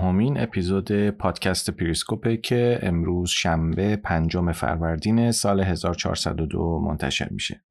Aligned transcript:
نهمین 0.00 0.40
اپیزود 0.40 1.10
پادکست 1.10 1.70
پریسکوپه 1.70 2.36
که 2.36 2.78
امروز 2.82 3.30
شنبه 3.30 3.96
پنجم 3.96 4.52
فروردین 4.52 5.32
سال 5.32 5.60
1402 5.60 6.80
منتشر 6.84 7.28
میشه. 7.30 7.64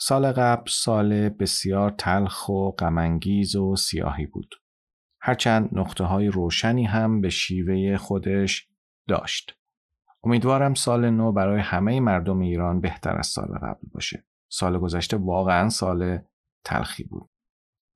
سال 0.00 0.32
قبل 0.32 0.70
سال 0.70 1.28
بسیار 1.28 1.90
تلخ 1.90 2.48
و 2.48 2.70
غمانگیز 2.70 3.56
و 3.56 3.76
سیاهی 3.76 4.26
بود. 4.26 4.54
هرچند 5.20 5.68
نقطه 5.72 6.04
های 6.04 6.28
روشنی 6.28 6.84
هم 6.84 7.20
به 7.20 7.28
شیوه 7.28 7.96
خودش 7.96 8.68
داشت. 9.08 9.58
امیدوارم 10.24 10.74
سال 10.74 11.10
نو 11.10 11.32
برای 11.32 11.60
همه 11.60 12.00
مردم 12.00 12.40
ایران 12.40 12.80
بهتر 12.80 13.18
از 13.18 13.26
سال 13.26 13.48
قبل 13.62 13.88
باشه. 13.92 14.24
سال 14.50 14.78
گذشته 14.78 15.16
واقعا 15.16 15.68
سال 15.68 16.18
تلخی 16.64 17.04
بود. 17.04 17.30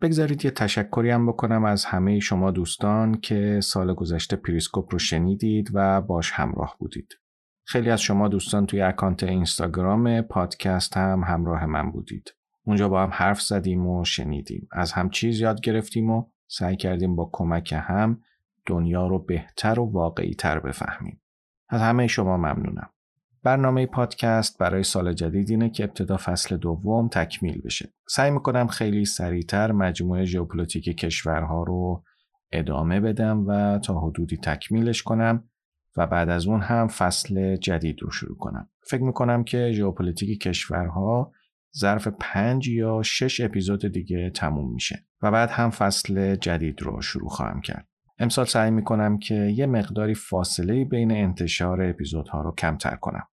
بگذارید 0.03 0.45
یه 0.45 0.51
تشکری 0.51 1.11
هم 1.11 1.27
بکنم 1.27 1.65
از 1.65 1.85
همه 1.85 2.21
شما 2.21 2.51
دوستان 2.51 3.21
که 3.21 3.61
سال 3.63 3.95
گذشته 3.95 4.37
پریسکوپ 4.37 4.93
رو 4.93 4.99
شنیدید 4.99 5.71
و 5.75 6.01
باش 6.01 6.33
همراه 6.33 6.77
بودید. 6.79 7.19
خیلی 7.65 7.91
از 7.91 8.01
شما 8.01 8.29
دوستان 8.29 8.67
توی 8.67 8.83
account 8.83 9.23
اینستاگرام 9.23 10.23
پادکست 10.23 10.97
هم 10.97 11.23
همراه 11.27 11.67
من 11.67 11.91
بودید. 11.91 12.35
اونجا 12.65 12.89
با 12.89 13.03
هم 13.03 13.11
حرف 13.13 13.41
زدیم 13.41 13.87
و 13.87 14.05
شنیدیم. 14.05 14.69
از 14.73 14.93
هم 14.93 15.11
چیز 15.11 15.41
یاد 15.41 15.61
گرفتیم 15.61 16.11
و 16.11 16.25
سعی 16.49 16.77
کردیم 16.77 17.17
با 17.17 17.31
کمک 17.33 17.75
هم 17.77 18.21
دنیا 18.67 19.07
رو 19.07 19.19
بهتر 19.19 19.81
و 19.81 19.85
واقعی 19.85 20.35
تر 20.35 20.61
بفهمیم. 20.61 21.21
از 21.69 21.81
همه 21.81 22.07
شما 22.07 22.37
ممنونم. 22.37 22.92
برنامه 23.45 23.87
پادکست 23.87 24.59
برای 24.59 24.83
سال 24.83 25.13
جدید 25.13 25.51
اینه 25.51 25.71
که 25.71 25.85
ابتدا 25.85 26.17
فصل 26.17 26.57
دوم 26.57 27.09
تکمیل 27.09 27.61
بشه. 27.61 27.89
سعی 28.09 28.31
می‌کنم 28.31 28.67
خیلی 28.67 29.05
سریعتر 29.05 29.73
مجموعه 29.73 30.25
ژئوپلیتیک 30.25 30.85
کشورها 30.85 31.63
رو 31.63 32.05
ادامه 32.53 33.01
بدم 33.01 33.47
و 33.47 33.79
تا 33.79 34.01
حدودی 34.01 34.37
تکمیلش 34.37 35.03
کنم 35.03 35.49
و 35.97 36.07
بعد 36.07 36.29
از 36.29 36.47
اون 36.47 36.61
هم 36.61 36.87
فصل 36.87 37.57
جدید 37.57 38.03
رو 38.03 38.11
شروع 38.11 38.37
کنم. 38.39 38.69
فکر 38.87 39.03
می‌کنم 39.03 39.45
که 39.45 39.73
ژئوپلیتیک 39.73 40.41
کشورها 40.41 41.33
ظرف 41.79 42.09
پنج 42.21 42.69
یا 42.69 43.03
شش 43.03 43.41
اپیزود 43.41 43.93
دیگه 43.93 44.31
تموم 44.31 44.75
میشه 44.75 45.07
و 45.23 45.31
بعد 45.31 45.51
هم 45.51 45.71
فصل 45.71 46.37
جدید 46.37 46.83
رو 46.83 47.03
شروع 47.03 47.29
خواهم 47.29 47.61
کرد. 47.61 47.89
امسال 48.19 48.45
سعی 48.45 48.71
می‌کنم 48.71 49.19
که 49.19 49.35
یه 49.35 49.67
مقداری 49.67 50.15
فاصله 50.15 50.85
بین 50.85 51.13
انتشار 51.13 51.83
اپیزودها 51.83 52.43
رو 52.43 52.55
کمتر 52.55 52.97
کنم. 52.97 53.29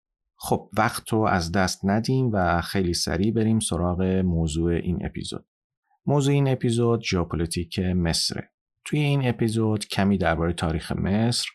خب 0.46 0.68
وقت 0.78 1.12
رو 1.12 1.20
از 1.20 1.52
دست 1.52 1.80
ندیم 1.84 2.30
و 2.32 2.60
خیلی 2.60 2.94
سریع 2.94 3.32
بریم 3.32 3.58
سراغ 3.58 4.02
موضوع 4.24 4.72
این 4.72 5.06
اپیزود. 5.06 5.46
موضوع 6.06 6.34
این 6.34 6.48
اپیزود 6.48 7.02
ژئوپلیتیک 7.02 7.78
مصره. 7.78 8.50
توی 8.84 8.98
این 8.98 9.28
اپیزود 9.28 9.86
کمی 9.86 10.18
درباره 10.18 10.52
تاریخ 10.52 10.92
مصر، 10.92 11.48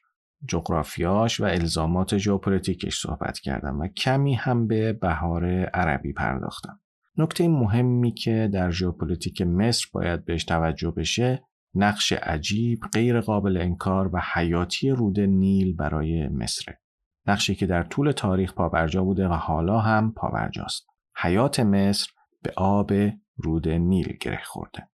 جغرافیاش 0.47 1.39
و 1.39 1.43
الزامات 1.43 2.17
ژئوپلیتیکش 2.17 2.99
صحبت 2.99 3.39
کردم 3.39 3.79
و 3.79 3.87
کمی 3.87 4.33
هم 4.33 4.67
به 4.67 4.93
بهار 4.93 5.45
عربی 5.65 6.13
پرداختم. 6.13 6.79
نکته 7.17 7.47
مهمی 7.47 8.13
که 8.13 8.49
در 8.53 8.71
ژئوپلیتیک 8.71 9.41
مصر 9.41 9.85
باید 9.93 10.25
بهش 10.25 10.43
توجه 10.43 10.91
بشه 10.91 11.43
نقش 11.75 12.13
عجیب، 12.13 12.79
غیر 12.93 13.21
قابل 13.21 13.57
انکار 13.57 14.09
و 14.13 14.21
حیاتی 14.33 14.89
رود 14.89 15.19
نیل 15.19 15.75
برای 15.75 16.27
مصره. 16.27 16.79
نقشی 17.29 17.55
که 17.55 17.65
در 17.65 17.83
طول 17.83 18.11
تاریخ 18.11 18.53
پابرجا 18.53 19.03
بوده 19.03 19.27
و 19.27 19.33
حالا 19.33 19.79
هم 19.79 20.13
پابرجاست. 20.13 20.87
حیات 21.15 21.59
مصر 21.59 22.11
به 22.43 22.53
آب 22.57 22.91
رود 23.35 23.69
نیل 23.69 24.17
گره 24.21 24.43
خورده. 24.43 24.89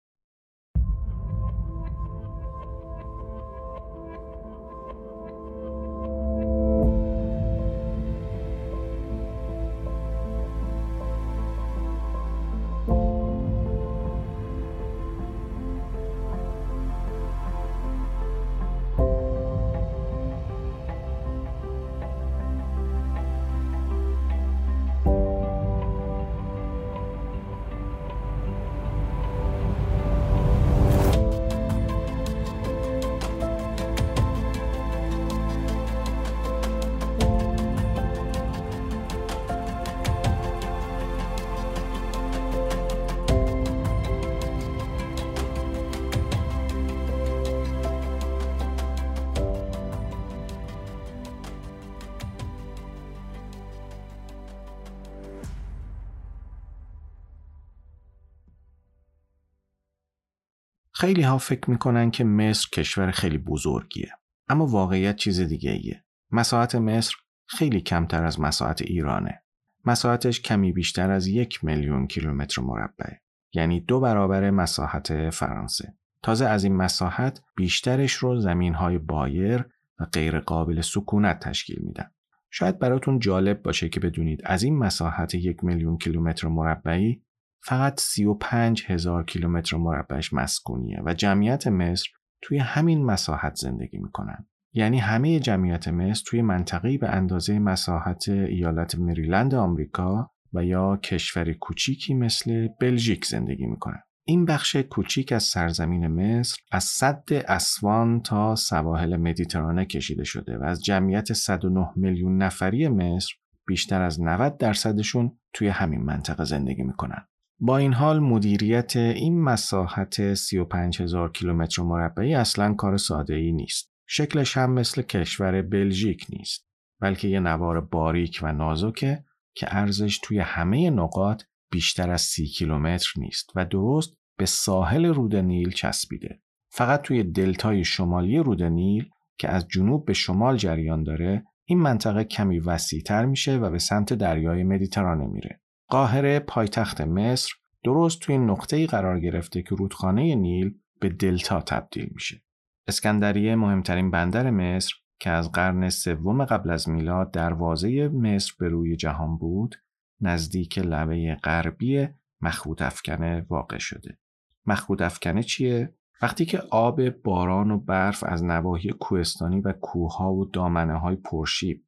خیلی 60.98 61.22
ها 61.22 61.38
فکر 61.38 61.70
می‌کنن 61.70 62.12
که 62.12 62.24
مصر 62.24 62.68
کشور 62.74 63.12
خیلی 63.12 63.38
بزرگیه. 63.38 64.12
اما 64.48 64.66
واقعیت 64.66 65.16
چیز 65.16 65.42
دیگه 65.42 65.72
ایه. 65.72 66.04
مساحت 66.32 66.76
مصر 66.76 67.16
خیلی 67.46 67.82
کمتر 67.82 68.24
از 68.24 68.40
مساحت 68.40 68.82
ایرانه. 68.82 69.44
مساحتش 69.86 70.42
کمی 70.42 70.72
بیشتر 70.72 71.12
از 71.12 71.28
یک 71.28 71.64
میلیون 71.64 72.08
کیلومتر 72.08 72.62
مربع. 72.62 73.14
یعنی 73.54 73.80
دو 73.80 74.00
برابر 74.00 74.50
مساحت 74.50 75.30
فرانسه. 75.30 75.94
تازه 76.24 76.46
از 76.46 76.64
این 76.64 76.76
مساحت 76.76 77.42
بیشترش 77.56 78.14
رو 78.14 78.40
زمین 78.40 78.74
های 78.74 78.98
بایر 78.98 79.66
و 80.00 80.06
غیر 80.06 80.40
قابل 80.40 80.82
سکونت 80.82 81.40
تشکیل 81.40 81.80
میدن. 81.82 82.12
شاید 82.50 82.80
براتون 82.80 83.20
جالب 83.20 83.62
باشه 83.62 83.90
که 83.90 84.00
بدونید 84.00 84.42
از 84.44 84.64
این 84.64 84.78
مساحت 84.78 85.36
یک 85.36 85.64
میلیون 85.64 85.98
کیلومتر 85.98 86.48
مربعی 86.48 87.22
فقط 87.68 88.00
35 88.00 88.84
هزار 88.88 89.26
کیلومتر 89.26 89.78
مربعش 89.78 90.34
مسکونیه 90.34 91.02
و 91.06 91.14
جمعیت 91.14 91.68
مصر 91.68 92.08
توی 92.42 92.58
همین 92.58 93.06
مساحت 93.06 93.56
زندگی 93.56 93.98
می‌کنن. 93.98 94.48
یعنی 94.74 95.00
همه 95.00 95.40
جمعیت 95.40 95.88
مصر 95.88 96.24
توی 96.28 96.42
منطقه‌ای 96.42 96.98
به 96.98 97.10
اندازه 97.10 97.60
مساحت 97.60 98.30
ایالت 98.30 98.96
مریلند 98.96 99.56
آمریکا 99.56 100.32
و 100.54 100.66
یا 100.66 100.98
کشور 100.98 101.54
کوچیکی 101.54 102.14
مثل 102.14 102.68
بلژیک 102.80 103.26
زندگی 103.26 103.66
می‌کنن. 103.66 104.02
این 104.28 104.46
بخش 104.46 104.76
کوچیک 104.76 105.32
از 105.32 105.44
سرزمین 105.44 106.08
مصر 106.08 106.58
از 106.72 106.84
صد 106.84 107.24
اسوان 107.48 108.22
تا 108.22 108.56
سواحل 108.56 109.18
مدیترانه 109.18 109.86
کشیده 109.86 110.24
شده 110.24 110.58
و 110.58 110.64
از 110.64 110.84
جمعیت 110.84 111.34
109 111.34 111.90
میلیون 111.96 112.38
نفری 112.38 112.88
مصر 112.88 113.34
بیشتر 113.68 114.02
از 114.02 114.22
90 114.22 114.58
درصدشون 114.58 115.38
توی 115.54 115.68
همین 115.68 116.02
منطقه 116.02 116.44
زندگی 116.44 116.84
می‌کنن. 116.84 117.28
با 117.60 117.78
این 117.78 117.94
حال 117.94 118.20
مدیریت 118.20 118.96
این 118.96 119.42
مساحت 119.42 120.34
35 120.34 121.02
هزار 121.02 121.32
کیلومتر 121.32 121.82
مربعی 121.82 122.36
اصلا 122.36 122.74
کار 122.74 122.98
ساده 122.98 123.34
ای 123.34 123.52
نیست. 123.52 123.92
شکلش 124.08 124.58
هم 124.58 124.72
مثل 124.72 125.02
کشور 125.02 125.62
بلژیک 125.62 126.26
نیست 126.30 126.68
بلکه 127.02 127.28
یه 127.28 127.40
نوار 127.40 127.82
باریک 127.82 128.40
و 128.44 128.52
نازکه 128.52 129.24
که 129.56 129.68
ارزش 129.70 130.20
توی 130.24 130.40
همه 130.40 130.90
نقاط 130.90 131.44
بیشتر 131.72 132.12
از 132.12 132.22
سی 132.22 132.46
کیلومتر 132.46 133.14
نیست 133.18 133.50
و 133.56 133.66
درست 133.66 134.14
به 134.38 134.46
ساحل 134.46 135.06
رود 135.06 135.36
نیل 135.36 135.72
چسبیده. 135.72 136.42
فقط 136.70 137.02
توی 137.02 137.24
دلتای 137.24 137.84
شمالی 137.84 138.38
رود 138.38 138.64
نیل 138.64 139.10
که 139.38 139.50
از 139.50 139.68
جنوب 139.68 140.06
به 140.06 140.14
شمال 140.14 140.58
جریان 140.58 141.04
داره 141.04 141.44
این 141.66 141.80
منطقه 141.80 142.24
کمی 142.24 142.60
وسیعتر 142.60 143.26
میشه 143.26 143.58
و 143.58 143.70
به 143.70 143.80
سمت 143.80 144.14
دریای 144.14 144.64
مدیترانه 144.64 145.28
میره. 145.28 145.62
قاهره 145.88 146.40
پایتخت 146.40 147.02
مصر 147.02 147.54
درست 147.84 148.20
توی 148.20 148.38
نقطه‌ای 148.38 148.88
قرار 148.88 149.20
گرفته 149.20 149.62
که 149.62 149.76
رودخانه 149.76 150.36
نیل 150.36 150.76
به 151.00 151.10
دلتا 151.10 151.62
تبدیل 151.62 152.10
میشه. 152.14 152.42
اسکندریه 152.88 153.56
مهمترین 153.56 154.12
بندر 154.12 154.50
مصر 154.50 154.94
که 155.20 155.30
از 155.30 155.52
قرن 155.52 155.90
سوم 155.90 156.46
قبل 156.46 156.70
از 156.70 156.90
میلاد 156.90 157.32
دروازه 157.32 158.08
مصر 158.08 158.54
به 158.60 158.70
روی 158.70 158.96
جهان 158.96 159.38
بود 159.38 159.76
نزدیک 160.22 160.78
لبه 160.78 161.38
غربی 161.44 162.08
مخروط 162.42 162.82
افکنه 162.82 163.46
واقع 163.50 163.78
شده. 163.78 164.18
مخروط 164.66 165.02
افکنه 165.02 165.44
چیه؟ 165.44 165.96
وقتی 166.22 166.46
که 166.46 166.60
آب 166.72 167.10
باران 167.10 167.72
و 167.72 167.80
برف 167.80 168.24
از 168.24 168.44
نواحی 168.44 168.90
کوهستانی 168.90 169.62
و 169.62 169.72
کوهها 169.72 170.34
و 170.34 170.46
دامنه 170.46 171.00
های 171.00 171.16
پرشیب 171.16 171.84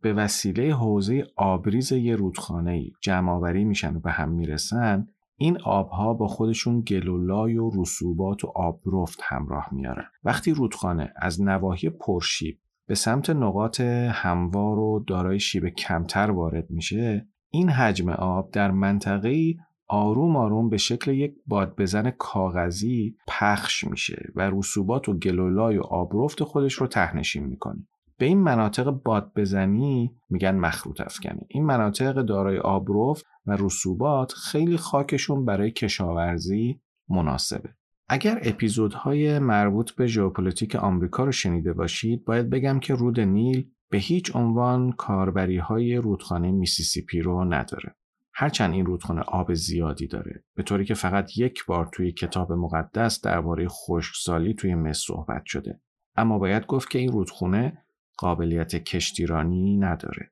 به 0.00 0.12
وسیله 0.12 0.74
حوزه 0.74 1.26
آبریز 1.36 1.92
یه 1.92 2.16
رودخانه 2.16 2.90
جمع 3.00 3.52
میشن 3.52 3.96
و 3.96 4.00
به 4.00 4.10
هم 4.10 4.28
می‌رسن 4.28 5.06
این 5.38 5.58
آبها 5.60 6.14
با 6.14 6.28
خودشون 6.28 6.80
گلولای 6.80 7.58
و 7.58 7.70
رسوبات 7.80 8.44
و 8.44 8.52
آبرفت 8.54 9.20
همراه 9.22 9.68
میارن. 9.72 10.04
وقتی 10.24 10.50
رودخانه 10.50 11.12
از 11.16 11.42
نواحی 11.42 11.90
پرشیب 11.90 12.58
به 12.86 12.94
سمت 12.94 13.30
نقاط 13.30 13.80
هموار 14.10 14.78
و 14.78 15.04
دارای 15.06 15.40
شیب 15.40 15.68
کمتر 15.68 16.30
وارد 16.30 16.70
میشه 16.70 17.28
این 17.50 17.68
حجم 17.68 18.10
آب 18.10 18.50
در 18.50 18.70
منطقه 18.70 19.54
آروم 19.88 20.36
آروم 20.36 20.68
به 20.68 20.76
شکل 20.76 21.10
یک 21.10 21.34
بادبزن 21.46 22.10
کاغذی 22.10 23.16
پخش 23.28 23.84
میشه 23.84 24.32
و 24.34 24.50
رسوبات 24.54 25.08
و 25.08 25.18
گل‌ولای 25.18 25.78
و 25.78 25.82
آبرفت 25.82 26.42
خودش 26.42 26.74
رو 26.74 26.86
ته‌نشین 26.86 27.44
می‌کنه. 27.44 27.86
به 28.18 28.26
این 28.26 28.38
مناطق 28.38 28.90
بادبزنی 28.90 30.16
میگن 30.30 30.54
مخروط 30.54 31.00
افکنه. 31.00 31.46
این 31.48 31.64
مناطق 31.64 32.22
دارای 32.22 32.58
آبرفت 32.58 33.24
و 33.46 33.56
رسوبات 33.58 34.32
خیلی 34.32 34.76
خاکشون 34.76 35.44
برای 35.44 35.70
کشاورزی 35.70 36.80
مناسبه. 37.08 37.74
اگر 38.08 38.40
اپیزودهای 38.42 39.38
مربوط 39.38 39.92
به 39.92 40.06
ژئوپلیتیک 40.06 40.76
آمریکا 40.76 41.24
رو 41.24 41.32
شنیده 41.32 41.72
باشید 41.72 42.24
باید 42.24 42.50
بگم 42.50 42.80
که 42.80 42.94
رود 42.94 43.20
نیل 43.20 43.70
به 43.90 43.98
هیچ 43.98 44.36
عنوان 44.36 44.92
کاربری 44.92 45.58
های 45.58 45.96
رودخانه 45.96 46.52
میسیسیپی 46.52 47.20
رو 47.20 47.44
نداره. 47.44 47.96
هرچند 48.34 48.74
این 48.74 48.86
رودخانه 48.86 49.20
آب 49.20 49.54
زیادی 49.54 50.06
داره 50.06 50.44
به 50.56 50.62
طوری 50.62 50.84
که 50.84 50.94
فقط 50.94 51.38
یک 51.38 51.66
بار 51.66 51.88
توی 51.92 52.12
کتاب 52.12 52.52
مقدس 52.52 53.20
درباره 53.20 53.68
خشکسالی 53.68 54.54
توی 54.54 54.74
مصر 54.74 55.04
صحبت 55.06 55.42
شده. 55.44 55.80
اما 56.16 56.38
باید 56.38 56.66
گفت 56.66 56.90
که 56.90 56.98
این 56.98 57.12
رودخونه 57.12 57.85
قابلیت 58.18 58.76
کشتیرانی 58.76 59.76
نداره 59.76 60.30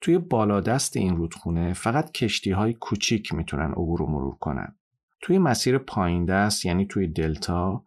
توی 0.00 0.18
بالادست 0.18 0.96
این 0.96 1.16
رودخونه 1.16 1.72
فقط 1.72 2.12
کشتی 2.12 2.50
های 2.50 2.74
کوچیک 2.74 3.34
می‌تونن 3.34 3.70
عبور 3.70 4.02
و 4.02 4.06
مرور 4.06 4.34
کنن 4.34 4.76
توی 5.20 5.38
مسیر 5.38 5.78
پایین 5.78 6.24
دست 6.24 6.64
یعنی 6.64 6.86
توی 6.86 7.06
دلتا 7.06 7.84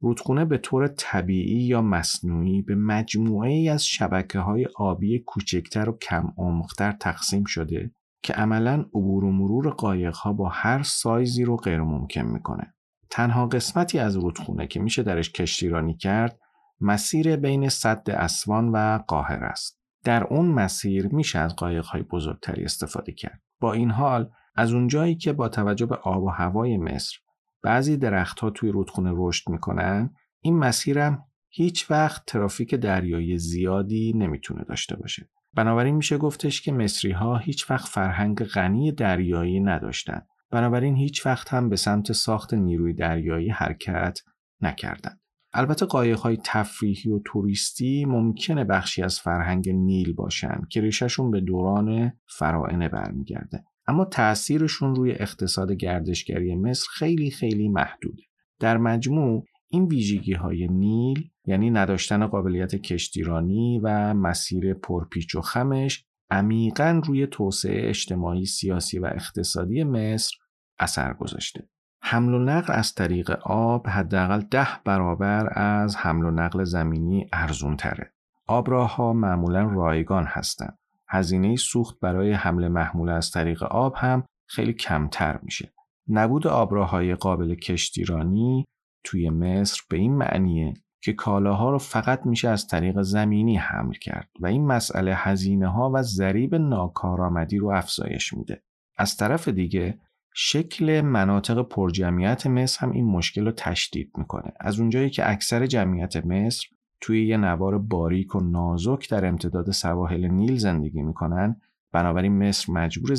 رودخونه 0.00 0.44
به 0.44 0.58
طور 0.58 0.88
طبیعی 0.88 1.60
یا 1.60 1.82
مصنوعی 1.82 2.62
به 2.62 2.74
مجموعه 2.74 3.50
ای 3.50 3.68
از 3.68 3.86
شبکه 3.86 4.38
های 4.38 4.66
آبی 4.76 5.18
کوچکتر 5.18 5.88
و 5.88 5.98
کم 5.98 6.32
عمقتر 6.38 6.92
تقسیم 6.92 7.44
شده 7.44 7.90
که 8.22 8.32
عملا 8.32 8.80
عبور 8.94 9.24
و 9.24 9.32
مرور 9.32 9.70
قایق 9.70 10.16
ها 10.16 10.32
با 10.32 10.48
هر 10.48 10.82
سایزی 10.82 11.44
رو 11.44 11.56
غیر 11.56 11.80
ممکن 11.80 12.20
می‌کنه. 12.20 12.74
تنها 13.10 13.46
قسمتی 13.46 13.98
از 13.98 14.16
رودخونه 14.16 14.66
که 14.66 14.80
میشه 14.80 15.02
درش 15.02 15.32
کشتیرانی 15.32 15.94
کرد 15.94 16.40
مسیر 16.80 17.36
بین 17.36 17.68
صد 17.68 18.10
اسوان 18.10 18.68
و 18.68 18.98
قاهر 18.98 19.44
است. 19.44 19.80
در 20.04 20.24
اون 20.24 20.46
مسیر 20.46 21.08
میشه 21.08 21.38
از 21.38 21.56
قایق 21.56 21.84
های 21.84 22.02
بزرگتری 22.02 22.64
استفاده 22.64 23.12
کرد. 23.12 23.40
با 23.60 23.72
این 23.72 23.90
حال 23.90 24.30
از 24.54 24.72
اونجایی 24.72 25.14
که 25.14 25.32
با 25.32 25.48
توجه 25.48 25.86
به 25.86 25.96
آب 25.96 26.22
و 26.22 26.28
هوای 26.28 26.76
مصر 26.76 27.16
بعضی 27.62 27.96
درختها 27.96 28.50
توی 28.50 28.70
رودخونه 28.70 29.10
رشد 29.14 29.50
می‌کنن 29.50 30.14
این 30.40 30.58
مسیرم 30.58 31.24
هیچ 31.48 31.90
وقت 31.90 32.24
ترافیک 32.26 32.74
دریایی 32.74 33.38
زیادی 33.38 34.12
نمی‌تونه 34.16 34.64
داشته 34.64 34.96
باشه. 34.96 35.28
بنابراین 35.54 35.94
میشه 35.94 36.18
گفتش 36.18 36.62
که 36.62 36.72
مصری 36.72 37.12
ها 37.12 37.36
هیچ 37.36 37.70
وقت 37.70 37.88
فرهنگ 37.88 38.44
غنی 38.44 38.92
دریایی 38.92 39.60
نداشتند. 39.60 40.26
بنابراین 40.50 40.96
هیچ 40.96 41.26
وقت 41.26 41.54
هم 41.54 41.68
به 41.68 41.76
سمت 41.76 42.12
ساخت 42.12 42.54
نیروی 42.54 42.94
دریایی 42.94 43.48
حرکت 43.48 44.18
نکردند. 44.60 45.20
البته 45.56 45.86
های 45.86 46.38
تفریحی 46.44 47.10
و 47.10 47.20
توریستی 47.24 48.04
ممکنه 48.04 48.64
بخشی 48.64 49.02
از 49.02 49.20
فرهنگ 49.20 49.70
نیل 49.70 50.12
باشن 50.12 50.60
که 50.70 50.80
ریشهشون 50.80 51.30
به 51.30 51.40
دوران 51.40 52.12
فرائنه 52.26 52.88
برمیگرده. 52.88 53.64
اما 53.86 54.04
تأثیرشون 54.04 54.94
روی 54.94 55.12
اقتصاد 55.12 55.72
گردشگری 55.72 56.56
مصر 56.56 56.86
خیلی 56.90 57.30
خیلی 57.30 57.68
محدوده. 57.68 58.22
در 58.60 58.76
مجموع 58.76 59.44
این 59.68 59.84
ویژگی 59.84 60.32
های 60.32 60.68
نیل 60.68 61.30
یعنی 61.46 61.70
نداشتن 61.70 62.26
قابلیت 62.26 62.74
کشتیرانی 62.74 63.80
و 63.82 64.14
مسیر 64.14 64.74
پرپیچ 64.74 65.34
و 65.34 65.40
خمش 65.40 66.04
عمیقا 66.30 67.02
روی 67.06 67.26
توسعه 67.26 67.88
اجتماعی، 67.88 68.46
سیاسی 68.46 68.98
و 68.98 69.06
اقتصادی 69.06 69.84
مصر 69.84 70.36
اثر 70.78 71.12
گذاشته. 71.12 71.68
حمل 72.06 72.34
و 72.34 72.38
نقل 72.38 72.72
از 72.72 72.94
طریق 72.94 73.30
آب 73.42 73.88
حداقل 73.88 74.40
ده 74.40 74.68
برابر 74.84 75.58
از 75.58 75.96
حمل 75.96 76.24
و 76.24 76.30
نقل 76.30 76.64
زمینی 76.64 77.26
ارزون 77.32 77.76
تره. 77.76 78.12
آبراهها 78.46 79.12
معمولا 79.12 79.62
رایگان 79.62 80.24
هستند. 80.24 80.78
هزینه 81.08 81.56
سوخت 81.56 82.00
برای 82.00 82.32
حمل 82.32 82.68
محمول 82.68 83.08
از 83.08 83.30
طریق 83.30 83.62
آب 83.62 83.94
هم 83.96 84.24
خیلی 84.46 84.72
کمتر 84.72 85.38
میشه. 85.42 85.72
نبود 86.08 86.46
آبراههای 86.46 87.14
قابل 87.14 87.54
کشتیرانی 87.54 88.64
توی 89.04 89.30
مصر 89.30 89.82
به 89.90 89.96
این 89.96 90.16
معنیه 90.16 90.74
که 91.02 91.12
کالاها 91.12 91.70
رو 91.70 91.78
فقط 91.78 92.26
میشه 92.26 92.48
از 92.48 92.66
طریق 92.66 93.02
زمینی 93.02 93.56
حمل 93.56 93.92
کرد 93.94 94.28
و 94.40 94.46
این 94.46 94.66
مسئله 94.66 95.14
هزینه 95.14 95.68
ها 95.68 95.90
و 95.94 96.02
ضریب 96.02 96.54
ناکارآمدی 96.54 97.58
رو 97.58 97.70
افزایش 97.70 98.34
میده. 98.34 98.62
از 98.96 99.16
طرف 99.16 99.48
دیگه 99.48 99.98
شکل 100.36 101.00
مناطق 101.00 101.62
پرجمعیت 101.62 102.46
مصر 102.46 102.86
هم 102.86 102.92
این 102.92 103.04
مشکل 103.04 103.44
رو 103.44 103.52
تشدید 103.52 104.12
می‌کنه. 104.18 104.52
از 104.60 104.80
اونجایی 104.80 105.10
که 105.10 105.30
اکثر 105.30 105.66
جمعیت 105.66 106.16
مصر 106.16 106.66
توی 107.00 107.26
یه 107.26 107.36
نوار 107.36 107.78
باریک 107.78 108.34
و 108.34 108.40
نازک 108.40 109.10
در 109.10 109.26
امتداد 109.26 109.70
سواحل 109.70 110.28
نیل 110.28 110.56
زندگی 110.56 111.02
می‌کنن 111.02 111.60
بنابراین 111.92 112.48
مصر 112.48 112.72
مجبور 112.72 113.16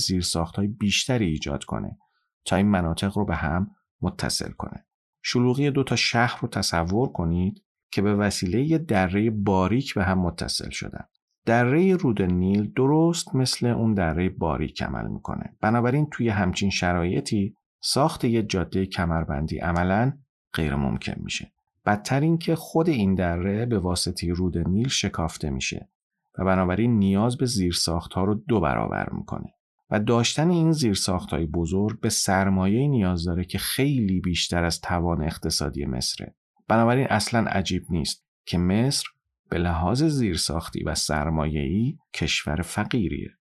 های 0.56 0.68
بیشتری 0.68 1.26
ایجاد 1.26 1.64
کنه 1.64 1.98
تا 2.46 2.56
این 2.56 2.68
مناطق 2.68 3.18
رو 3.18 3.26
به 3.26 3.36
هم 3.36 3.72
متصل 4.02 4.52
کنه. 4.52 4.86
شلوغی 5.22 5.72
دو 5.72 5.84
تا 5.84 5.96
شهر 5.96 6.40
رو 6.42 6.48
تصور 6.48 7.12
کنید 7.12 7.62
که 7.92 8.02
به 8.02 8.16
وسیله 8.16 8.62
یه 8.62 8.78
دره 8.78 9.30
باریک 9.30 9.94
به 9.94 10.04
هم 10.04 10.20
متصل 10.20 10.70
شدن. 10.70 11.06
دره 11.46 11.96
رود 11.96 12.22
نیل 12.22 12.74
درست 12.74 13.36
مثل 13.36 13.66
اون 13.66 13.94
دره 13.94 14.30
باریک 14.30 14.84
عمل 14.84 15.08
می‌کنه. 15.08 15.58
بنابراین 15.62 16.08
توی 16.12 16.30
همچین 16.30 16.70
شرایطی 16.70 17.56
ساخت 17.82 18.24
یه 18.24 18.44
جاده 18.44 18.86
کمربندی 18.86 19.58
عملا 19.58 20.14
غیر 20.54 20.76
ممکن 20.76 21.16
میشه. 21.18 21.52
بدتر 21.86 22.20
این 22.20 22.38
که 22.38 22.56
خود 22.56 22.90
این 22.90 23.16
دره 23.16 23.66
به 23.66 23.80
واسطه 23.80 24.34
رود 24.34 24.58
نیل 24.58 24.88
شکافته 24.88 25.50
میشه 25.50 25.90
و 26.38 26.46
بنابراین 26.46 27.00
نیاز 27.00 27.38
به 27.38 27.46
زیرساخت 27.46 28.14
ها 28.14 28.24
رو 28.24 28.34
دو 28.34 28.60
برابر 28.60 29.10
می‌کنه. 29.10 29.54
و 29.90 30.00
داشتن 30.00 30.50
این 30.50 30.72
زیرساخت 30.72 31.30
های 31.30 31.46
بزرگ 31.46 32.00
به 32.00 32.10
سرمایه 32.10 32.88
نیاز 32.88 33.24
داره 33.24 33.44
که 33.44 33.58
خیلی 33.58 34.20
بیشتر 34.20 34.64
از 34.64 34.82
توان 34.82 35.24
اقتصادی 35.24 35.86
مصره. 35.86 36.36
بنابراین 36.68 37.08
اصلا 37.10 37.50
عجیب 37.50 37.84
نیست 37.90 38.26
که 38.46 38.58
مصر 38.58 39.06
به 39.50 39.58
لحاظ 39.58 40.04
زیرساختی 40.04 40.84
و 40.84 40.96
سرمایه‌ای 40.96 41.98
کشور 42.14 42.62
فقیریه. 42.62 43.32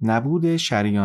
نبود 0.00 0.44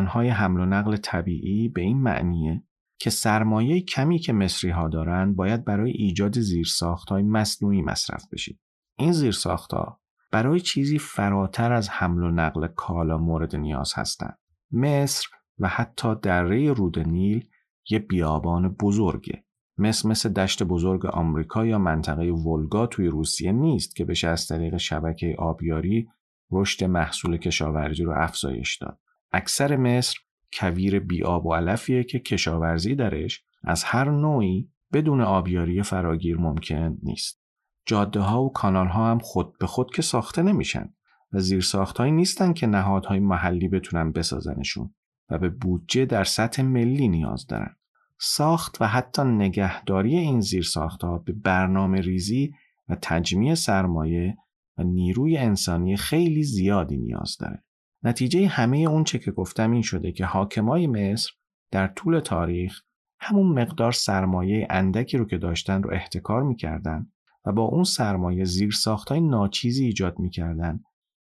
های 0.07 0.29
حمل 0.29 0.59
و 0.59 0.65
نقل 0.65 0.95
طبیعی 0.95 1.69
به 1.69 1.81
این 1.81 2.01
معنیه 2.01 2.63
که 2.99 3.09
سرمایه 3.09 3.81
کمی 3.81 4.19
که 4.19 4.33
مصری 4.33 4.69
ها 4.69 4.87
دارند 4.87 5.35
باید 5.35 5.65
برای 5.65 5.91
ایجاد 5.91 6.39
زیرساخت 6.39 7.09
های 7.09 7.23
مصنوعی 7.23 7.81
مصرف 7.81 8.23
بشه. 8.31 8.59
این 8.97 9.11
زیرساخت 9.11 9.73
ها 9.73 10.01
برای 10.31 10.59
چیزی 10.59 10.99
فراتر 10.99 11.73
از 11.73 11.89
حمل 11.89 12.23
و 12.23 12.31
نقل 12.31 12.67
کالا 12.67 13.17
مورد 13.17 13.55
نیاز 13.55 13.93
هستند. 13.95 14.37
مصر 14.71 15.27
و 15.59 15.67
حتی 15.67 16.15
دره 16.21 16.73
رود 16.73 16.99
نیل 16.99 17.47
یه 17.89 17.99
بیابان 17.99 18.69
بزرگه. 18.69 19.44
مصر 19.77 20.09
مثل 20.09 20.29
دشت 20.29 20.63
بزرگ 20.63 21.05
آمریکا 21.05 21.65
یا 21.65 21.77
منطقه 21.77 22.31
ولگا 22.31 22.87
توی 22.87 23.07
روسیه 23.07 23.51
نیست 23.51 23.95
که 23.95 24.05
بشه 24.05 24.27
از 24.27 24.47
طریق 24.47 24.77
شبکه 24.77 25.35
آبیاری 25.37 26.07
رشد 26.51 26.83
محصول 26.83 27.37
کشاورزی 27.37 28.03
رو 28.03 28.13
افزایش 28.15 28.77
داد. 28.77 28.99
اکثر 29.31 29.75
مصر 29.75 30.17
کویر 30.53 30.99
بیاب 30.99 31.45
و 31.45 31.53
علفیه 31.53 32.03
که 32.03 32.19
کشاورزی 32.19 32.95
درش 32.95 33.43
از 33.63 33.83
هر 33.83 34.11
نوعی 34.11 34.69
بدون 34.93 35.21
آبیاری 35.21 35.83
فراگیر 35.83 36.37
ممکن 36.37 36.97
نیست. 37.03 37.41
جاده 37.85 38.19
ها 38.19 38.43
و 38.43 38.51
کانال 38.51 38.87
ها 38.87 39.11
هم 39.11 39.19
خود 39.19 39.57
به 39.57 39.67
خود 39.67 39.95
که 39.95 40.01
ساخته 40.01 40.41
نمیشن 40.41 40.93
و 41.33 41.39
زیر 41.39 41.65
هایی 41.97 42.11
نیستن 42.11 42.53
که 42.53 42.67
نهادهای 42.67 43.19
محلی 43.19 43.67
بتونن 43.67 44.11
بسازنشون 44.11 44.95
و 45.29 45.37
به 45.37 45.49
بودجه 45.49 46.05
در 46.05 46.23
سطح 46.23 46.61
ملی 46.61 47.07
نیاز 47.07 47.47
دارن. 47.47 47.75
ساخت 48.19 48.81
و 48.81 48.87
حتی 48.87 49.21
نگهداری 49.23 50.17
این 50.17 50.41
زیر 50.41 50.67
ها 51.01 51.17
به 51.17 51.33
برنامه 51.33 52.01
ریزی 52.01 52.53
و 52.89 52.97
تجمیع 53.01 53.53
سرمایه 53.53 54.37
و 54.77 54.83
نیروی 54.83 55.37
انسانی 55.37 55.97
خیلی 55.97 56.43
زیادی 56.43 56.97
نیاز 56.97 57.37
داره. 57.39 57.63
نتیجه 58.03 58.47
همه 58.47 58.77
اون 58.77 59.03
چه 59.03 59.19
که 59.19 59.31
گفتم 59.31 59.71
این 59.71 59.81
شده 59.81 60.11
که 60.11 60.25
حاکمای 60.25 60.87
مصر 60.87 61.31
در 61.71 61.87
طول 61.87 62.19
تاریخ 62.19 62.81
همون 63.19 63.61
مقدار 63.61 63.91
سرمایه 63.91 64.67
اندکی 64.69 65.17
رو 65.17 65.25
که 65.25 65.37
داشتن 65.37 65.83
رو 65.83 65.93
احتکار 65.93 66.43
می‌کردن 66.43 67.11
و 67.45 67.51
با 67.51 67.63
اون 67.63 67.83
سرمایه 67.83 68.45
زیر 68.45 68.71
ساختای 68.71 69.21
ناچیزی 69.21 69.85
ایجاد 69.85 70.19
می‌کردن 70.19 70.79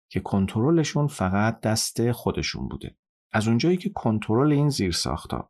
که 0.09 0.19
کنترلشون 0.19 1.07
فقط 1.07 1.61
دست 1.61 2.11
خودشون 2.11 2.67
بوده. 2.67 2.95
از 3.31 3.47
اونجایی 3.47 3.77
که 3.77 3.89
کنترل 3.89 4.51
این 4.51 4.69
زیر 4.69 4.91
ساختا 4.91 5.49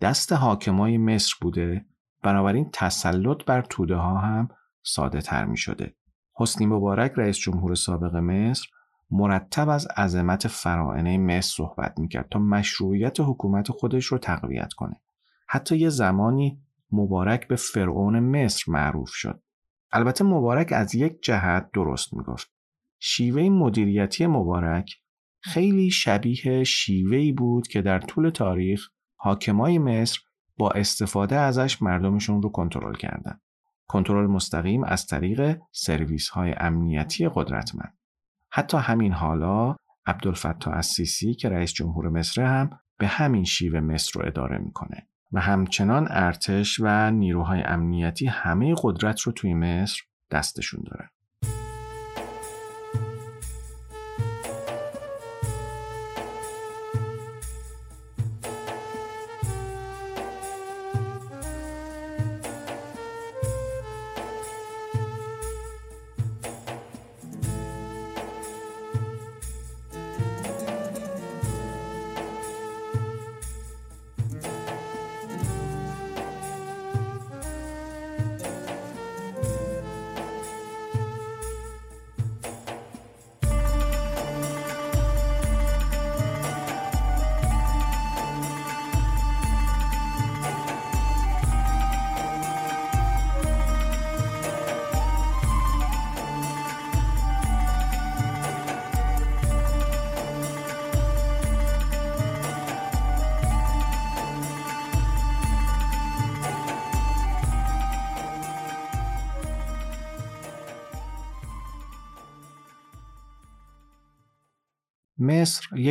دست 0.00 0.32
حاکمای 0.32 0.98
مصر 0.98 1.34
بوده 1.40 1.84
بنابراین 2.22 2.70
تسلط 2.72 3.44
بر 3.44 3.62
توده 3.62 3.94
ها 3.94 4.18
هم 4.18 4.48
ساده 4.82 5.20
تر 5.20 5.44
می 5.44 5.56
شده. 5.56 5.94
حسنی 6.36 6.66
مبارک 6.66 7.12
رئیس 7.16 7.38
جمهور 7.38 7.74
سابق 7.74 8.16
مصر 8.16 8.66
مرتب 9.10 9.68
از 9.68 9.86
عظمت 9.86 10.48
فرائنه 10.48 11.18
مصر 11.18 11.54
صحبت 11.56 11.98
می‌کرد 11.98 12.28
تا 12.30 12.38
مشروعیت 12.38 13.20
حکومت 13.20 13.70
خودش 13.70 14.04
رو 14.04 14.18
تقویت 14.18 14.72
کنه. 14.72 15.00
حتی 15.48 15.76
یه 15.78 15.88
زمانی 15.88 16.62
مبارک 16.92 17.48
به 17.48 17.56
فرعون 17.56 18.20
مصر 18.20 18.72
معروف 18.72 19.10
شد. 19.12 19.42
البته 19.92 20.24
مبارک 20.24 20.72
از 20.72 20.94
یک 20.94 21.22
جهت 21.22 21.70
درست 21.72 22.14
می‌گفت. 22.14 22.50
شیوه 22.98 23.48
مدیریتی 23.48 24.26
مبارک 24.26 24.90
خیلی 25.40 25.90
شبیه 25.90 26.64
شیوهی 26.64 27.32
بود 27.32 27.68
که 27.68 27.82
در 27.82 27.98
طول 27.98 28.30
تاریخ 28.30 28.88
حاکمای 29.22 29.78
مصر 29.78 30.20
با 30.58 30.70
استفاده 30.70 31.36
ازش 31.36 31.82
مردمشون 31.82 32.42
رو 32.42 32.48
کنترل 32.48 32.94
کردن. 32.94 33.40
کنترل 33.86 34.26
مستقیم 34.26 34.84
از 34.84 35.06
طریق 35.06 35.58
سرویس 35.72 36.28
های 36.28 36.52
امنیتی 36.52 37.30
قدرتمند. 37.34 37.98
حتی 38.50 38.78
همین 38.78 39.12
حالا 39.12 39.76
عبدالفتاح 40.06 40.76
السیسی 40.76 41.34
که 41.34 41.48
رئیس 41.48 41.72
جمهور 41.72 42.08
مصر 42.08 42.42
هم 42.42 42.70
به 42.98 43.06
همین 43.06 43.44
شیوه 43.44 43.80
مصر 43.80 44.20
رو 44.20 44.26
اداره 44.26 44.58
می‌کنه 44.58 45.06
و 45.32 45.40
همچنان 45.40 46.06
ارتش 46.10 46.80
و 46.80 47.10
نیروهای 47.10 47.62
امنیتی 47.62 48.26
همه 48.26 48.74
قدرت 48.82 49.20
رو 49.20 49.32
توی 49.32 49.54
مصر 49.54 50.02
دستشون 50.30 50.84
داره. 50.90 51.10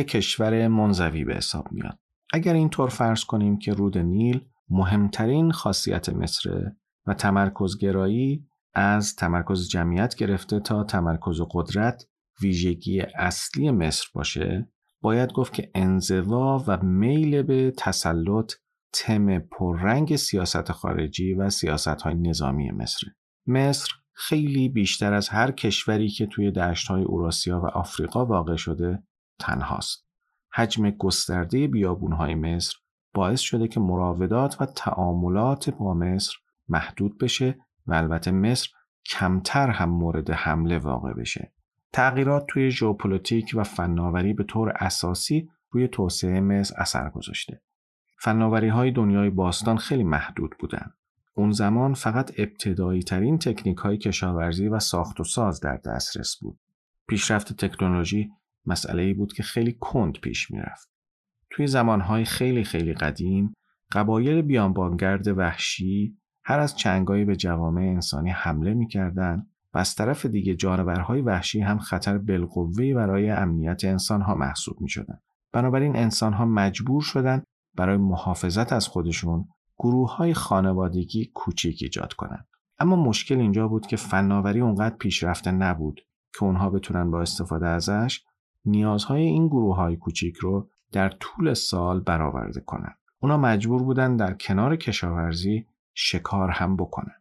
یک 0.00 0.08
کشور 0.08 0.68
منزوی 0.68 1.24
به 1.24 1.34
حساب 1.34 1.72
میاد. 1.72 1.98
اگر 2.32 2.54
اینطور 2.54 2.88
فرض 2.88 3.24
کنیم 3.24 3.58
که 3.58 3.72
رود 3.72 3.98
نیل 3.98 4.40
مهمترین 4.68 5.52
خاصیت 5.52 6.08
مصر 6.08 6.70
و 7.06 7.14
تمرکزگرایی 7.14 8.46
از 8.74 9.16
تمرکز 9.16 9.68
جمعیت 9.68 10.14
گرفته 10.14 10.60
تا 10.60 10.84
تمرکز 10.84 11.40
قدرت 11.50 12.06
ویژگی 12.42 13.00
اصلی 13.00 13.70
مصر 13.70 14.06
باشه 14.14 14.68
باید 15.00 15.32
گفت 15.32 15.52
که 15.52 15.70
انزوا 15.74 16.64
و 16.66 16.82
میل 16.82 17.42
به 17.42 17.72
تسلط 17.76 18.52
تم 18.92 19.38
پررنگ 19.38 20.16
سیاست 20.16 20.72
خارجی 20.72 21.34
و 21.34 21.50
سیاست 21.50 22.02
های 22.02 22.14
نظامی 22.14 22.70
مصر. 22.70 23.06
مصر 23.46 23.92
خیلی 24.12 24.68
بیشتر 24.68 25.14
از 25.14 25.28
هر 25.28 25.50
کشوری 25.50 26.08
که 26.08 26.26
توی 26.26 26.50
دشت 26.50 26.88
های 26.88 27.02
اوراسیا 27.02 27.60
و 27.60 27.66
آفریقا 27.66 28.26
واقع 28.26 28.56
شده 28.56 29.02
تنهاست. 29.40 30.06
حجم 30.52 30.90
گسترده 30.90 31.66
بیابونهای 31.66 32.34
مصر 32.34 32.76
باعث 33.14 33.40
شده 33.40 33.68
که 33.68 33.80
مراودات 33.80 34.62
و 34.62 34.66
تعاملات 34.66 35.70
با 35.70 35.94
مصر 35.94 36.32
محدود 36.68 37.18
بشه 37.18 37.58
و 37.86 37.94
البته 37.94 38.30
مصر 38.30 38.68
کمتر 39.06 39.70
هم 39.70 39.90
مورد 39.90 40.30
حمله 40.30 40.78
واقع 40.78 41.12
بشه. 41.12 41.52
تغییرات 41.92 42.44
توی 42.48 42.70
ژئوپلیتیک 42.70 43.50
و 43.54 43.64
فناوری 43.64 44.32
به 44.32 44.44
طور 44.44 44.72
اساسی 44.76 45.48
روی 45.70 45.88
توسعه 45.88 46.40
مصر 46.40 46.74
اثر 46.78 47.10
گذاشته. 47.10 47.62
فناوری 48.18 48.68
های 48.68 48.90
دنیای 48.90 49.30
باستان 49.30 49.76
خیلی 49.76 50.04
محدود 50.04 50.54
بودند. 50.58 50.94
اون 51.34 51.52
زمان 51.52 51.94
فقط 51.94 52.32
ابتدایی 52.38 53.02
ترین 53.02 53.38
تکنیک 53.38 53.78
های 53.78 53.98
کشاورزی 53.98 54.68
و 54.68 54.78
ساخت 54.78 55.20
و 55.20 55.24
ساز 55.24 55.60
در 55.60 55.76
دسترس 55.76 56.36
بود. 56.40 56.58
پیشرفت 57.08 57.64
تکنولوژی 57.64 58.30
مسئله 58.66 59.02
ای 59.02 59.14
بود 59.14 59.32
که 59.32 59.42
خیلی 59.42 59.72
کند 59.72 60.18
پیش 60.18 60.50
می‌رفت. 60.50 60.90
توی 61.50 61.66
زمانهای 61.66 62.24
خیلی 62.24 62.64
خیلی 62.64 62.92
قدیم 62.92 63.54
قبایل 63.92 64.42
بیانبانگرد 64.42 65.28
وحشی 65.28 66.16
هر 66.44 66.58
از 66.58 66.76
چنگایی 66.76 67.24
به 67.24 67.36
جوامع 67.36 67.82
انسانی 67.82 68.30
حمله 68.30 68.74
می‌کردند 68.74 69.46
و 69.74 69.78
از 69.78 69.94
طرف 69.94 70.26
دیگه 70.26 70.54
جانورهای 70.54 71.20
وحشی 71.20 71.60
هم 71.60 71.78
خطر 71.78 72.18
بالقوه‌ای 72.18 72.94
برای 72.94 73.30
امنیت 73.30 73.84
انسانها 73.84 74.34
محسوب 74.34 74.80
می 74.80 74.88
شدن. 74.88 75.18
بنابراین 75.52 75.96
انسانها 75.96 76.44
مجبور 76.44 77.02
شدند 77.02 77.44
برای 77.74 77.96
محافظت 77.96 78.72
از 78.72 78.88
خودشون 78.88 79.48
گروه 79.78 80.16
های 80.16 80.34
خانوادگی 80.34 81.30
کوچیک 81.34 81.78
ایجاد 81.82 82.12
کنند. 82.12 82.46
اما 82.78 82.96
مشکل 82.96 83.38
اینجا 83.40 83.68
بود 83.68 83.86
که 83.86 83.96
فناوری 83.96 84.60
اونقدر 84.60 84.96
پیشرفته 84.96 85.50
نبود 85.50 86.00
که 86.34 86.44
اونها 86.44 86.70
بتونن 86.70 87.10
با 87.10 87.22
استفاده 87.22 87.66
ازش 87.66 88.20
نیازهای 88.64 89.22
این 89.22 89.46
گروه 89.46 89.76
های 89.76 89.96
کوچیک 89.96 90.36
رو 90.36 90.68
در 90.92 91.08
طول 91.08 91.54
سال 91.54 92.00
برآورده 92.00 92.60
کنند. 92.60 92.98
اونا 93.22 93.36
مجبور 93.36 93.82
بودن 93.82 94.16
در 94.16 94.34
کنار 94.34 94.76
کشاورزی 94.76 95.66
شکار 95.94 96.50
هم 96.50 96.76
بکنن. 96.76 97.14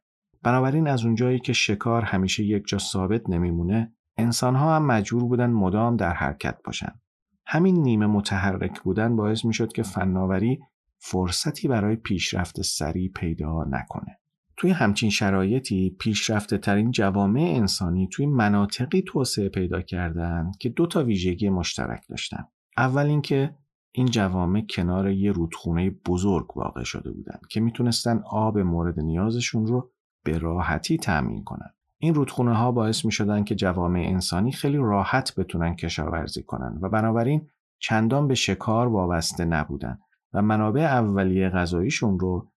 بنابراین 0.44 0.88
از 0.88 1.06
اونجایی 1.06 1.40
که 1.40 1.54
شکار 1.54 2.02
همیشه 2.02 2.44
یک 2.44 2.64
جا 2.68 2.78
ثابت 2.78 3.30
نمیمونه، 3.30 3.94
انسانها 4.18 4.76
هم 4.76 4.86
مجبور 4.86 5.24
بودن 5.24 5.50
مدام 5.50 5.96
در 5.96 6.14
حرکت 6.14 6.58
باشن. 6.64 7.00
همین 7.46 7.82
نیمه 7.82 8.06
متحرک 8.06 8.82
بودن 8.82 9.16
باعث 9.16 9.46
می‌شد 9.46 9.74
که 9.74 9.84
فناوری 9.84 10.60
فرصتی 10.98 11.68
برای 11.68 11.96
پیشرفت 11.96 12.62
سریع 12.62 13.12
پیدا 13.16 13.64
نکنه. 13.64 14.20
توی 14.60 14.72
همچین 14.72 15.10
شرایطی 15.10 15.96
پیشرفته 16.00 16.58
ترین 16.58 16.92
جوامع 16.92 17.54
انسانی 17.56 18.08
توی 18.08 18.26
مناطقی 18.26 19.02
توسعه 19.02 19.50
پیدا 19.50 19.82
کردند 19.82 20.58
که 20.58 20.70
دو 20.70 20.88
تا 20.88 21.04
ویژگی 21.04 21.50
مشترک 21.50 22.02
داشتن. 22.10 22.44
اول 22.78 23.06
اینکه 23.06 23.56
این 23.92 24.06
جوامع 24.06 24.62
کنار 24.70 25.10
یه 25.10 25.32
رودخونه 25.32 25.90
بزرگ 25.90 26.58
واقع 26.58 26.84
شده 26.84 27.12
بودند 27.12 27.42
که 27.50 27.60
می‌تونستن 27.60 28.24
آب 28.32 28.58
مورد 28.58 29.00
نیازشون 29.00 29.68
رو 29.68 29.92
به 30.24 30.38
راحتی 30.38 30.98
تأمین 30.98 31.44
کنن. 31.44 31.70
این 31.98 32.14
رودخونه 32.14 32.56
ها 32.56 32.72
باعث 32.72 33.06
می 33.06 33.12
شدن 33.12 33.44
که 33.44 33.56
جوامع 33.56 34.00
انسانی 34.00 34.52
خیلی 34.52 34.78
راحت 34.78 35.36
بتونن 35.36 35.76
کشاورزی 35.76 36.44
کنن 36.44 36.80
و 36.82 36.90
بنابراین 36.90 37.48
چندان 37.80 38.28
به 38.28 38.36
شکار 38.36 38.88
وابسته 38.88 39.46
نبودن 39.46 40.00
و 40.34 40.42
منابع 40.42 40.82
اولیه 40.82 41.50
غذاییشون 41.50 42.20
رو 42.20 42.48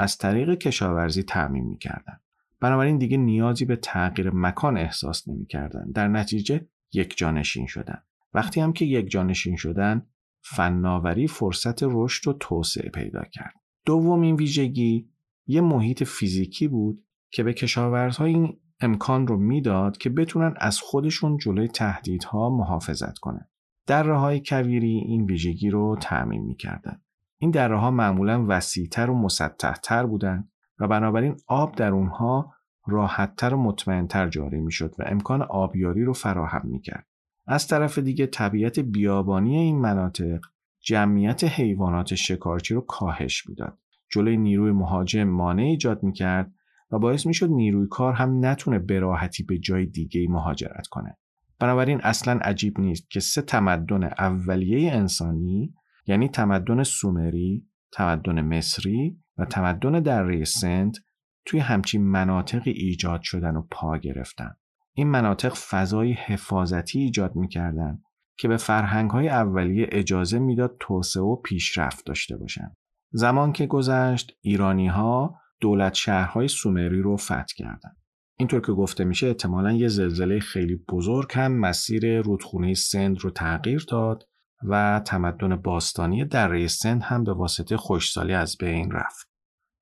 از 0.00 0.18
طریق 0.18 0.54
کشاورزی 0.54 1.22
تعمین 1.22 1.64
می‌کردند. 1.64 2.20
بنابراین 2.60 2.98
دیگه 2.98 3.16
نیازی 3.16 3.64
به 3.64 3.76
تغییر 3.76 4.30
مکان 4.30 4.78
احساس 4.78 5.28
نمی‌کردند. 5.28 5.94
در 5.94 6.08
نتیجه 6.08 6.66
یک 6.92 7.16
جانشین 7.16 7.66
شدن. 7.66 8.02
وقتی 8.34 8.60
هم 8.60 8.72
که 8.72 8.84
یک 8.84 9.10
جانشین 9.10 9.56
شدن 9.56 10.06
فناوری 10.40 11.26
فرصت 11.26 11.82
رشد 11.82 12.28
و 12.28 12.32
توسعه 12.32 12.90
پیدا 12.90 13.22
کرد. 13.32 13.54
دومین 13.86 14.36
ویژگی 14.36 15.08
یه 15.46 15.60
محیط 15.60 16.04
فیزیکی 16.04 16.68
بود 16.68 17.04
که 17.30 17.42
به 17.42 17.52
کشاورزها 17.52 18.24
این 18.24 18.60
امکان 18.80 19.26
رو 19.26 19.36
می‌داد 19.36 19.96
که 19.96 20.10
بتونن 20.10 20.54
از 20.56 20.80
خودشون 20.80 21.36
جلوی 21.36 21.68
تهدیدها 21.68 22.50
محافظت 22.50 23.18
کنند. 23.18 23.50
دره 23.86 24.18
های 24.18 24.42
کویری 24.46 24.98
این 25.06 25.24
ویژگی 25.24 25.70
رو 25.70 25.96
تعمین 26.00 26.42
می‌کردند. 26.42 27.02
این 27.42 27.50
دره 27.50 27.78
ها 27.78 27.90
معمولا 27.90 28.44
وسیعتر 28.48 29.10
و 29.10 29.14
مسطحتر 29.18 30.06
بودند 30.06 30.50
و 30.78 30.88
بنابراین 30.88 31.36
آب 31.46 31.74
در 31.74 31.92
اونها 31.92 32.54
راحتتر 32.86 33.54
و 33.54 33.62
مطمئنتر 33.62 34.28
جاری 34.28 34.60
می‌شد 34.60 34.94
و 34.98 35.02
امکان 35.06 35.42
آبیاری 35.42 36.04
رو 36.04 36.12
فراهم 36.12 36.62
می‌کرد. 36.64 37.06
از 37.46 37.66
طرف 37.66 37.98
دیگه 37.98 38.26
طبیعت 38.26 38.78
بیابانی 38.78 39.56
این 39.56 39.78
مناطق 39.78 40.40
جمعیت 40.80 41.44
حیوانات 41.44 42.14
شکارچی 42.14 42.74
رو 42.74 42.80
کاهش 42.80 43.48
می‌داد. 43.48 43.78
جلوی 44.12 44.36
نیروی 44.36 44.72
مهاجم 44.72 45.24
مانع 45.24 45.62
ایجاد 45.62 46.02
می‌کرد 46.02 46.52
و 46.90 46.98
باعث 46.98 47.26
می‌شد 47.26 47.50
نیروی 47.50 47.86
کار 47.90 48.12
هم 48.12 48.46
نتونه 48.46 48.78
به 48.78 48.98
راحتی 48.98 49.42
به 49.42 49.58
جای 49.58 49.86
دیگه 49.86 50.26
مهاجرت 50.28 50.86
کنه. 50.86 51.16
بنابراین 51.58 52.00
اصلا 52.02 52.38
عجیب 52.42 52.80
نیست 52.80 53.10
که 53.10 53.20
سه 53.20 53.42
تمدن 53.42 54.04
اولیه 54.04 54.92
انسانی 54.92 55.74
یعنی 56.06 56.28
تمدن 56.28 56.82
سومری، 56.82 57.66
تمدن 57.92 58.40
مصری 58.40 59.18
و 59.38 59.44
تمدن 59.44 60.00
دره 60.00 60.44
سند 60.44 60.96
توی 61.44 61.60
همچین 61.60 62.04
مناطقی 62.04 62.70
ایجاد 62.70 63.22
شدن 63.22 63.56
و 63.56 63.62
پا 63.70 63.98
گرفتن. 63.98 64.56
این 64.92 65.08
مناطق 65.08 65.54
فضای 65.54 66.12
حفاظتی 66.12 66.98
ایجاد 66.98 67.36
می‌کردن 67.36 68.02
که 68.38 68.48
به 68.48 68.56
فرهنگ 68.56 69.10
های 69.10 69.28
اولیه 69.28 69.88
اجازه 69.92 70.38
می‌داد 70.38 70.76
توسعه 70.80 71.22
و 71.22 71.36
پیشرفت 71.36 72.06
داشته 72.06 72.36
باشند. 72.36 72.76
زمان 73.12 73.52
که 73.52 73.66
گذشت 73.66 74.32
ایرانی 74.40 74.88
ها 74.88 75.34
دولت 75.60 75.94
شهرهای 75.94 76.48
سومری 76.48 77.02
رو 77.02 77.16
فتح 77.16 77.54
کردند. 77.56 77.96
اینطور 78.36 78.60
که 78.60 78.72
گفته 78.72 79.04
میشه 79.04 79.26
احتمالا 79.26 79.72
یه 79.72 79.88
زلزله 79.88 80.40
خیلی 80.40 80.76
بزرگ 80.88 81.32
هم 81.32 81.52
مسیر 81.52 82.20
رودخونه 82.20 82.74
سند 82.74 83.18
رو 83.18 83.30
تغییر 83.30 83.84
داد 83.88 84.28
و 84.62 85.00
تمدن 85.04 85.56
باستانی 85.56 86.24
دره 86.24 86.66
سند 86.66 87.02
هم 87.02 87.24
به 87.24 87.32
واسطه 87.32 87.76
خوشسالی 87.76 88.34
از 88.34 88.56
بین 88.58 88.90
رفت. 88.90 89.30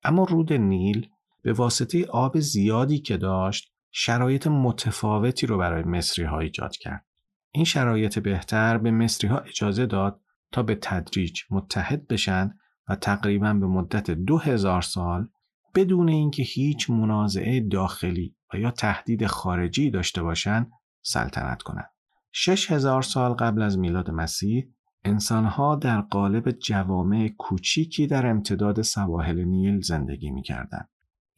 اما 0.04 0.24
رود 0.24 0.52
نیل 0.52 1.08
به 1.42 1.52
واسطه 1.52 2.06
آب 2.06 2.40
زیادی 2.40 2.98
که 2.98 3.16
داشت 3.16 3.72
شرایط 3.90 4.46
متفاوتی 4.46 5.46
رو 5.46 5.58
برای 5.58 5.82
مصری 5.82 6.24
ها 6.24 6.38
ایجاد 6.38 6.76
کرد. 6.76 7.06
این 7.52 7.64
شرایط 7.64 8.18
بهتر 8.18 8.78
به 8.78 8.90
مصری 8.90 9.30
ها 9.30 9.38
اجازه 9.38 9.86
داد 9.86 10.20
تا 10.52 10.62
به 10.62 10.74
تدریج 10.82 11.42
متحد 11.50 12.06
بشن 12.06 12.54
و 12.88 12.94
تقریبا 12.94 13.54
به 13.54 13.66
مدت 13.66 14.10
دو 14.10 14.38
هزار 14.38 14.82
سال 14.82 15.28
بدون 15.74 16.08
اینکه 16.08 16.42
هیچ 16.42 16.90
منازعه 16.90 17.60
داخلی 17.60 18.36
و 18.54 18.58
یا 18.58 18.70
تهدید 18.70 19.26
خارجی 19.26 19.90
داشته 19.90 20.22
باشند 20.22 20.70
سلطنت 21.02 21.62
کنند. 21.62 21.90
شش 22.32 22.70
هزار 22.70 23.02
سال 23.02 23.32
قبل 23.32 23.62
از 23.62 23.78
میلاد 23.78 24.10
مسیح 24.10 24.68
انسانها 25.04 25.76
در 25.76 26.00
قالب 26.00 26.50
جوامع 26.50 27.28
کوچیکی 27.38 28.06
در 28.06 28.26
امتداد 28.26 28.82
سواحل 28.82 29.44
نیل 29.44 29.80
زندگی 29.80 30.30
می 30.30 30.42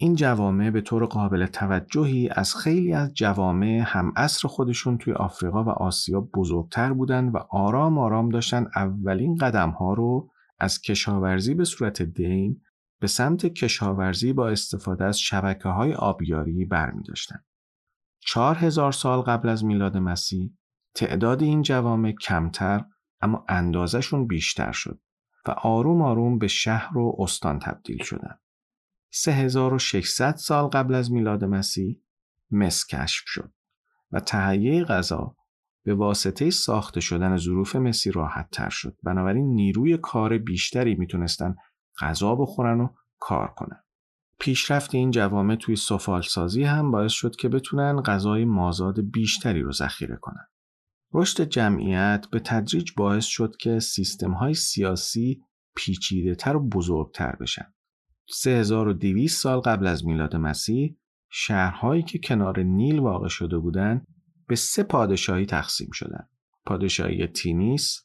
این 0.03 0.15
جوامع 0.15 0.71
به 0.71 0.81
طور 0.81 1.07
قابل 1.07 1.47
توجهی 1.47 2.29
از 2.33 2.55
خیلی 2.55 2.93
از 2.93 3.15
جوامع 3.15 3.83
هم 3.87 4.13
اصر 4.17 4.49
خودشون 4.49 4.99
توی 4.99 5.13
آفریقا 5.13 5.65
و 5.65 5.69
آسیا 5.69 6.21
بزرگتر 6.21 6.93
بودن 6.93 7.29
و 7.29 7.37
آرام 7.51 7.99
آرام 7.99 8.29
داشتن 8.29 8.67
اولین 8.77 9.37
قدم 9.37 9.71
ها 9.71 9.95
رو 9.95 10.31
از 10.59 10.81
کشاورزی 10.81 11.55
به 11.55 11.65
صورت 11.65 12.03
دین 12.03 12.61
به 13.01 13.07
سمت 13.07 13.47
کشاورزی 13.47 14.33
با 14.33 14.49
استفاده 14.49 15.05
از 15.05 15.21
شبکه 15.21 15.69
های 15.69 15.95
آبیاری 15.95 16.65
برمی 16.65 17.03
داشتن. 17.03 17.39
چهار 18.21 18.57
هزار 18.57 18.93
سال 18.93 19.21
قبل 19.21 19.49
از 19.49 19.65
میلاد 19.65 19.97
مسیح 19.97 20.53
تعداد 20.95 21.43
این 21.43 21.63
جوامع 21.63 22.13
کمتر 22.13 22.85
اما 23.21 23.45
اندازشون 23.49 24.27
بیشتر 24.27 24.73
شد 24.73 25.01
و 25.47 25.51
آروم 25.51 26.03
آروم 26.03 26.39
به 26.39 26.49
شهر 26.49 26.99
و 26.99 27.17
استان 27.19 27.59
تبدیل 27.59 28.03
شدن. 28.03 28.39
3600 29.11 30.37
سال 30.37 30.69
قبل 30.69 30.95
از 30.95 31.13
میلاد 31.13 31.45
مسیح 31.45 32.01
مس 32.51 32.87
کشف 32.87 33.23
شد 33.27 33.53
و 34.13 34.21
تهیه 34.21 34.85
غذا 34.85 35.37
به 35.85 35.95
واسطه 35.95 36.51
ساخته 36.51 37.01
شدن 37.01 37.37
ظروف 37.37 37.77
مسی 37.77 38.11
راحت 38.11 38.51
تر 38.51 38.69
شد. 38.69 38.97
بنابراین 39.03 39.55
نیروی 39.55 39.97
کار 39.97 40.39
بیشتری 40.39 40.95
می‌تونستن 40.95 41.57
غذا 42.01 42.35
بخورن 42.35 42.81
و 42.81 42.89
کار 43.19 43.55
کنن. 43.57 43.85
پیشرفت 44.41 44.95
این 44.95 45.11
جوامع 45.11 45.57
توی 45.57 45.77
سفالسازی 45.77 46.65
هم 46.65 46.91
باعث 46.91 47.13
شد 47.13 47.37
که 47.37 47.49
بتونن 47.49 48.03
غذای 48.03 48.45
مازاد 48.45 49.01
بیشتری 49.01 49.63
رو 49.63 49.73
ذخیره 49.73 50.17
کنن. 50.17 50.47
رشد 51.15 51.43
جمعیت 51.43 52.27
به 52.31 52.41
تدریج 52.41 52.93
باعث 52.97 53.25
شد 53.25 53.57
که 53.57 53.79
سیستم 53.79 54.33
های 54.33 54.55
سیاسی 54.55 55.43
پیچیده 55.77 56.35
تر 56.35 56.57
و 56.57 56.69
بزرگتر 56.69 57.37
بشن. 57.41 57.75
3200 58.29 59.43
سال 59.43 59.61
قبل 59.61 59.87
از 59.87 60.07
میلاد 60.07 60.37
مسیح 60.37 60.97
شهرهایی 61.31 62.03
که 62.03 62.19
کنار 62.19 62.61
نیل 62.61 62.99
واقع 62.99 63.29
شده 63.29 63.59
بودند 63.59 64.07
به 64.49 64.57
سه 64.57 64.83
پادشاهی 64.83 65.47
تقسیم 65.47 65.91
شدند. 65.93 66.29
پادشاهی 66.67 67.27
تینیس، 67.27 67.99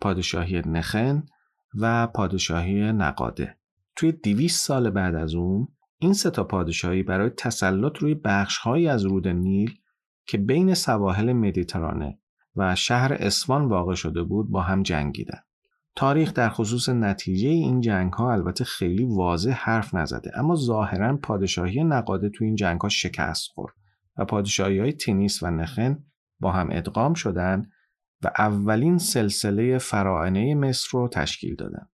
پادشاهی 0.00 0.62
نخن 0.66 1.26
و 1.74 2.06
پادشاهی 2.06 2.92
نقاده. 2.92 3.58
توی 3.96 4.12
200 4.12 4.66
سال 4.66 4.90
بعد 4.90 5.14
از 5.14 5.34
اون 5.34 5.68
این 5.98 6.12
سه 6.12 6.30
تا 6.30 6.44
پادشاهی 6.44 7.02
برای 7.02 7.30
تسلط 7.30 7.98
روی 7.98 8.14
بخشهایی 8.14 8.88
از 8.88 9.04
رود 9.04 9.28
نیل 9.28 9.78
که 10.26 10.38
بین 10.38 10.74
سواحل 10.74 11.32
مدیترانه 11.32 12.18
و 12.58 12.74
شهر 12.74 13.12
اسوان 13.12 13.68
واقع 13.68 13.94
شده 13.94 14.22
بود 14.22 14.50
با 14.50 14.62
هم 14.62 14.82
جنگیدن. 14.82 15.38
تاریخ 15.96 16.32
در 16.32 16.48
خصوص 16.48 16.88
نتیجه 16.88 17.48
این 17.48 17.80
جنگ 17.80 18.12
ها 18.12 18.32
البته 18.32 18.64
خیلی 18.64 19.04
واضح 19.04 19.50
حرف 19.50 19.94
نزده 19.94 20.38
اما 20.38 20.54
ظاهرا 20.54 21.16
پادشاهی 21.16 21.84
نقاده 21.84 22.28
تو 22.28 22.44
این 22.44 22.54
جنگ 22.54 22.80
ها 22.80 22.88
شکست 22.88 23.48
خورد 23.54 23.74
و 24.16 24.24
پادشاهی 24.24 24.78
های 24.78 24.92
تینیس 24.92 25.42
و 25.42 25.50
نخن 25.50 26.04
با 26.40 26.52
هم 26.52 26.68
ادغام 26.72 27.14
شدند 27.14 27.70
و 28.22 28.30
اولین 28.38 28.98
سلسله 28.98 29.78
فراعنه 29.78 30.54
مصر 30.54 30.88
رو 30.92 31.08
تشکیل 31.08 31.54
دادن. 31.54 31.88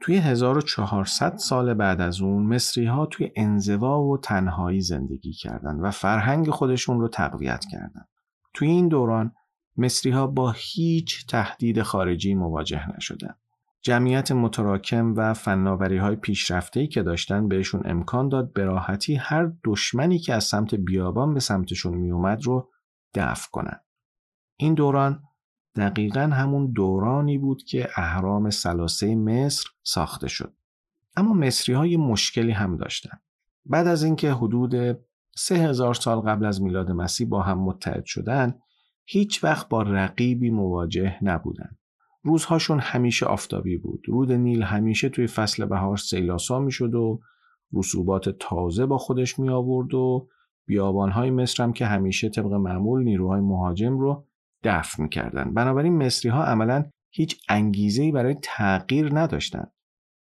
توی 0.00 0.16
1400 0.16 1.36
سال 1.36 1.74
بعد 1.74 2.00
از 2.00 2.20
اون 2.20 2.46
مصری 2.46 2.86
ها 2.86 3.06
توی 3.06 3.32
انزوا 3.36 4.02
و 4.02 4.18
تنهایی 4.18 4.80
زندگی 4.80 5.32
کردند 5.32 5.82
و 5.82 5.90
فرهنگ 5.90 6.50
خودشون 6.50 7.00
رو 7.00 7.08
تقویت 7.08 7.64
کردند. 7.72 8.08
توی 8.54 8.68
این 8.68 8.88
دوران 8.88 9.32
مصری 9.78 10.12
ها 10.12 10.26
با 10.26 10.54
هیچ 10.56 11.26
تهدید 11.26 11.82
خارجی 11.82 12.34
مواجه 12.34 12.96
نشدند. 12.96 13.38
جمعیت 13.82 14.32
متراکم 14.32 15.14
و 15.16 15.34
فناوری 15.34 15.96
های 15.96 16.16
پیشرفته 16.16 16.86
که 16.86 17.02
داشتن 17.02 17.48
بهشون 17.48 17.82
امکان 17.84 18.28
داد 18.28 18.52
به 18.52 18.64
راحتی 18.64 19.14
هر 19.14 19.52
دشمنی 19.64 20.18
که 20.18 20.34
از 20.34 20.44
سمت 20.44 20.74
بیابان 20.74 21.34
به 21.34 21.40
سمتشون 21.40 21.94
میومد 21.94 22.42
رو 22.44 22.70
دفع 23.14 23.50
کنند. 23.50 23.84
این 24.56 24.74
دوران 24.74 25.22
دقیقا 25.76 26.20
همون 26.20 26.72
دورانی 26.72 27.38
بود 27.38 27.62
که 27.62 27.88
اهرام 27.96 28.50
سلاسه 28.50 29.14
مصر 29.14 29.68
ساخته 29.82 30.28
شد. 30.28 30.54
اما 31.16 31.32
مصری 31.32 31.74
های 31.74 31.96
مشکلی 31.96 32.52
هم 32.52 32.76
داشتن. 32.76 33.18
بعد 33.66 33.86
از 33.86 34.02
اینکه 34.02 34.32
حدود 34.32 34.98
سه 35.36 35.54
هزار 35.54 35.94
سال 35.94 36.20
قبل 36.20 36.44
از 36.44 36.62
میلاد 36.62 36.90
مسیح 36.90 37.28
با 37.28 37.42
هم 37.42 37.58
متحد 37.58 38.04
شدن 38.04 38.54
هیچ 39.08 39.44
وقت 39.44 39.68
با 39.68 39.82
رقیبی 39.82 40.50
مواجه 40.50 41.16
نبودن. 41.22 41.76
روزهاشون 42.22 42.78
همیشه 42.78 43.26
آفتابی 43.26 43.76
بود. 43.76 44.04
رود 44.06 44.32
نیل 44.32 44.62
همیشه 44.62 45.08
توی 45.08 45.26
فصل 45.26 45.64
بهار 45.64 45.96
سیلاسا 45.96 46.60
می‌شد 46.60 46.94
و 46.94 47.20
رسوبات 47.72 48.28
تازه 48.28 48.86
با 48.86 48.98
خودش 48.98 49.38
می 49.38 49.48
آورد 49.48 49.94
و 49.94 50.28
بیابانهای 50.66 51.30
مصر 51.30 51.62
هم 51.62 51.72
که 51.72 51.86
همیشه 51.86 52.28
طبق 52.28 52.52
معمول 52.52 53.04
نیروهای 53.04 53.40
مهاجم 53.40 53.98
رو 53.98 54.26
دفع 54.62 55.02
می‌کردن. 55.02 55.54
بنابراین 55.54 55.96
مصری 56.06 56.30
ها 56.30 56.44
عملا 56.44 56.84
هیچ 57.10 57.40
انگیزه 57.48 58.12
برای 58.12 58.36
تغییر 58.42 59.18
نداشتند. 59.18 59.72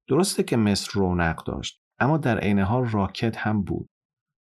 درسته 0.08 0.44
که 0.44 0.58
مصر 0.58 0.92
رونق 0.94 1.44
داشت 1.44 1.82
اما 2.00 2.18
در 2.18 2.40
عین 2.40 2.60
حال 2.60 2.86
راکت 2.86 3.38
هم 3.38 3.64
بود. 3.64 3.90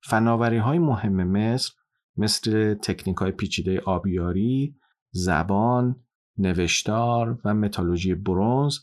فناوری 0.04 0.58
های 0.58 0.80
مهم 0.80 1.24
مصر 1.24 1.74
مثل 2.22 2.74
تکنیک 2.74 3.18
های 3.18 3.32
پیچیده 3.32 3.80
آبیاری، 3.80 4.76
زبان، 5.12 5.96
نوشتار 6.38 7.40
و 7.46 7.54
متالوژی 7.54 8.16
برونز 8.16 8.78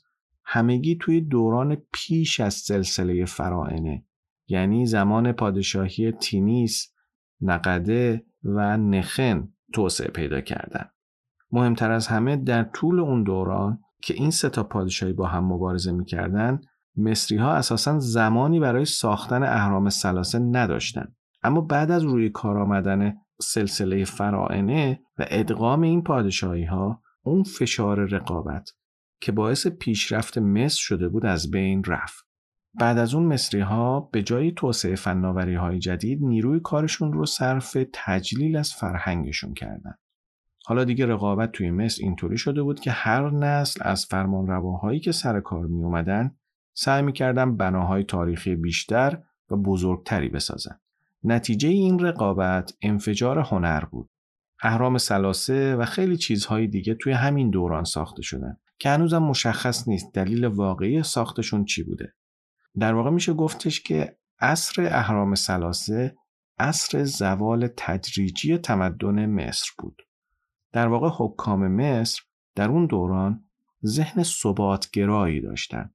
همگی 0.44 0.96
توی 0.96 1.20
دوران 1.20 1.77
پیش 1.92 2.40
از 2.40 2.55
سلسله 2.55 3.24
فراعنه 3.24 4.05
یعنی 4.48 4.87
زمان 4.87 5.33
پادشاهی 5.33 6.12
تینیس، 6.12 6.94
نقده 7.40 8.27
و 8.44 8.77
نخن 8.77 9.48
توسعه 9.72 10.09
پیدا 10.09 10.40
کردند. 10.40 10.90
مهمتر 11.53 11.90
از 11.90 12.07
همه 12.07 12.37
در 12.37 12.64
طول 12.64 13.01
اون 13.01 13.22
دوران 13.22 13.81
که 14.03 14.14
این 14.14 14.31
سه 14.31 14.48
تا 14.48 14.62
پادشاهی 14.62 15.12
با 15.12 15.27
هم 15.27 15.44
مبارزه 15.44 15.92
می‌کردن 15.92 16.61
مصری 16.96 17.38
ها 17.38 17.53
اساسا 17.53 17.98
زمانی 17.98 18.61
برای 18.61 18.85
ساختن 18.85 19.42
اهرام 19.42 19.88
سلاسه 19.88 20.38
نداشتند 20.38 21.16
اما 21.42 21.61
بعد 21.61 21.90
از 21.90 22.03
روی 22.03 22.31
کار 22.31 22.59
آمدن 22.59 23.14
سلسله 23.40 24.05
فرائنه 24.05 25.01
و 25.18 25.27
ادغام 25.31 25.83
این 25.83 26.03
پادشاهی 26.03 26.64
ها 26.64 27.03
اون 27.22 27.42
فشار 27.42 28.05
رقابت 28.05 28.70
که 29.20 29.33
باعث 29.33 29.66
پیشرفت 29.66 30.38
مصر 30.38 30.79
شده 30.79 31.09
بود 31.09 31.27
از 31.27 31.51
بین 31.51 31.85
رفت 31.85 32.27
بعد 32.74 32.98
از 32.98 33.14
اون 33.14 33.27
مصری 33.27 33.61
ها 33.61 34.01
به 34.01 34.22
جای 34.22 34.53
توسعه 34.53 34.94
فناوری 34.94 35.55
های 35.55 35.79
جدید 35.79 36.22
نیروی 36.22 36.61
کارشون 36.61 37.12
رو 37.12 37.27
صرف 37.27 37.77
تجلیل 37.92 38.57
از 38.57 38.74
فرهنگشون 38.74 39.55
کردن 39.55 39.94
حالا 40.64 40.85
دیگه 40.85 41.07
رقابت 41.07 41.53
توی 41.53 41.70
مصر 41.70 42.03
اینطوری 42.03 42.38
شده 42.38 42.62
بود 42.62 42.81
که 42.81 42.90
هر 42.90 43.31
نسل 43.31 43.81
از 43.85 44.07
فرمان 44.07 44.46
رواهایی 44.46 45.01
که 45.01 45.12
سر 45.12 45.40
کار 45.40 45.66
می 45.66 45.85
اومدن 45.85 46.37
سعی 46.74 47.03
می‌کردن 47.03 47.57
بناهای 47.57 48.05
تاریخی 48.05 48.57
بیشتر 48.57 49.22
و 49.51 49.57
بزرگتری 49.57 50.29
بسازن. 50.29 50.81
نتیجه 51.24 51.68
این 51.68 51.98
رقابت 51.98 52.72
انفجار 52.83 53.38
هنر 53.38 53.85
بود. 53.85 54.11
اهرام 54.62 54.98
سلاسه 54.98 55.76
و 55.76 55.85
خیلی 55.85 56.16
چیزهای 56.16 56.66
دیگه 56.66 56.94
توی 56.94 57.12
همین 57.12 57.50
دوران 57.50 57.85
ساخته 57.85 58.22
شدن 58.22 58.57
که 58.78 58.88
هنوزم 58.88 59.22
مشخص 59.22 59.88
نیست 59.88 60.14
دلیل 60.14 60.44
واقعی 60.44 61.02
ساختشون 61.02 61.64
چی 61.64 61.83
بوده. 61.83 62.14
در 62.78 62.94
واقع 62.94 63.11
میشه 63.11 63.33
گفتش 63.33 63.81
که 63.81 64.18
عصر 64.40 64.83
اهرام 64.83 65.35
سلاسه 65.35 66.16
عصر 66.59 67.04
زوال 67.04 67.68
تدریجی 67.76 68.59
تمدن 68.59 69.26
مصر 69.26 69.70
بود. 69.78 70.02
در 70.72 70.88
واقع 70.88 71.09
حکام 71.16 71.68
مصر 71.68 72.22
در 72.54 72.68
اون 72.68 72.87
دوران 72.87 73.44
ذهن 73.87 74.22
ثباتگرایی 74.22 75.40
داشتن. 75.40 75.90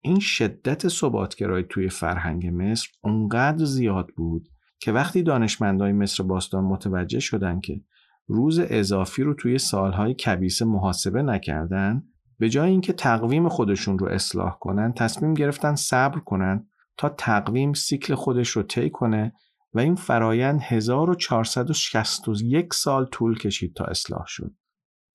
این 0.00 0.18
شدت 0.20 0.88
ثباتگرایی 0.88 1.64
توی 1.68 1.88
فرهنگ 1.88 2.46
مصر 2.46 2.88
اونقدر 3.02 3.64
زیاد 3.64 4.08
بود 4.16 4.48
که 4.80 4.92
وقتی 4.92 5.22
دانشمندای 5.22 5.92
مصر 5.92 6.22
باستان 6.22 6.64
متوجه 6.64 7.20
شدن 7.20 7.60
که 7.60 7.80
روز 8.26 8.58
اضافی 8.58 9.22
رو 9.22 9.34
توی 9.34 9.58
سالهای 9.58 10.14
کبیسه 10.14 10.64
محاسبه 10.64 11.22
نکردن 11.22 12.02
به 12.38 12.48
جای 12.48 12.70
اینکه 12.70 12.92
تقویم 12.92 13.48
خودشون 13.48 13.98
رو 13.98 14.08
اصلاح 14.08 14.58
کنن 14.58 14.92
تصمیم 14.92 15.34
گرفتن 15.34 15.74
صبر 15.74 16.18
کنن 16.18 16.66
تا 16.96 17.08
تقویم 17.08 17.72
سیکل 17.72 18.14
خودش 18.14 18.48
رو 18.48 18.62
طی 18.62 18.90
کنه 18.90 19.32
و 19.74 19.78
این 19.78 19.94
فرایند 19.94 20.60
1461 20.62 22.74
سال 22.74 23.06
طول 23.06 23.38
کشید 23.38 23.74
تا 23.74 23.84
اصلاح 23.84 24.24
شد. 24.26 24.54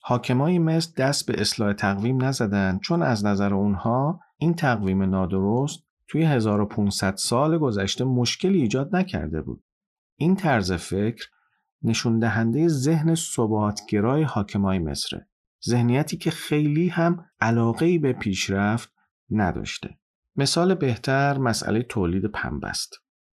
حاکمای 0.04 0.60
مصر 0.60 0.92
دست 0.98 1.28
به 1.28 1.42
اصلاح 1.42 1.74
تقویم 1.74 2.24
نزدن 2.24 2.80
چون 2.80 3.04
از 3.04 3.26
نظر 3.26 3.54
اونها 3.54 4.20
این 4.38 4.54
تقویم 4.54 5.04
نادرست 5.04 5.84
توی 6.12 6.24
1500 6.24 7.16
سال 7.16 7.58
گذشته 7.58 8.04
مشکلی 8.04 8.62
ایجاد 8.62 8.96
نکرده 8.96 9.42
بود. 9.42 9.64
این 10.16 10.36
طرز 10.36 10.72
فکر 10.72 11.30
نشون 11.84 12.20
دهنده 12.20 12.68
ذهن 12.68 13.16
ثباتگرای 13.16 14.24
حاکمای 14.24 14.80
مصره. 14.80 15.28
ذهنیتی 15.68 16.18
که 16.18 16.32
خیلی 16.32 16.88
هم 16.88 17.26
علاقه 17.42 18.00
به 18.00 18.14
پیشرفت 18.14 18.94
نداشته. 19.30 19.98
مثال 20.36 20.76
بهتر 20.76 21.38
مسئله 21.38 21.84
تولید 21.84 22.26
پنبه 22.26 22.68
است. 22.68 22.94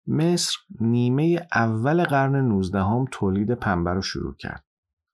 مصر 0.07 0.57
نیمه 0.81 1.47
اول 1.55 2.05
قرن 2.05 2.37
19 2.37 2.79
هم 2.79 3.05
تولید 3.11 3.53
پنبه 3.53 3.91
رو 3.91 4.03
شروع 4.03 4.35
کرد. 4.37 4.65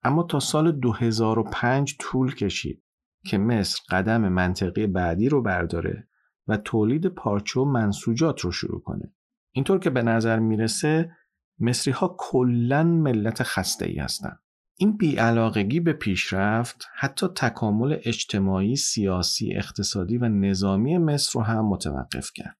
اما 0.03 0.23
تا 0.23 0.39
سال 0.39 0.71
2005 0.71 1.97
طول 1.99 2.35
کشید 2.35 2.83
که 3.25 3.37
مصر 3.37 3.79
قدم 3.89 4.27
منطقی 4.27 4.87
بعدی 4.87 5.29
رو 5.29 5.41
برداره 5.41 6.07
و 6.47 6.57
تولید 6.57 7.07
پارچه 7.07 7.59
و 7.59 7.65
منسوجات 7.65 8.39
رو 8.41 8.51
شروع 8.51 8.81
کنه. 8.81 9.13
اینطور 9.51 9.79
که 9.79 9.89
به 9.89 10.01
نظر 10.01 10.39
می‌رسه 10.39 11.11
مصری 11.59 11.93
ها 11.93 12.15
کلن 12.19 12.87
ملت 12.87 13.43
خسته 13.43 13.85
ای 13.85 13.97
هستن. 13.99 14.37
این 14.77 14.97
بیعلاقگی 14.97 15.79
به 15.79 15.93
پیشرفت 15.93 16.87
حتی 16.95 17.27
تکامل 17.27 17.97
اجتماعی، 18.03 18.75
سیاسی، 18.75 19.53
اقتصادی 19.53 20.17
و 20.17 20.29
نظامی 20.29 20.97
مصر 20.97 21.39
رو 21.39 21.45
هم 21.45 21.65
متوقف 21.65 22.31
کرد. 22.35 22.57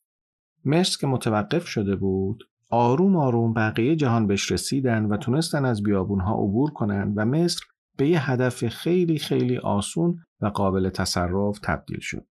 مصر 0.65 0.98
که 1.02 1.08
متوقف 1.08 1.67
شده 1.67 1.96
بود 1.96 2.44
آروم 2.70 3.15
آروم 3.15 3.54
بقیه 3.54 3.96
جهان 3.96 4.28
بهش 4.28 4.52
رسیدن 4.52 5.06
و 5.06 5.17
تونستن 5.17 5.65
از 5.65 5.84
بیابونها 5.84 6.34
عبور 6.34 6.72
کنن 6.72 7.13
و 7.15 7.26
مصر 7.26 7.62
به 7.98 8.08
یه 8.08 8.32
هدف 8.32 8.67
خیلی 8.67 9.17
خیلی 9.17 9.58
آسون 9.58 10.20
و 10.41 10.48
قابل 10.48 10.89
تصرف 10.89 11.60
تبدیل 11.60 12.00
شد. 12.00 12.28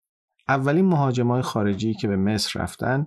اولین 0.50 0.84
مهاجمای 0.84 1.42
خارجی 1.42 1.94
که 1.94 2.08
به 2.08 2.16
مصر 2.16 2.60
رفتن 2.60 3.06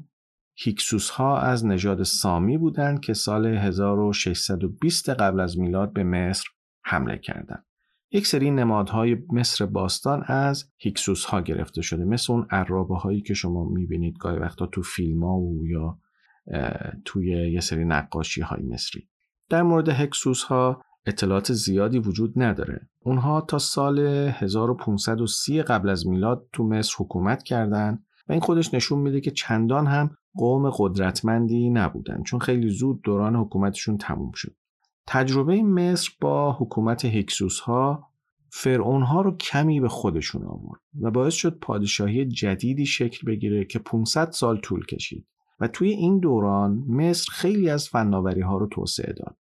هیکسوس 0.55 1.09
ها 1.09 1.39
از 1.39 1.65
نژاد 1.65 2.03
سامی 2.03 2.57
بودند 2.57 2.99
که 2.99 3.13
سال 3.13 3.45
1620 3.45 5.09
قبل 5.09 5.39
از 5.39 5.59
میلاد 5.59 5.93
به 5.93 6.03
مصر 6.03 6.45
حمله 6.83 7.17
کردند. 7.17 7.65
یک 8.11 8.27
سری 8.27 8.51
نمادهای 8.51 9.17
مصر 9.29 9.65
باستان 9.65 10.23
از 10.27 10.71
هیکسوس 10.77 11.25
ها 11.25 11.41
گرفته 11.41 11.81
شده 11.81 12.05
مثل 12.05 12.33
اون 12.33 12.47
عرابه 12.49 12.95
هایی 12.95 13.21
که 13.21 13.33
شما 13.33 13.69
می‌بینید 13.69 14.17
گاهی 14.19 14.39
وقتا 14.39 14.65
تو 14.65 14.81
فیلم 14.81 15.23
ها 15.23 15.37
و 15.37 15.67
یا 15.67 15.99
توی 17.05 17.51
یه 17.51 17.59
سری 17.59 17.85
نقاشی 17.85 18.41
های 18.41 18.63
مصری 18.63 19.09
در 19.49 19.63
مورد 19.63 19.89
هکسوس 19.89 20.43
ها 20.43 20.81
اطلاعات 21.05 21.53
زیادی 21.53 21.99
وجود 21.99 22.33
نداره 22.35 22.89
اونها 23.05 23.41
تا 23.41 23.57
سال 23.57 23.99
1530 23.99 25.61
قبل 25.61 25.89
از 25.89 26.07
میلاد 26.07 26.47
تو 26.53 26.63
مصر 26.63 26.95
حکومت 26.99 27.43
کردند 27.43 28.05
و 28.29 28.31
این 28.31 28.41
خودش 28.41 28.73
نشون 28.73 28.99
میده 28.99 29.21
که 29.21 29.31
چندان 29.31 29.87
هم 29.87 30.17
قوم 30.35 30.69
قدرتمندی 30.69 31.69
نبودن 31.69 32.23
چون 32.23 32.39
خیلی 32.39 32.69
زود 32.69 33.01
دوران 33.01 33.35
حکومتشون 33.35 33.97
تموم 33.97 34.31
شد 34.31 34.55
تجربه 35.07 35.63
مصر 35.63 36.11
با 36.21 36.51
حکومت 36.51 37.05
هکسوس 37.05 37.59
ها 37.59 38.07
فرعون 38.49 39.03
ها 39.03 39.21
رو 39.21 39.37
کمی 39.37 39.79
به 39.79 39.89
خودشون 39.89 40.43
آورد 40.43 40.81
و 41.01 41.11
باعث 41.11 41.33
شد 41.33 41.59
پادشاهی 41.59 42.25
جدیدی 42.25 42.85
شکل 42.85 43.27
بگیره 43.27 43.65
که 43.65 43.79
500 43.79 44.31
سال 44.31 44.57
طول 44.57 44.85
کشید 44.85 45.27
و 45.59 45.67
توی 45.67 45.89
این 45.89 46.19
دوران 46.19 46.83
مصر 46.87 47.31
خیلی 47.31 47.69
از 47.69 47.89
فناوری 47.89 48.41
ها 48.41 48.57
رو 48.57 48.67
توسعه 48.67 49.13
داد. 49.13 49.37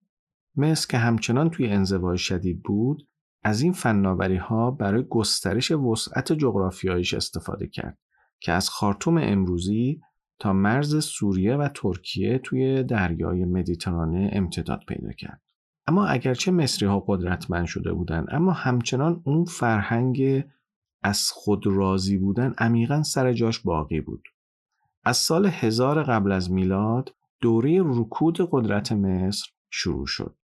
مصر 0.55 0.87
که 0.87 0.97
همچنان 0.97 1.49
توی 1.49 1.67
انزوای 1.67 2.17
شدید 2.17 2.63
بود 2.63 3.07
از 3.43 3.61
این 3.61 3.73
فناوری 3.73 4.37
ها 4.37 4.71
برای 4.71 5.03
گسترش 5.09 5.71
وسعت 5.71 6.33
جغرافیاییش 6.33 7.13
استفاده 7.13 7.67
کرد 7.67 7.97
که 8.39 8.51
از 8.51 8.69
خارتوم 8.69 9.17
امروزی 9.17 10.01
تا 10.39 10.53
مرز 10.53 11.05
سوریه 11.05 11.55
و 11.55 11.69
ترکیه 11.75 12.39
توی 12.39 12.83
دریای 12.83 13.45
مدیترانه 13.45 14.29
امتداد 14.33 14.79
پیدا 14.87 15.11
کرد. 15.11 15.41
اما 15.87 16.05
اگرچه 16.05 16.51
مصری 16.51 16.87
ها 16.87 17.03
قدرتمند 17.07 17.65
شده 17.65 17.93
بودند 17.93 18.27
اما 18.31 18.51
همچنان 18.51 19.21
اون 19.25 19.45
فرهنگ 19.45 20.43
از 21.03 21.29
خود 21.31 21.67
راضی 21.67 22.17
بودن 22.17 22.53
عمیقا 22.57 23.03
سر 23.03 23.33
جاش 23.33 23.59
باقی 23.59 24.01
بود. 24.01 24.23
از 25.03 25.17
سال 25.17 25.45
هزار 25.45 26.03
قبل 26.03 26.31
از 26.31 26.51
میلاد 26.51 27.15
دوره 27.41 27.81
رکود 27.85 28.49
قدرت 28.51 28.91
مصر 28.91 29.47
شروع 29.69 30.05
شد. 30.05 30.35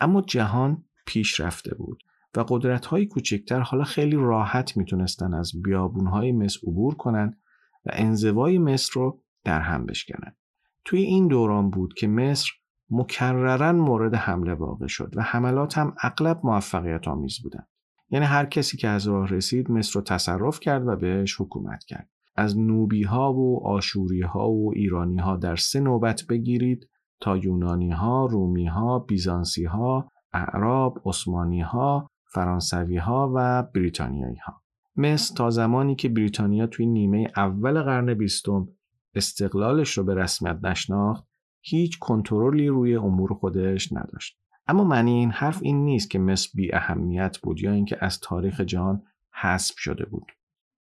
اما 0.00 0.22
جهان 0.22 0.84
پیش 1.06 1.40
رفته 1.40 1.74
بود 1.74 2.02
و 2.36 2.44
قدرت 2.48 2.86
های 2.86 3.06
کوچکتر 3.06 3.60
حالا 3.60 3.84
خیلی 3.84 4.16
راحت 4.16 4.76
می‌تونستن 4.76 5.34
از 5.34 5.52
بیابون 5.62 6.06
های 6.06 6.32
مصر 6.32 6.58
عبور 6.66 6.94
کنند 6.94 7.38
و 7.86 7.90
انزوای 7.92 8.58
مصر 8.58 8.92
رو 8.94 9.20
در 9.44 9.60
هم 9.60 9.86
بشکنن. 9.86 10.36
توی 10.84 11.00
این 11.00 11.28
دوران 11.28 11.70
بود 11.70 11.94
که 11.94 12.08
مصر 12.08 12.50
مکررن 12.90 13.76
مورد 13.76 14.14
حمله 14.14 14.54
واقع 14.54 14.86
شد 14.86 15.12
و 15.16 15.22
حملات 15.22 15.78
هم 15.78 15.94
اغلب 16.02 16.40
موفقیت 16.44 17.08
آمیز 17.08 17.42
بودن. 17.42 17.66
یعنی 18.10 18.26
هر 18.26 18.46
کسی 18.46 18.76
که 18.76 18.88
از 18.88 19.08
راه 19.08 19.28
رسید 19.28 19.70
مصر 19.70 19.92
رو 19.94 20.00
تصرف 20.00 20.60
کرد 20.60 20.88
و 20.88 20.96
بهش 20.96 21.40
حکومت 21.40 21.84
کرد. 21.84 22.08
از 22.36 22.58
نوبی 22.58 23.02
ها 23.02 23.32
و 23.32 23.66
آشوری 23.66 24.22
ها 24.22 24.50
و 24.50 24.72
ایرانی 24.74 25.18
ها 25.18 25.36
در 25.36 25.56
سه 25.56 25.80
نوبت 25.80 26.22
بگیرید 26.28 26.88
تا 27.20 27.36
یونانی 27.36 27.90
ها، 27.90 28.26
رومی 28.26 28.66
ها، 28.66 28.98
بیزانسی 28.98 29.64
ها، 29.64 30.08
اعراب، 30.32 31.02
عثمانی 31.04 31.60
ها، 31.60 32.10
فرانسوی 32.32 32.96
ها 32.96 33.32
و 33.34 33.62
بریتانیایی 33.62 34.36
ها. 34.36 34.62
مصر 34.96 35.34
تا 35.34 35.50
زمانی 35.50 35.94
که 35.94 36.08
بریتانیا 36.08 36.66
توی 36.66 36.86
نیمه 36.86 37.32
اول 37.36 37.82
قرن 37.82 38.14
بیستم 38.14 38.68
استقلالش 39.14 39.98
رو 39.98 40.04
به 40.04 40.14
رسمیت 40.14 40.58
نشناخت 40.62 41.24
هیچ 41.60 41.98
کنترلی 41.98 42.68
روی 42.68 42.96
امور 42.96 43.34
خودش 43.34 43.92
نداشت 43.92 44.38
اما 44.66 44.84
معنی 44.84 45.12
این 45.12 45.30
حرف 45.30 45.58
این 45.62 45.84
نیست 45.84 46.10
که 46.10 46.18
مصر 46.18 46.50
بی 46.54 46.74
اهمیت 46.74 47.38
بود 47.38 47.60
یا 47.60 47.72
اینکه 47.72 47.98
از 48.00 48.20
تاریخ 48.20 48.60
جهان 48.60 49.02
حذف 49.32 49.78
شده 49.78 50.04
بود 50.04 50.32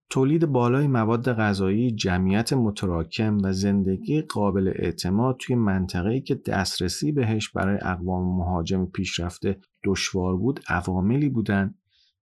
تولید 0.09 0.45
بالای 0.45 0.87
مواد 0.87 1.33
غذایی، 1.33 1.91
جمعیت 1.91 2.53
متراکم 2.53 3.37
و 3.43 3.53
زندگی 3.53 4.21
قابل 4.21 4.73
اعتماد 4.75 5.35
توی 5.39 5.55
منطقه‌ای 5.55 6.21
که 6.21 6.35
دسترسی 6.35 7.11
بهش 7.11 7.49
برای 7.49 7.79
اقوام 7.81 8.37
مهاجم 8.37 8.85
پیشرفته 8.85 9.57
دشوار 9.83 10.37
بود 10.37 10.59
عواملی 10.67 11.29
بودند 11.29 11.75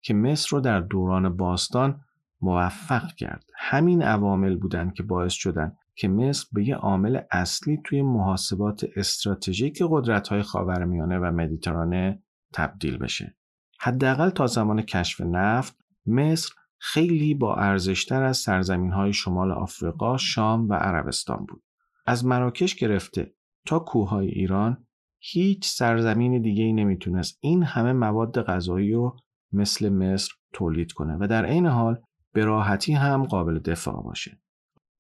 که 0.03 0.15
مصر 0.15 0.49
رو 0.51 0.61
در 0.61 0.81
دوران 0.81 1.37
باستان 1.37 2.01
موفق 2.41 3.13
کرد. 3.13 3.45
همین 3.55 4.03
عوامل 4.03 4.57
بودند 4.57 4.95
که 4.95 5.03
باعث 5.03 5.33
شدن 5.33 5.73
که 5.95 6.09
مصر 6.09 6.47
به 6.53 6.69
یه 6.69 6.77
عامل 6.77 7.21
اصلی 7.31 7.81
توی 7.85 8.03
محاسبات 8.03 8.85
استراتژیک 8.97 9.83
قدرت‌های 9.91 10.43
خاورمیانه 10.43 11.19
و 11.19 11.25
مدیترانه 11.25 12.23
تبدیل 12.53 12.99
بشه. 12.99 13.37
حداقل 13.81 14.31
تا 14.31 14.47
زمان 14.47 14.83
کشف 14.83 15.21
نفت 15.21 15.77
مصر 16.07 16.53
خیلی 16.83 17.35
با 17.35 17.55
ارزشتر 17.55 18.23
از 18.23 18.37
سرزمین 18.37 18.93
های 18.93 19.13
شمال 19.13 19.51
آفریقا، 19.51 20.17
شام 20.17 20.69
و 20.69 20.75
عربستان 20.75 21.47
بود. 21.49 21.63
از 22.07 22.27
مراکش 22.27 22.75
گرفته 22.75 23.35
تا 23.67 23.79
کوههای 23.79 24.29
ایران 24.29 24.87
هیچ 25.19 25.67
سرزمین 25.67 26.43
دیگه 26.43 26.65
ای 26.65 26.73
نمی‌تونست 26.73 27.39
این 27.41 27.63
همه 27.63 27.93
مواد 27.93 28.43
غذایی 28.43 28.93
رو 28.93 29.17
مثل 29.53 29.89
مصر 29.89 30.33
تولید 30.53 30.93
کنه 30.93 31.17
و 31.21 31.27
در 31.27 31.45
عین 31.47 31.67
حال 31.67 32.01
به 32.33 32.45
راحتی 32.45 32.93
هم 32.93 33.25
قابل 33.25 33.59
دفاع 33.59 34.03
باشه. 34.03 34.41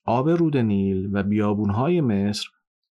آب 0.04 0.28
رود 0.28 0.56
نیل 0.56 1.10
و 1.12 1.22
بیابونهای 1.22 2.00
مصر 2.00 2.48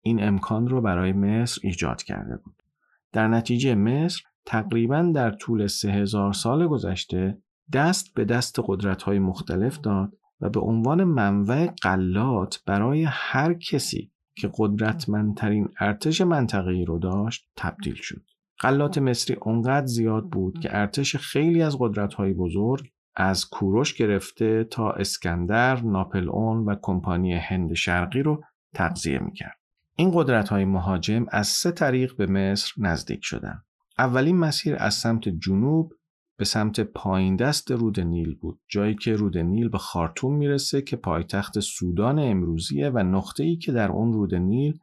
این 0.02 0.24
امکان 0.24 0.68
رو 0.68 0.82
برای 0.82 1.14
مصر 1.14 1.62
ایجاد 1.64 2.04
کرده 2.04 2.38
بود. 2.38 2.64
در 3.12 3.28
نتیجه 3.28 3.76
مصر 3.76 4.22
تقریبا 4.46 5.12
در 5.16 5.32
طول 5.32 5.68
سه 5.68 5.92
هزار 5.92 6.34
سال 6.34 6.68
گذشته 6.68 7.38
دست 7.74 8.14
به 8.14 8.26
دست 8.26 8.60
قدرت‌های 8.66 9.20
مختلف 9.20 9.80
داد 9.80 10.14
و 10.42 10.50
به 10.50 10.60
عنوان 10.60 11.04
منوع 11.04 11.66
قلات 11.66 12.64
برای 12.66 13.04
هر 13.10 13.54
کسی 13.54 14.12
که 14.36 14.52
قدرتمندترین 14.58 15.70
ارتش 15.80 16.22
منطقه‌ای 16.22 16.86
رو 16.86 17.00
داشت 17.00 17.50
تبدیل 17.56 17.96
شد. 17.96 18.22
قلات 18.60 18.98
مصری 18.98 19.36
اونقدر 19.42 19.86
زیاد 19.86 20.30
بود 20.30 20.60
که 20.60 20.78
ارتش 20.78 21.16
خیلی 21.16 21.62
از 21.62 21.78
قدرت‌های 21.80 22.34
بزرگ 22.34 22.90
از 23.16 23.50
کوروش 23.50 23.94
گرفته 23.94 24.64
تا 24.64 24.92
اسکندر، 24.92 25.82
ناپلئون 25.82 26.66
و 26.66 26.76
کمپانی 26.82 27.34
هند 27.34 27.74
شرقی 27.74 28.24
رو 28.24 28.44
تغذیه 28.74 29.20
می‌کرد. 29.20 29.58
این 29.96 30.12
قدرت 30.14 30.50
های 30.50 30.66
مهاجم 30.66 31.26
از 31.32 31.48
سه 31.48 31.72
طریق 31.72 32.18
به 32.18 32.26
مصر 32.26 32.72
نزدیک 32.78 33.20
شدند. 33.24 33.64
اولین 33.98 34.38
مسیر 34.38 34.76
از 34.80 34.94
سمت 34.94 35.30
جنوب 35.30 35.94
به 36.38 36.46
سمت 36.46 36.80
پایین 36.80 37.36
دست 37.36 37.72
رود 37.72 38.00
نیل 38.00 38.36
بود 38.36 38.60
جایی 38.68 38.96
که 38.96 39.16
رود 39.16 39.38
نیل 39.38 39.70
به 39.70 39.78
خارتوم 39.78 40.36
می‌رسه 40.36 40.82
که 40.82 40.96
پایتخت 40.96 41.60
سودان 41.60 42.20
امروزیه 42.20 42.90
و 42.90 43.00
نقطه 43.00 43.44
ای 43.44 43.56
که 43.56 43.72
در 43.72 43.92
اون 43.92 44.14
رود 44.14 44.36
نیل 44.36 44.80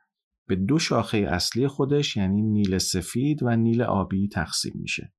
به 0.49 0.57
دو 0.57 0.79
شاخه 0.79 1.19
اصلی 1.19 1.69
خودش 1.69 2.17
یعنی 2.17 2.43
نیل 2.43 2.79
سفید 2.79 3.43
و 3.43 3.57
نیل 3.57 3.83
آبی 3.83 4.29
تقسیم 4.29 4.73
میشه. 4.75 5.13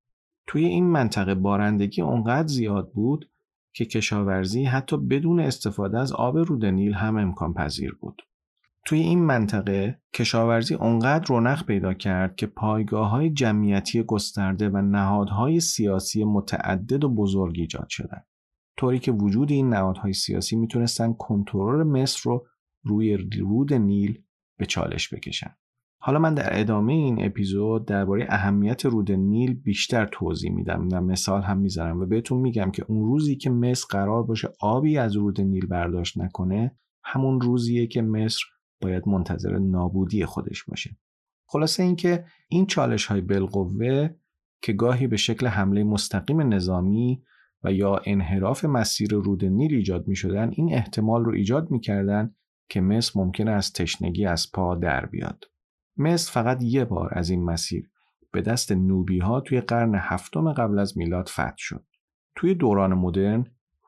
توی 0.47 0.65
این 0.65 0.85
منطقه 0.85 1.35
بارندگی 1.35 2.01
اونقدر 2.01 2.47
زیاد 2.47 2.91
بود 2.91 3.29
که 3.73 3.85
کشاورزی 3.85 4.63
حتی 4.63 4.97
بدون 4.97 5.39
استفاده 5.39 5.99
از 5.99 6.11
آب 6.13 6.37
رود 6.37 6.65
نیل 6.65 6.93
هم 6.93 7.17
امکان 7.17 7.53
پذیر 7.53 7.95
بود. 8.01 8.21
توی 8.85 8.99
این 8.99 9.25
منطقه 9.25 10.01
کشاورزی 10.13 10.73
اونقدر 10.73 11.25
رونق 11.27 11.65
پیدا 11.65 11.93
کرد 11.93 12.35
که 12.35 12.47
پایگاه 12.47 13.09
های 13.09 13.29
جمعیتی 13.29 14.03
گسترده 14.03 14.69
و 14.69 14.77
نهادهای 14.77 15.59
سیاسی 15.59 16.23
متعدد 16.23 17.03
و 17.03 17.09
بزرگ 17.09 17.55
ایجاد 17.57 17.89
شدند. 17.89 18.25
طوری 18.77 18.99
که 18.99 19.11
وجود 19.11 19.51
این 19.51 19.69
نهادهای 19.69 20.13
سیاسی 20.13 20.55
می‌تونستن 20.55 21.13
کنترل 21.13 21.83
مصر 21.83 22.21
رو 22.23 22.47
روی 22.83 23.17
رود 23.17 23.73
نیل 23.73 24.23
به 24.57 24.65
چالش 24.65 25.13
بکشن. 25.13 25.55
حالا 26.03 26.19
من 26.19 26.33
در 26.33 26.59
ادامه 26.59 26.93
این 26.93 27.25
اپیزود 27.25 27.85
درباره 27.87 28.25
اهمیت 28.29 28.85
رود 28.85 29.11
نیل 29.11 29.53
بیشتر 29.53 30.05
توضیح 30.05 30.51
میدم 30.51 30.87
و 30.91 31.01
مثال 31.01 31.41
هم 31.41 31.57
می‌ذارم 31.57 31.99
و 31.99 32.05
بهتون 32.05 32.39
میگم 32.39 32.71
که 32.71 32.85
اون 32.87 33.05
روزی 33.05 33.35
که 33.35 33.49
مصر 33.49 33.85
قرار 33.89 34.23
باشه 34.23 34.49
آبی 34.59 34.97
از 34.97 35.15
رود 35.15 35.41
نیل 35.41 35.65
برداشت 35.65 36.17
نکنه 36.17 36.75
همون 37.03 37.41
روزیه 37.41 37.87
که 37.87 38.01
مصر 38.01 38.43
باید 38.81 39.07
منتظر 39.07 39.57
نابودی 39.57 40.25
خودش 40.25 40.63
باشه 40.63 40.97
خلاصه 41.47 41.83
اینکه 41.83 42.25
این 42.49 42.65
چالش 42.65 43.05
های 43.05 43.21
بالقوه 43.21 44.09
که 44.61 44.73
گاهی 44.73 45.07
به 45.07 45.17
شکل 45.17 45.47
حمله 45.47 45.83
مستقیم 45.83 46.53
نظامی 46.53 47.23
و 47.63 47.73
یا 47.73 48.01
انحراف 48.05 48.65
مسیر 48.65 49.13
رود 49.13 49.45
نیل 49.45 49.73
ایجاد 49.73 50.07
می 50.07 50.15
شدن 50.15 50.51
این 50.53 50.73
احتمال 50.73 51.25
رو 51.25 51.33
ایجاد 51.33 51.71
می 51.71 51.79
کردن 51.79 52.35
که 52.69 52.81
مصر 52.81 53.19
ممکنه 53.19 53.51
از 53.51 53.73
تشنگی 53.73 54.25
از 54.25 54.51
پا 54.51 54.75
در 54.75 55.05
بیاد. 55.05 55.45
مصر 55.97 56.31
فقط 56.31 56.63
یه 56.63 56.85
بار 56.85 57.09
از 57.11 57.29
این 57.29 57.43
مسیر 57.43 57.89
به 58.31 58.41
دست 58.41 58.71
نوبی 58.71 59.19
ها 59.19 59.41
توی 59.41 59.61
قرن 59.61 59.95
هفتم 59.95 60.53
قبل 60.53 60.79
از 60.79 60.97
میلاد 60.97 61.27
فتح 61.27 61.53
شد. 61.57 61.85
توی 62.35 62.55
دوران 62.55 62.93
مدرن 62.93 63.45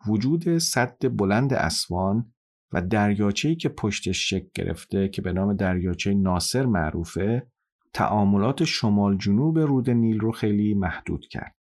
وجود 0.07 0.57
سد 0.57 1.17
بلند 1.17 1.53
اسوان 1.53 2.32
و 2.73 2.81
دریاچه‌ای 2.81 3.55
که 3.55 3.69
پشتش 3.69 4.29
شکل 4.29 4.49
گرفته 4.55 5.09
که 5.09 5.21
به 5.21 5.33
نام 5.33 5.53
دریاچه 5.53 6.13
ناصر 6.13 6.65
معروفه 6.65 7.47
تعاملات 7.93 8.63
شمال 8.63 9.17
جنوب 9.17 9.59
رود 9.59 9.89
نیل 9.89 10.19
رو 10.19 10.31
خیلی 10.31 10.73
محدود 10.73 11.27
کرد. 11.27 11.55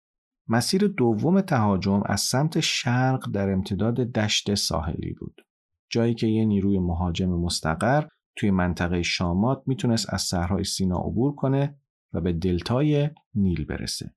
مسیر 0.49 0.87
دوم 0.87 1.41
تهاجم 1.41 2.03
از 2.07 2.21
سمت 2.21 2.61
شرق 2.61 3.31
در 3.31 3.51
امتداد 3.51 3.95
دشت 3.95 4.55
ساحلی 4.55 5.13
بود. 5.13 5.47
جایی 5.91 6.15
که 6.15 6.27
یه 6.27 6.45
نیروی 6.45 6.79
مهاجم 6.79 7.29
مستقر 7.29 8.05
توی 8.37 8.51
منطقه 8.51 9.03
شامات 9.03 9.63
می‌تونست 9.67 10.15
از 10.15 10.23
صحرای 10.23 10.65
سینا 10.65 10.99
عبور 10.99 11.35
کنه 11.35 11.79
و 12.13 12.21
به 12.21 12.33
دلتای 12.33 13.11
نیل 13.35 13.65
برسه. 13.65 14.15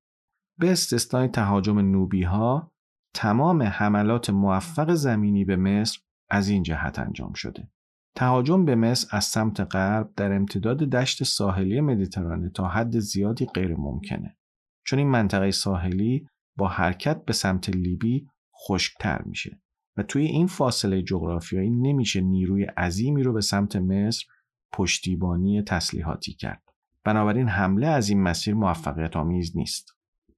به 0.60 0.72
استثنای 0.72 1.28
تهاجم 1.28 1.80
نوبی 1.80 2.24
ها 2.24 2.72
تمام 3.14 3.64
حملات 3.64 4.30
موفق 4.30 4.94
زمینی 4.94 5.46
به 5.46 5.56
مصر 5.56 6.00
از 6.30 6.50
این 6.50 6.64
جهت 6.64 7.00
انجام 7.00 7.34
شده. 7.34 7.68
تهاجم 8.16 8.66
به 8.66 8.76
مصر 8.76 9.18
از 9.18 9.26
سمت 9.26 9.60
غرب 9.60 10.14
در 10.16 10.34
امتداد 10.34 10.78
دشت 10.78 11.24
ساحلی 11.24 11.82
مدیترانه 11.82 12.50
تا 12.50 12.68
حد 12.68 13.00
زیادی 13.00 13.46
غیر 13.46 13.76
ممکنه. 13.76 14.38
چون 14.86 15.00
این 15.00 15.08
منطقه 15.08 15.52
ساحلی 15.52 16.28
با 16.58 16.68
حرکت 16.68 17.26
به 17.26 17.34
سمت 17.34 17.70
لیبی 17.70 18.28
خشکتر 18.68 19.22
میشه 19.22 19.62
و 19.98 20.04
توی 20.04 20.26
این 20.26 20.48
فاصله 20.48 21.02
جغرافیایی 21.02 21.70
نمیشه 21.70 22.22
نیروی 22.22 22.64
عظیمی 22.64 23.24
رو 23.24 23.34
به 23.34 23.42
سمت 23.42 23.76
مصر 23.76 24.26
پشتیبانی 24.74 25.62
تسلیحاتی 25.62 26.34
کرد. 26.34 26.64
بنابراین 27.04 27.48
حمله 27.48 27.88
از 27.88 28.10
این 28.10 28.22
مسیر 28.22 28.54
موفقیت 28.54 29.16
آمیز 29.16 29.58
نیست. 29.58 29.92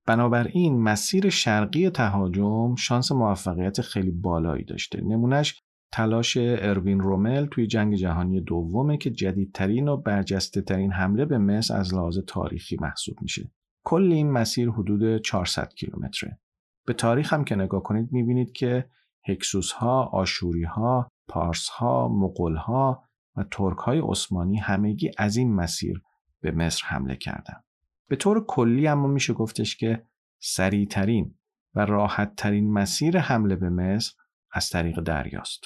بنابراین 0.06 0.82
مسیر 0.82 1.30
شرقی 1.30 1.90
تهاجم 1.90 2.76
شانس 2.76 3.12
موفقیت 3.12 3.82
خیلی 3.82 4.12
بالایی 4.12 4.64
داشته. 4.64 5.02
نمونهش 5.02 5.62
تلاش 5.92 6.38
اروین 6.40 7.00
رومل 7.00 7.46
توی 7.46 7.68
جنگ 7.68 7.96
جهانی 7.96 8.42
دومه 8.42 8.98
که 8.98 9.10
جدیدترین 9.10 9.88
و 9.88 9.98
برجسته 9.98 10.62
ترین 10.62 10.92
حمله 10.92 11.26
به 11.26 11.38
مصر 11.38 11.78
از 11.78 11.94
لحاظ 11.94 12.20
تاریخی 12.28 12.78
محسوب 12.82 13.22
میشه. 13.22 13.52
کل 13.84 14.12
این 14.12 14.32
مسیر 14.32 14.70
حدود 14.70 15.22
400 15.22 15.74
کیلومتره. 15.74 16.40
به 16.86 16.94
تاریخ 16.94 17.34
هم 17.34 17.44
که 17.44 17.56
نگاه 17.56 17.84
کنید 17.84 18.12
می‌بینید 18.12 18.52
که 18.52 18.90
هکسوس 19.28 19.72
ها، 19.72 20.04
آشوری 20.04 20.64
ها، 20.64 21.12
پارس 21.28 21.70
ها، 21.70 22.08
مغول 22.08 22.56
ها 22.56 23.04
و 23.36 23.44
ترک 23.52 23.78
های 23.78 24.00
عثمانی 24.00 24.58
همگی 24.58 25.12
از 25.18 25.38
این 25.38 25.56
مسیر 25.56 26.02
به 26.42 26.52
مصر 26.52 26.86
حمله 26.86 27.16
کردند. 27.16 27.64
به 28.10 28.16
طور 28.16 28.46
کلی 28.46 28.88
اما 28.88 29.08
میشه 29.08 29.34
گفتش 29.34 29.78
که 29.78 30.06
سریعترین 30.40 31.36
و 31.76 31.86
راحت 31.86 32.36
ترین 32.36 32.74
مسیر 32.74 33.20
حمله 33.20 33.56
به 33.56 33.70
مصر 33.70 34.14
از 34.52 34.70
طریق 34.70 35.00
دریاست. 35.00 35.64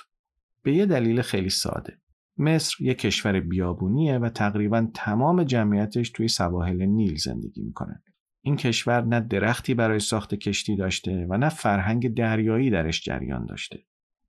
به 0.64 0.74
یه 0.74 0.86
دلیل 0.86 1.22
خیلی 1.22 1.50
ساده. 1.50 1.98
مصر 2.38 2.84
یک 2.84 2.98
کشور 2.98 3.40
بیابونیه 3.40 4.18
و 4.18 4.30
تقریبا 4.30 4.88
تمام 4.94 5.44
جمعیتش 5.44 6.10
توی 6.10 6.28
سواحل 6.28 6.86
نیل 6.86 7.16
زندگی 7.16 7.62
می‌کنه. 7.62 8.04
این 8.42 8.56
کشور 8.56 9.02
نه 9.02 9.20
درختی 9.20 9.74
برای 9.74 10.00
ساخت 10.00 10.36
کشتی 10.36 10.76
داشته 10.76 11.28
و 11.30 11.38
نه 11.38 11.50
فرهنگ 11.50 12.14
دریایی 12.14 12.70
درش 12.70 13.04
جریان 13.04 13.46
داشته. 13.46 13.80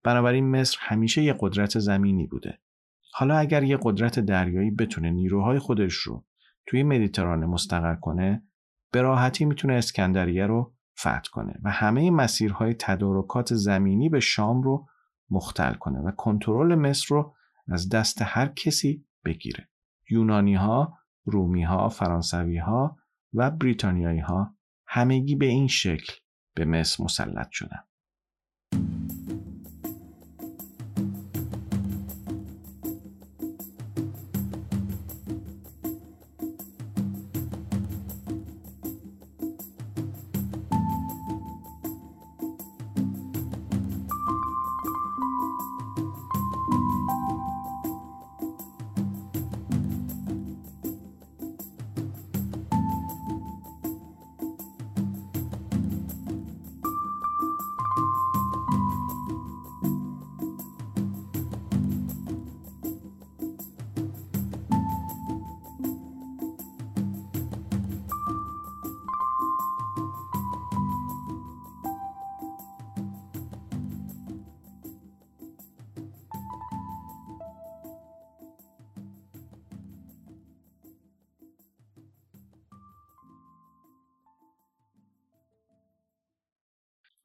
بنابراین 0.04 0.50
مصر 0.50 0.78
همیشه 0.80 1.22
یه 1.22 1.34
قدرت 1.40 1.78
زمینی 1.78 2.26
بوده. 2.26 2.58
حالا 3.14 3.36
اگر 3.36 3.62
یه 3.62 3.78
قدرت 3.82 4.20
دریایی 4.20 4.70
بتونه 4.70 5.10
نیروهای 5.10 5.58
خودش 5.58 5.94
رو 5.94 6.24
توی 6.66 6.82
مدیترانه 6.82 7.46
مستقر 7.46 7.94
کنه، 7.94 8.42
به 8.92 9.02
راحتی 9.02 9.44
می‌تونه 9.44 9.74
اسکندریه 9.74 10.46
رو 10.46 10.74
فتح 11.00 11.30
کنه 11.32 11.54
و 11.62 11.70
همه 11.70 12.10
مسیرهای 12.10 12.74
تدارکات 12.74 13.54
زمینی 13.54 14.08
به 14.08 14.20
شام 14.20 14.62
رو 14.62 14.86
مختل 15.32 15.74
کنه 15.74 15.98
و 15.98 16.10
کنترل 16.10 16.74
مصر 16.74 17.06
رو 17.08 17.34
از 17.68 17.88
دست 17.88 18.22
هر 18.22 18.46
کسی 18.46 19.04
بگیره. 19.24 19.68
یونانی 20.10 20.54
ها، 20.54 20.98
رومی 21.24 21.62
ها، 21.62 21.88
فرانسوی 21.88 22.58
ها 22.58 22.98
و 23.34 23.50
بریتانیایی 23.50 24.20
ها 24.20 24.56
همگی 24.86 25.36
به 25.36 25.46
این 25.46 25.68
شکل 25.68 26.12
به 26.54 26.64
مصر 26.64 27.04
مسلط 27.04 27.48
شدن. 27.50 27.84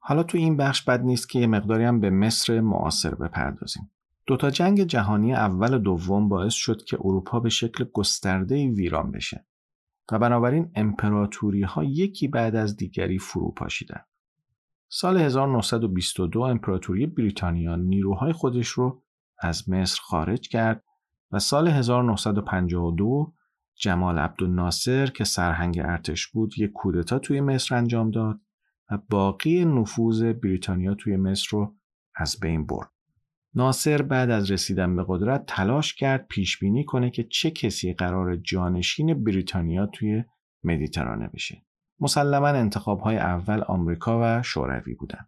حالا 0.08 0.22
تو 0.22 0.38
این 0.38 0.56
بخش 0.56 0.82
بد 0.82 1.02
نیست 1.02 1.28
که 1.28 1.38
یه 1.38 1.46
مقداری 1.46 1.84
هم 1.84 2.00
به 2.00 2.10
مصر 2.10 2.60
معاصر 2.60 3.14
بپردازیم. 3.14 3.90
دوتا 4.26 4.50
جنگ 4.50 4.82
جهانی 4.82 5.34
اول 5.34 5.74
و 5.74 5.78
دوم 5.78 6.28
باعث 6.28 6.54
شد 6.54 6.84
که 6.84 6.96
اروپا 7.00 7.40
به 7.40 7.48
شکل 7.48 7.84
گسترده 7.92 8.68
ویران 8.68 9.10
بشه 9.12 9.46
و 10.12 10.18
بنابراین 10.18 10.70
امپراتوری 10.74 11.62
ها 11.62 11.84
یکی 11.84 12.28
بعد 12.28 12.56
از 12.56 12.76
دیگری 12.76 13.18
فرو 13.18 13.50
پاشیدن. 13.50 14.00
سال 14.88 15.16
1922 15.16 16.40
امپراتوری 16.40 17.06
بریتانیا 17.06 17.76
نیروهای 17.76 18.32
خودش 18.32 18.68
رو 18.68 19.02
از 19.38 19.68
مصر 19.68 20.00
خارج 20.02 20.48
کرد 20.48 20.84
و 21.30 21.38
سال 21.38 21.68
1952 21.68 23.34
جمال 23.74 24.18
عبدالناصر 24.18 25.06
که 25.06 25.24
سرهنگ 25.24 25.78
ارتش 25.78 26.26
بود 26.26 26.58
یک 26.58 26.72
کودتا 26.72 27.18
توی 27.18 27.40
مصر 27.40 27.74
انجام 27.74 28.10
داد 28.10 28.40
و 28.90 28.98
باقی 29.10 29.64
نفوذ 29.64 30.22
بریتانیا 30.22 30.94
توی 30.94 31.16
مصر 31.16 31.48
رو 31.50 31.74
از 32.14 32.40
بین 32.40 32.66
برد. 32.66 32.90
ناصر 33.54 34.02
بعد 34.02 34.30
از 34.30 34.50
رسیدن 34.50 34.96
به 34.96 35.04
قدرت 35.08 35.44
تلاش 35.46 35.94
کرد 35.94 36.26
پیش 36.28 36.58
بینی 36.58 36.84
کنه 36.84 37.10
که 37.10 37.24
چه 37.24 37.50
کسی 37.50 37.92
قرار 37.92 38.36
جانشین 38.36 39.24
بریتانیا 39.24 39.86
توی 39.86 40.24
مدیترانه 40.64 41.28
بشه. 41.28 41.64
مسلما 42.00 42.48
انتخاب 42.48 43.00
های 43.00 43.16
اول 43.16 43.62
آمریکا 43.68 44.20
و 44.22 44.42
شوروی 44.42 44.94
بودن. 44.94 45.26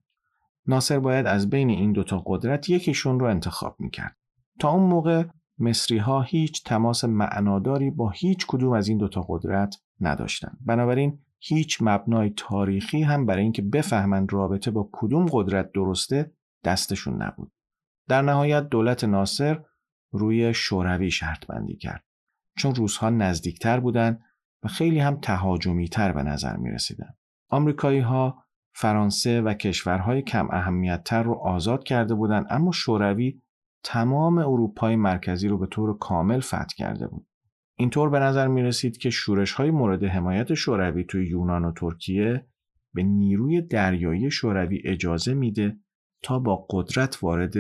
ناصر 0.66 0.98
باید 0.98 1.26
از 1.26 1.50
بین 1.50 1.70
این 1.70 1.92
دوتا 1.92 2.22
قدرت 2.26 2.70
یکیشون 2.70 3.20
رو 3.20 3.26
انتخاب 3.26 3.76
می‌کرد. 3.78 4.16
تا 4.58 4.70
اون 4.70 4.88
موقع 4.88 5.24
مصری 5.58 5.98
ها 5.98 6.22
هیچ 6.22 6.64
تماس 6.64 7.04
معناداری 7.04 7.90
با 7.90 8.10
هیچ 8.10 8.46
کدوم 8.48 8.72
از 8.72 8.88
این 8.88 8.98
دوتا 8.98 9.26
قدرت 9.28 9.76
نداشتند. 10.00 10.58
بنابراین 10.66 11.18
هیچ 11.42 11.78
مبنای 11.80 12.30
تاریخی 12.36 13.02
هم 13.02 13.26
برای 13.26 13.42
اینکه 13.42 13.62
بفهمند 13.62 14.32
رابطه 14.32 14.70
با 14.70 14.88
کدوم 14.92 15.26
قدرت 15.32 15.72
درسته 15.72 16.32
دستشون 16.64 17.22
نبود. 17.22 17.52
در 18.08 18.22
نهایت 18.22 18.68
دولت 18.68 19.04
ناصر 19.04 19.62
روی 20.12 20.54
شوروی 20.54 21.10
شرط 21.10 21.46
بندی 21.46 21.76
کرد. 21.76 22.04
چون 22.56 22.74
روزها 22.74 23.10
نزدیکتر 23.10 23.80
بودند 23.80 24.22
و 24.62 24.68
خیلی 24.68 24.98
هم 24.98 25.20
تهاجمی 25.20 25.88
تر 25.88 26.12
به 26.12 26.22
نظر 26.22 26.56
می 26.56 26.70
رسیدن. 26.70 27.14
آمریکایی 27.50 28.00
ها 28.00 28.44
فرانسه 28.74 29.40
و 29.40 29.54
کشورهای 29.54 30.22
کم 30.22 30.48
اهمیت 30.50 31.04
تر 31.04 31.22
رو 31.22 31.34
آزاد 31.34 31.84
کرده 31.84 32.14
بودند 32.14 32.46
اما 32.50 32.72
شوروی 32.72 33.42
تمام 33.84 34.38
اروپای 34.38 34.96
مرکزی 34.96 35.48
رو 35.48 35.58
به 35.58 35.66
طور 35.66 35.98
کامل 35.98 36.40
فتح 36.40 36.74
کرده 36.76 37.06
بود. 37.06 37.26
اینطور 37.80 38.10
به 38.10 38.18
نظر 38.18 38.48
می 38.48 38.62
رسید 38.62 38.98
که 38.98 39.10
شورش 39.10 39.52
های 39.52 39.70
مورد 39.70 40.04
حمایت 40.04 40.54
شوروی 40.54 41.04
توی 41.04 41.26
یونان 41.26 41.64
و 41.64 41.72
ترکیه 41.72 42.46
به 42.94 43.02
نیروی 43.02 43.62
دریایی 43.62 44.30
شوروی 44.30 44.82
اجازه 44.84 45.34
میده 45.34 45.76
تا 46.22 46.38
با 46.38 46.66
قدرت 46.70 47.18
وارد 47.22 47.54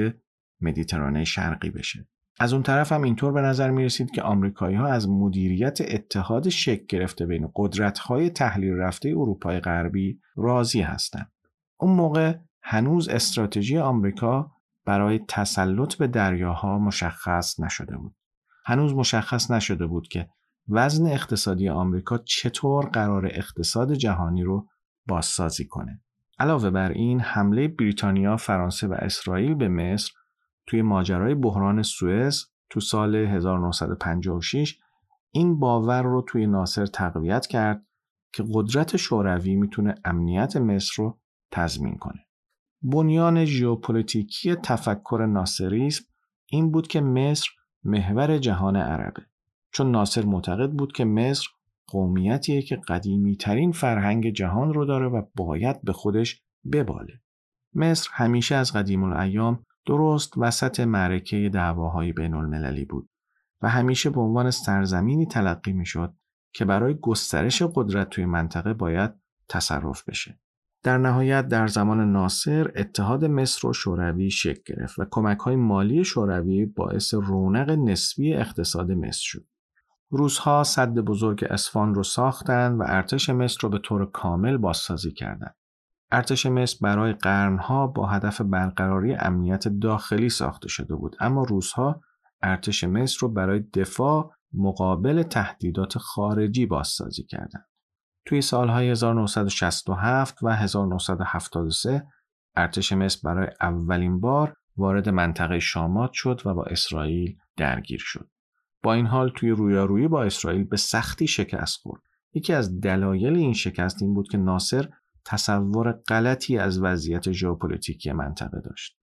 مدیترانه 0.60 1.24
شرقی 1.24 1.70
بشه. 1.70 2.08
از 2.40 2.52
اون 2.52 2.62
طرف 2.62 2.92
هم 2.92 3.02
اینطور 3.02 3.32
به 3.32 3.40
نظر 3.40 3.70
می 3.70 3.84
رسید 3.84 4.10
که 4.10 4.22
آمریکایی 4.22 4.76
ها 4.76 4.86
از 4.86 5.08
مدیریت 5.08 5.78
اتحاد 5.80 6.48
شکل 6.48 6.84
گرفته 6.88 7.26
بین 7.26 7.48
قدرت 7.56 7.98
های 7.98 8.30
تحلیل 8.30 8.72
رفته 8.72 9.08
اروپای 9.08 9.60
غربی 9.60 10.20
راضی 10.36 10.80
هستند. 10.80 11.32
اون 11.80 11.92
موقع 11.92 12.34
هنوز 12.62 13.08
استراتژی 13.08 13.78
آمریکا 13.78 14.52
برای 14.86 15.20
تسلط 15.28 15.94
به 15.94 16.06
دریاها 16.06 16.78
مشخص 16.78 17.60
نشده 17.60 17.96
بود. 17.96 18.14
هنوز 18.64 18.94
مشخص 18.94 19.50
نشده 19.50 19.86
بود 19.86 20.08
که 20.08 20.28
وزن 20.68 21.06
اقتصادی 21.06 21.68
آمریکا 21.68 22.18
چطور 22.18 22.86
قرار 22.86 23.26
اقتصاد 23.26 23.94
جهانی 23.94 24.42
رو 24.42 24.68
بازسازی 25.06 25.66
کنه. 25.66 26.00
علاوه 26.38 26.70
بر 26.70 26.92
این 26.92 27.20
حمله 27.20 27.68
بریتانیا، 27.68 28.36
فرانسه 28.36 28.86
و 28.86 28.92
اسرائیل 28.92 29.54
به 29.54 29.68
مصر 29.68 30.12
توی 30.66 30.82
ماجرای 30.82 31.34
بحران 31.34 31.82
سوئز 31.82 32.44
تو 32.70 32.80
سال 32.80 33.14
1956 33.14 34.78
این 35.30 35.58
باور 35.58 36.02
رو 36.02 36.22
توی 36.28 36.46
ناصر 36.46 36.86
تقویت 36.86 37.46
کرد 37.46 37.86
که 38.32 38.44
قدرت 38.54 38.96
شوروی 38.96 39.56
می‌تونه 39.56 39.94
امنیت 40.04 40.56
مصر 40.56 40.92
رو 40.96 41.18
تضمین 41.50 41.96
کنه. 41.96 42.26
بنیان 42.82 43.44
ژئوپلیتیکی 43.44 44.54
تفکر 44.54 45.26
ناصریسم 45.32 46.04
این 46.46 46.70
بود 46.70 46.88
که 46.88 47.00
مصر 47.00 47.48
محور 47.84 48.38
جهان 48.38 48.76
عربه 48.76 49.22
چون 49.72 49.90
ناصر 49.90 50.24
معتقد 50.24 50.70
بود 50.70 50.92
که 50.92 51.04
مصر 51.04 51.48
قومیتیه 51.86 52.62
که 52.62 52.76
قدیمی 52.76 53.36
ترین 53.36 53.72
فرهنگ 53.72 54.30
جهان 54.30 54.74
رو 54.74 54.84
داره 54.84 55.08
و 55.08 55.22
باید 55.34 55.82
به 55.82 55.92
خودش 55.92 56.42
بباله. 56.72 57.20
مصر 57.74 58.10
همیشه 58.12 58.54
از 58.54 58.72
قدیم 58.72 59.04
الایام 59.04 59.66
درست 59.86 60.32
وسط 60.36 60.80
معرکه 60.80 61.50
دعواهای 61.52 62.12
بین 62.12 62.34
المللی 62.34 62.84
بود 62.84 63.08
و 63.62 63.68
همیشه 63.68 64.10
به 64.10 64.20
عنوان 64.20 64.50
سرزمینی 64.50 65.26
تلقی 65.26 65.72
می 65.72 65.86
شد 65.86 66.14
که 66.52 66.64
برای 66.64 66.94
گسترش 66.94 67.62
قدرت 67.62 68.10
توی 68.10 68.26
منطقه 68.26 68.74
باید 68.74 69.10
تصرف 69.48 70.08
بشه. 70.08 70.38
در 70.82 70.98
نهایت 70.98 71.48
در 71.48 71.66
زمان 71.66 72.12
ناصر 72.12 72.72
اتحاد 72.76 73.24
مصر 73.24 73.68
و 73.68 73.72
شوروی 73.72 74.30
شکل 74.30 74.74
گرفت 74.74 74.98
و 74.98 75.06
کمک 75.10 75.38
های 75.38 75.56
مالی 75.56 76.04
شوروی 76.04 76.66
باعث 76.66 77.14
رونق 77.14 77.70
نسبی 77.70 78.34
اقتصاد 78.34 78.92
مصر 78.92 79.20
شد. 79.22 79.46
روزها 80.10 80.64
صد 80.64 80.94
بزرگ 80.94 81.44
اسفان 81.50 81.94
رو 81.94 82.02
ساختند 82.02 82.80
و 82.80 82.84
ارتش 82.86 83.30
مصر 83.30 83.58
رو 83.62 83.68
به 83.68 83.78
طور 83.78 84.10
کامل 84.10 84.56
بازسازی 84.56 85.12
کردند. 85.12 85.54
ارتش 86.12 86.46
مصر 86.46 86.78
برای 86.80 87.12
قرنها 87.12 87.86
با 87.86 88.06
هدف 88.06 88.40
برقراری 88.40 89.14
امنیت 89.14 89.68
داخلی 89.68 90.28
ساخته 90.28 90.68
شده 90.68 90.94
بود 90.94 91.16
اما 91.20 91.42
روزها 91.42 92.00
ارتش 92.42 92.84
مصر 92.84 93.18
رو 93.20 93.28
برای 93.28 93.60
دفاع 93.60 94.32
مقابل 94.52 95.22
تهدیدات 95.22 95.98
خارجی 95.98 96.66
بازسازی 96.66 97.24
کردند. 97.24 97.69
توی 98.24 98.40
سالهای 98.40 98.90
1967 98.90 100.42
و 100.42 100.48
1973 100.48 102.06
ارتش 102.56 102.92
مصر 102.92 103.20
برای 103.24 103.48
اولین 103.60 104.20
بار 104.20 104.56
وارد 104.76 105.08
منطقه 105.08 105.58
شامات 105.58 106.12
شد 106.12 106.40
و 106.44 106.54
با 106.54 106.64
اسرائیل 106.64 107.36
درگیر 107.56 108.00
شد. 108.02 108.28
با 108.82 108.94
این 108.94 109.06
حال 109.06 109.30
توی 109.36 109.50
رویارویی 109.50 110.08
با 110.08 110.22
اسرائیل 110.22 110.64
به 110.64 110.76
سختی 110.76 111.26
شکست 111.26 111.76
خورد. 111.76 112.02
یکی 112.34 112.52
از 112.52 112.80
دلایل 112.80 113.36
این 113.36 113.52
شکست 113.52 114.02
این 114.02 114.14
بود 114.14 114.28
که 114.28 114.38
ناصر 114.38 114.88
تصور 115.24 115.92
غلطی 115.92 116.58
از 116.58 116.82
وضعیت 116.82 117.32
ژئوپلیتیکی 117.32 118.12
منطقه 118.12 118.60
داشت. 118.60 118.99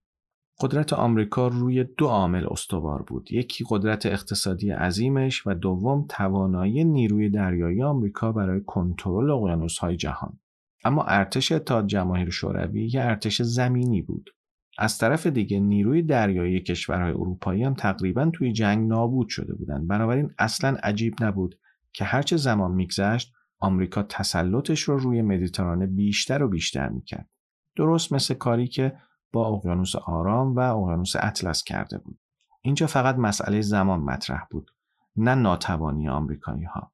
قدرت 0.60 0.94
آمریکا 0.94 1.48
روی 1.48 1.84
دو 1.84 2.08
عامل 2.08 2.46
استوار 2.52 3.02
بود. 3.02 3.32
یکی 3.32 3.66
قدرت 3.70 4.06
اقتصادی 4.06 4.72
عظیمش 4.72 5.48
و 5.48 5.54
دوم 5.54 6.06
توانایی 6.10 6.84
نیروی 6.84 7.30
دریایی 7.30 7.84
آمریکا 7.84 8.32
برای 8.32 8.62
کنترل 8.66 9.32
اقیانوس‌های 9.32 9.98
جهان. 9.98 10.40
اما 10.84 11.04
ارتش 11.04 11.52
اتحاد 11.52 11.88
جماهیر 11.88 12.30
شوروی 12.30 12.88
یه 12.88 13.02
ارتش 13.02 13.42
زمینی 13.42 14.02
بود. 14.02 14.30
از 14.78 14.98
طرف 14.98 15.28
دیگه 15.28 15.60
نیروی 15.60 16.02
دریایی 16.02 16.60
کشورهای 16.60 17.12
اروپایی 17.12 17.64
هم 17.64 17.74
تقریبا 17.74 18.30
توی 18.34 18.52
جنگ 18.52 18.88
نابود 18.88 19.30
شده 19.30 19.56
بودند. 19.56 19.88
بنابراین 19.88 20.32
اصلا 20.38 20.78
عجیب 20.84 21.24
نبود 21.24 21.60
که 21.94 22.06
هرچه 22.06 22.38
زمان 22.38 22.72
میگذشت 22.72 23.34
آمریکا 23.60 24.04
تسلطش 24.04 24.82
رو 24.82 24.98
روی 24.98 25.22
مدیترانه 25.22 25.86
بیشتر 25.86 26.44
و 26.44 26.48
بیشتر 26.48 26.90
می‌کرد. 26.90 27.30
درست 27.76 28.14
مثل 28.14 28.34
کاری 28.34 28.68
که 28.68 28.94
با 29.34 29.48
اقیانوس 29.48 29.96
آرام 29.96 30.56
و 30.56 30.60
اقیانوس 30.60 31.14
اطلس 31.16 31.64
کرده 31.64 31.98
بود. 31.98 32.20
اینجا 32.62 32.88
فقط 32.88 33.16
مسئله 33.16 33.62
زمان 33.62 34.00
مطرح 34.00 34.46
بود 34.52 34.72
نه 35.18 35.36
ناتوانی 35.36 36.10
آمریکایی 36.10 36.64
ها. 36.64 36.92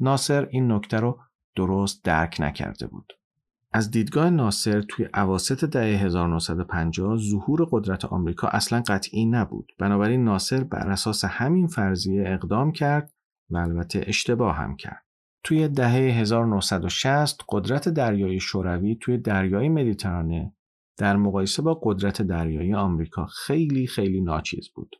ناصر 0.00 0.48
این 0.50 0.72
نکته 0.72 0.96
رو 0.96 1.20
درست 1.56 2.04
درک 2.04 2.36
نکرده 2.40 2.86
بود. 2.86 3.12
از 3.72 3.90
دیدگاه 3.90 4.30
ناصر 4.30 4.80
توی 4.80 5.08
عواست 5.14 5.64
دهه 5.64 6.04
1950 6.04 7.16
ظهور 7.16 7.68
قدرت 7.70 8.04
آمریکا 8.04 8.48
اصلا 8.48 8.82
قطعی 8.86 9.26
نبود. 9.26 9.72
بنابراین 9.78 10.24
ناصر 10.24 10.64
بر 10.64 10.90
اساس 10.90 11.24
همین 11.24 11.66
فرضیه 11.66 12.24
اقدام 12.26 12.72
کرد 12.72 13.12
و 13.50 13.56
البته 13.56 14.04
اشتباه 14.06 14.56
هم 14.56 14.76
کرد. 14.76 15.04
توی 15.44 15.68
دهه 15.68 15.92
1960 15.92 17.42
قدرت 17.48 17.88
دریایی 17.88 18.40
شوروی 18.40 18.96
توی 19.00 19.18
دریای 19.18 19.68
مدیترانه 19.68 20.54
در 20.96 21.16
مقایسه 21.16 21.62
با 21.62 21.80
قدرت 21.82 22.22
دریایی 22.22 22.74
آمریکا 22.74 23.26
خیلی 23.26 23.86
خیلی 23.86 24.20
ناچیز 24.20 24.68
بود. 24.68 24.96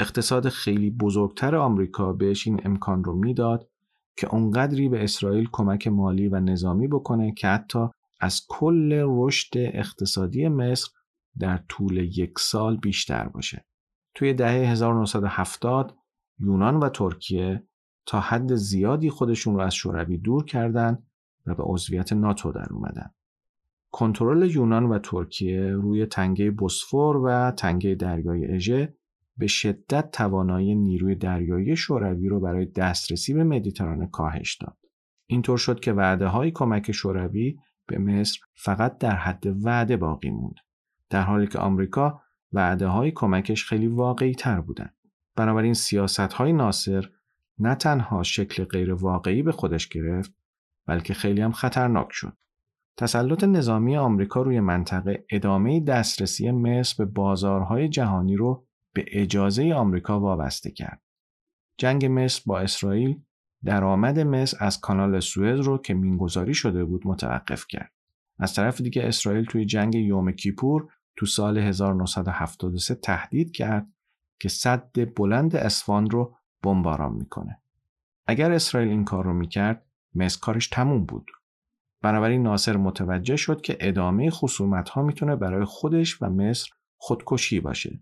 اقتصاد 0.00 0.48
خیلی 0.48 0.90
بزرگتر 0.90 1.56
آمریکا 1.56 2.12
بهش 2.12 2.46
این 2.46 2.60
امکان 2.64 3.04
رو 3.04 3.14
می‌داد 3.14 3.68
که 4.16 4.34
اونقدری 4.34 4.88
به 4.88 5.04
اسرائیل 5.04 5.48
کمک 5.52 5.88
مالی 5.88 6.28
و 6.28 6.40
نظامی 6.40 6.88
بکنه 6.88 7.34
که 7.34 7.48
حتی 7.48 7.88
از 8.20 8.42
کل 8.48 9.02
رشد 9.06 9.50
اقتصادی 9.56 10.48
مصر 10.48 10.88
در 11.38 11.64
طول 11.68 11.96
یک 11.96 12.38
سال 12.38 12.76
بیشتر 12.76 13.28
باشه. 13.28 13.64
توی 14.14 14.34
دهه 14.34 14.70
1970 14.70 15.96
یونان 16.38 16.76
و 16.76 16.88
ترکیه 16.88 17.66
تا 18.06 18.20
حد 18.20 18.54
زیادی 18.54 19.10
خودشون 19.10 19.54
رو 19.54 19.60
از 19.60 19.74
شوروی 19.74 20.18
دور 20.18 20.44
کردند 20.44 21.06
و 21.46 21.54
به 21.54 21.62
عضویت 21.62 22.12
ناتو 22.12 22.52
در 22.52 22.66
اومدن. 22.70 23.10
کنترل 23.90 24.50
یونان 24.50 24.84
و 24.84 24.98
ترکیه 24.98 25.72
روی 25.72 26.06
تنگه 26.06 26.50
بوسفور 26.50 27.16
و 27.16 27.50
تنگه 27.50 27.94
دریای 27.94 28.46
اژه 28.46 28.94
به 29.36 29.46
شدت 29.46 30.10
توانایی 30.10 30.74
نیروی 30.74 31.14
دریایی 31.14 31.76
شوروی 31.76 32.28
رو 32.28 32.40
برای 32.40 32.66
دسترسی 32.66 33.34
به 33.34 33.44
مدیترانه 33.44 34.06
کاهش 34.06 34.54
داد. 34.54 34.76
اینطور 35.26 35.58
شد 35.58 35.80
که 35.80 35.92
وعده 35.92 36.26
های 36.26 36.50
کمک 36.50 36.92
شوروی 36.92 37.58
به 37.86 37.98
مصر 37.98 38.38
فقط 38.54 38.98
در 38.98 39.16
حد 39.16 39.64
وعده 39.64 39.96
باقی 39.96 40.30
موند. 40.30 40.56
در 41.10 41.22
حالی 41.22 41.46
که 41.46 41.58
آمریکا 41.58 42.20
وعده 42.52 42.86
های 42.86 43.10
کمکش 43.10 43.64
خیلی 43.64 43.86
واقعی 43.86 44.34
تر 44.34 44.60
بودند. 44.60 44.94
بنابراین 45.36 45.74
سیاست 45.74 46.20
های 46.20 46.52
ناصر 46.52 47.10
نه 47.58 47.74
تنها 47.74 48.22
شکل 48.22 48.64
غیر 48.64 48.92
واقعی 48.94 49.42
به 49.42 49.52
خودش 49.52 49.88
گرفت 49.88 50.34
بلکه 50.86 51.14
خیلی 51.14 51.40
هم 51.40 51.52
خطرناک 51.52 52.08
شد. 52.10 52.36
تسلط 52.96 53.44
نظامی 53.44 53.96
آمریکا 53.96 54.42
روی 54.42 54.60
منطقه 54.60 55.24
ادامه 55.30 55.80
دسترسی 55.80 56.50
مصر 56.50 57.04
به 57.04 57.10
بازارهای 57.10 57.88
جهانی 57.88 58.36
رو 58.36 58.64
به 58.92 59.04
اجازه 59.08 59.74
آمریکا 59.74 60.20
وابسته 60.20 60.70
کرد. 60.70 61.02
جنگ 61.78 62.06
مصر 62.06 62.42
با 62.46 62.58
اسرائیل 62.58 63.20
درآمد 63.64 64.18
مصر 64.18 64.56
از 64.60 64.80
کانال 64.80 65.20
سوئز 65.20 65.60
رو 65.60 65.78
که 65.78 65.94
مینگذاری 65.94 66.54
شده 66.54 66.84
بود 66.84 67.06
متوقف 67.06 67.66
کرد. 67.68 67.92
از 68.38 68.54
طرف 68.54 68.80
دیگه 68.80 69.02
اسرائیل 69.02 69.44
توی 69.44 69.64
جنگ 69.64 69.94
یوم 69.94 70.32
کیپور 70.32 70.88
تو 71.16 71.26
سال 71.26 71.58
1973 71.58 72.94
تهدید 72.94 73.52
کرد 73.52 73.86
که 74.38 74.48
صد 74.48 75.14
بلند 75.14 75.56
اسفان 75.56 76.10
رو 76.10 76.34
بمباران 76.62 77.12
می‌کنه. 77.12 77.60
اگر 78.26 78.52
اسرائیل 78.52 78.90
این 78.90 79.04
کار 79.04 79.24
رو 79.24 79.32
می‌کرد 79.32 79.86
مصر 80.14 80.38
کارش 80.40 80.68
تموم 80.68 81.04
بود. 81.04 81.30
بنابراین 82.02 82.42
ناصر 82.42 82.76
متوجه 82.76 83.36
شد 83.36 83.60
که 83.60 83.76
ادامه 83.80 84.30
خصومت 84.30 84.88
ها 84.88 85.02
می‌تونه 85.02 85.36
برای 85.36 85.64
خودش 85.64 86.22
و 86.22 86.26
مصر 86.30 86.70
خودکشی 86.96 87.60
باشه. 87.60 88.00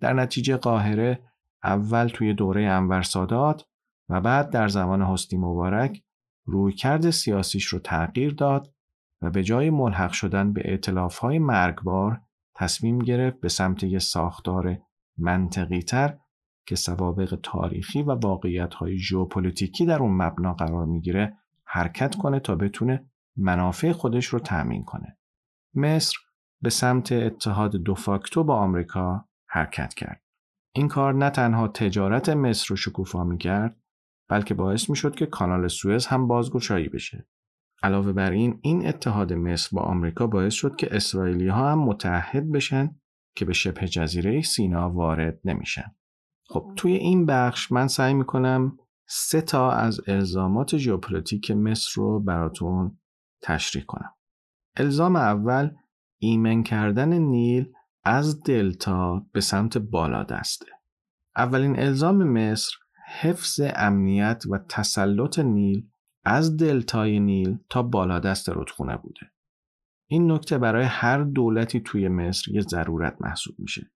در 0.00 0.12
نتیجه 0.12 0.56
قاهره 0.56 1.22
اول 1.64 2.08
توی 2.08 2.34
دوره 2.34 2.64
انور 2.64 3.02
سادات 3.02 3.64
و 4.08 4.20
بعد 4.20 4.50
در 4.50 4.68
زمان 4.68 5.02
حسنی 5.02 5.38
مبارک 5.38 6.02
رویکرد 6.44 7.10
سیاسیش 7.10 7.64
رو 7.64 7.78
تغییر 7.78 8.34
داد 8.34 8.74
و 9.22 9.30
به 9.30 9.42
جای 9.42 9.70
ملحق 9.70 10.12
شدن 10.12 10.52
به 10.52 10.62
اعتلاف 10.64 11.18
های 11.18 11.38
مرگبار 11.38 12.20
تصمیم 12.54 12.98
گرفت 12.98 13.40
به 13.40 13.48
سمت 13.48 13.82
یک 13.82 13.98
ساختار 13.98 14.78
منطقی 15.18 15.82
تر 15.82 16.18
که 16.66 16.76
سوابق 16.76 17.38
تاریخی 17.42 18.02
و 18.02 18.14
واقعیت 18.14 18.74
های 18.74 18.98
ژئوپلیتیکی 18.98 19.86
در 19.86 19.98
اون 19.98 20.12
مبنا 20.12 20.52
قرار 20.52 20.86
می‌گیره 20.86 21.36
حرکت 21.64 22.14
کنه 22.16 22.40
تا 22.40 22.54
بتونه 22.54 23.10
منافع 23.36 23.92
خودش 23.92 24.26
رو 24.26 24.38
تأمین 24.38 24.84
کنه. 24.84 25.18
مصر 25.74 26.16
به 26.62 26.70
سمت 26.70 27.12
اتحاد 27.12 27.76
دو 27.76 27.94
فاکتو 27.94 28.44
با 28.44 28.56
آمریکا 28.56 29.28
حرکت 29.48 29.94
کرد. 29.94 30.22
این 30.74 30.88
کار 30.88 31.14
نه 31.14 31.30
تنها 31.30 31.68
تجارت 31.68 32.28
مصر 32.28 32.66
رو 32.68 32.76
شکوفا 32.76 33.24
می 33.24 33.38
کرد 33.38 33.80
بلکه 34.28 34.54
باعث 34.54 34.90
می 34.90 34.96
شد 34.96 35.14
که 35.14 35.26
کانال 35.26 35.68
سوئز 35.68 36.06
هم 36.06 36.28
بازگشایی 36.28 36.88
بشه. 36.88 37.28
علاوه 37.82 38.12
بر 38.12 38.30
این 38.30 38.58
این 38.62 38.86
اتحاد 38.86 39.32
مصر 39.32 39.76
با 39.76 39.82
آمریکا 39.82 40.26
باعث 40.26 40.54
شد 40.54 40.76
که 40.76 40.96
اسرائیلی 40.96 41.48
ها 41.48 41.72
هم 41.72 41.78
متحد 41.78 42.52
بشن 42.52 43.00
که 43.36 43.44
به 43.44 43.52
شبه 43.52 43.88
جزیره 43.88 44.42
سینا 44.42 44.90
وارد 44.90 45.40
نمیشن. 45.44 45.94
خب 46.48 46.72
توی 46.76 46.92
این 46.92 47.26
بخش 47.26 47.72
من 47.72 47.88
سعی 47.88 48.14
می‌کنم 48.14 48.78
سه 49.08 49.40
تا 49.40 49.70
از 49.70 50.00
الزامات 50.08 50.76
ژئوپلیتیک 50.76 51.50
مصر 51.50 51.92
رو 51.96 52.20
براتون 52.20 52.98
تشریح 53.44 53.84
کنم. 53.84 54.14
الزام 54.76 55.16
اول 55.16 55.70
ایمن 56.18 56.62
کردن 56.62 57.12
نیل 57.12 57.72
از 58.04 58.42
دلتا 58.42 59.26
به 59.32 59.40
سمت 59.40 59.78
بالادسته. 59.78 60.66
اولین 61.36 61.78
الزام 61.78 62.24
مصر 62.24 62.76
حفظ 63.20 63.60
امنیت 63.76 64.44
و 64.50 64.58
تسلط 64.68 65.38
نیل 65.38 65.88
از 66.24 66.56
دلتای 66.56 67.20
نیل 67.20 67.58
تا 67.70 67.82
بالادست 67.82 68.48
رودخونه 68.48 68.96
بوده. 68.96 69.30
این 70.06 70.32
نکته 70.32 70.58
برای 70.58 70.84
هر 70.84 71.22
دولتی 71.22 71.80
توی 71.80 72.08
مصر 72.08 72.50
یه 72.50 72.60
ضرورت 72.60 73.16
محسوب 73.20 73.54
میشه. 73.58 73.90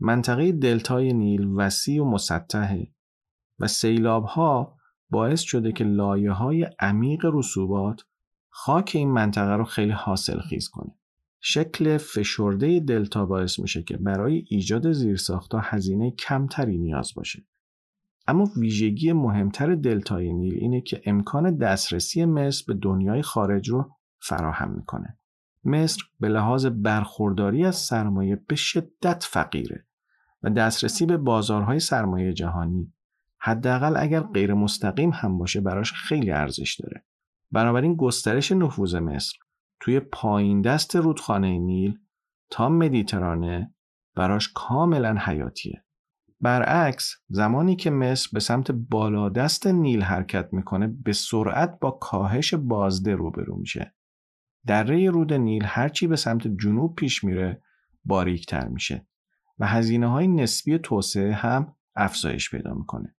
منطقه 0.00 0.52
دلتای 0.52 1.12
نیل 1.12 1.46
وسیع 1.46 2.02
و 2.02 2.10
مسطحه 2.10 2.92
و 3.58 3.66
سیلاب 3.66 4.24
ها 4.24 4.78
باعث 5.10 5.40
شده 5.40 5.72
که 5.72 5.84
لایه 5.84 6.32
های 6.32 6.66
عمیق 6.80 7.26
رسوبات 7.32 8.04
خاک 8.60 8.92
این 8.94 9.10
منطقه 9.10 9.56
رو 9.56 9.64
خیلی 9.64 9.92
حاصل 9.92 10.40
خیز 10.40 10.68
کنه. 10.68 10.94
شکل 11.40 11.96
فشرده 11.96 12.80
دلتا 12.80 13.26
باعث 13.26 13.58
میشه 13.58 13.82
که 13.82 13.96
برای 13.96 14.44
ایجاد 14.48 14.92
زیرساختها 14.92 15.60
هزینه 15.64 16.10
کمتری 16.10 16.78
نیاز 16.78 17.12
باشه. 17.16 17.46
اما 18.26 18.50
ویژگی 18.56 19.12
مهمتر 19.12 19.74
دلتای 19.74 20.32
نیل 20.32 20.54
اینه 20.54 20.80
که 20.80 21.02
امکان 21.04 21.56
دسترسی 21.56 22.24
مصر 22.24 22.64
به 22.66 22.74
دنیای 22.74 23.22
خارج 23.22 23.68
رو 23.68 23.90
فراهم 24.20 24.70
می‌کنه. 24.70 25.18
مصر 25.64 26.02
به 26.20 26.28
لحاظ 26.28 26.66
برخورداری 26.66 27.64
از 27.64 27.76
سرمایه 27.76 28.36
به 28.48 28.56
شدت 28.56 29.24
فقیره 29.30 29.86
و 30.42 30.50
دسترسی 30.50 31.06
به 31.06 31.16
بازارهای 31.16 31.80
سرمایه 31.80 32.32
جهانی 32.32 32.92
حداقل 33.38 33.96
اگر 33.96 34.20
غیر 34.20 34.54
مستقیم 34.54 35.10
هم 35.10 35.38
باشه 35.38 35.60
براش 35.60 35.92
خیلی 35.92 36.30
ارزش 36.30 36.80
داره. 36.80 37.04
بنابراین 37.50 37.94
گسترش 37.94 38.52
نفوذ 38.52 38.94
مصر 38.94 39.38
توی 39.80 40.00
پایین 40.00 40.60
دست 40.60 40.96
رودخانه 40.96 41.58
نیل 41.58 41.98
تا 42.50 42.68
مدیترانه 42.68 43.74
براش 44.14 44.52
کاملا 44.54 45.16
حیاتیه. 45.20 45.84
برعکس 46.40 47.14
زمانی 47.28 47.76
که 47.76 47.90
مصر 47.90 48.28
به 48.32 48.40
سمت 48.40 48.70
بالادست 48.70 49.66
نیل 49.66 50.02
حرکت 50.02 50.48
می‌کنه 50.52 50.86
به 50.86 51.12
سرعت 51.12 51.78
با 51.80 51.90
کاهش 51.90 52.54
بازده 52.54 53.14
روبرو 53.14 53.56
میشه. 53.56 53.94
دره 54.66 55.10
رود 55.10 55.32
نیل 55.32 55.62
هرچی 55.66 56.06
به 56.06 56.16
سمت 56.16 56.46
جنوب 56.46 56.94
پیش 56.94 57.24
میره 57.24 57.62
باریکتر 58.04 58.68
میشه 58.68 59.06
و 59.58 59.66
هزینه 59.66 60.06
های 60.06 60.28
نسبی 60.28 60.78
توسعه 60.78 61.32
هم 61.32 61.74
افزایش 61.96 62.50
پیدا 62.50 62.74
می‌کنه. 62.74 63.16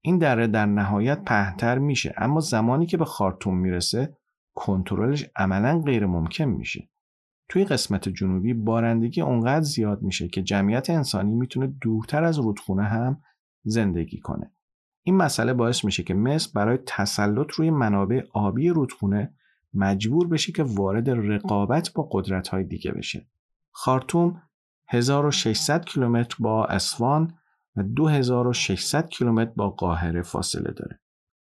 این 0.00 0.18
دره 0.18 0.46
در 0.46 0.66
نهایت 0.66 1.24
پهتر 1.24 1.78
میشه 1.78 2.14
اما 2.16 2.40
زمانی 2.40 2.86
که 2.86 2.96
به 2.96 3.04
خارتوم 3.04 3.58
می‌رسه 3.58 4.16
کنترلش 4.54 5.26
عملا 5.36 5.82
غیر 5.82 6.06
ممکن 6.06 6.44
میشه. 6.44 6.88
توی 7.48 7.64
قسمت 7.64 8.08
جنوبی 8.08 8.54
بارندگی 8.54 9.20
اونقدر 9.20 9.64
زیاد 9.64 10.02
میشه 10.02 10.28
که 10.28 10.42
جمعیت 10.42 10.90
انسانی 10.90 11.34
می‌تونه 11.34 11.66
دورتر 11.80 12.24
از 12.24 12.38
رودخونه 12.38 12.84
هم 12.84 13.22
زندگی 13.64 14.18
کنه. 14.18 14.52
این 15.02 15.16
مسئله 15.16 15.52
باعث 15.52 15.84
میشه 15.84 16.02
که 16.02 16.14
مصر 16.14 16.50
برای 16.54 16.78
تسلط 16.86 17.50
روی 17.50 17.70
منابع 17.70 18.22
آبی 18.32 18.68
رودخونه 18.68 19.34
مجبور 19.74 20.28
بشه 20.28 20.52
که 20.52 20.62
وارد 20.62 21.10
رقابت 21.10 21.92
با 21.94 22.08
قدرت‌های 22.12 22.64
دیگه 22.64 22.92
بشه. 22.92 23.26
خارتوم 23.70 24.42
1600 24.88 25.84
کیلومتر 25.84 26.36
با 26.40 26.64
اسوان 26.64 27.34
و 27.76 27.82
2600 27.82 29.08
کیلومتر 29.08 29.52
با 29.56 29.70
قاهره 29.70 30.22
فاصله 30.22 30.70
داره. 30.70 31.00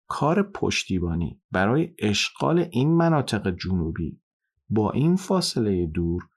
کار 0.09 0.51
پشتیبانی 0.51 1.41
برای 1.51 1.93
اشغال 1.99 2.67
این 2.72 2.97
مناطق 2.97 3.55
جنوبی 3.55 4.22
با 4.70 4.91
این 4.91 5.15
فاصله 5.15 5.86
دور 5.86 6.30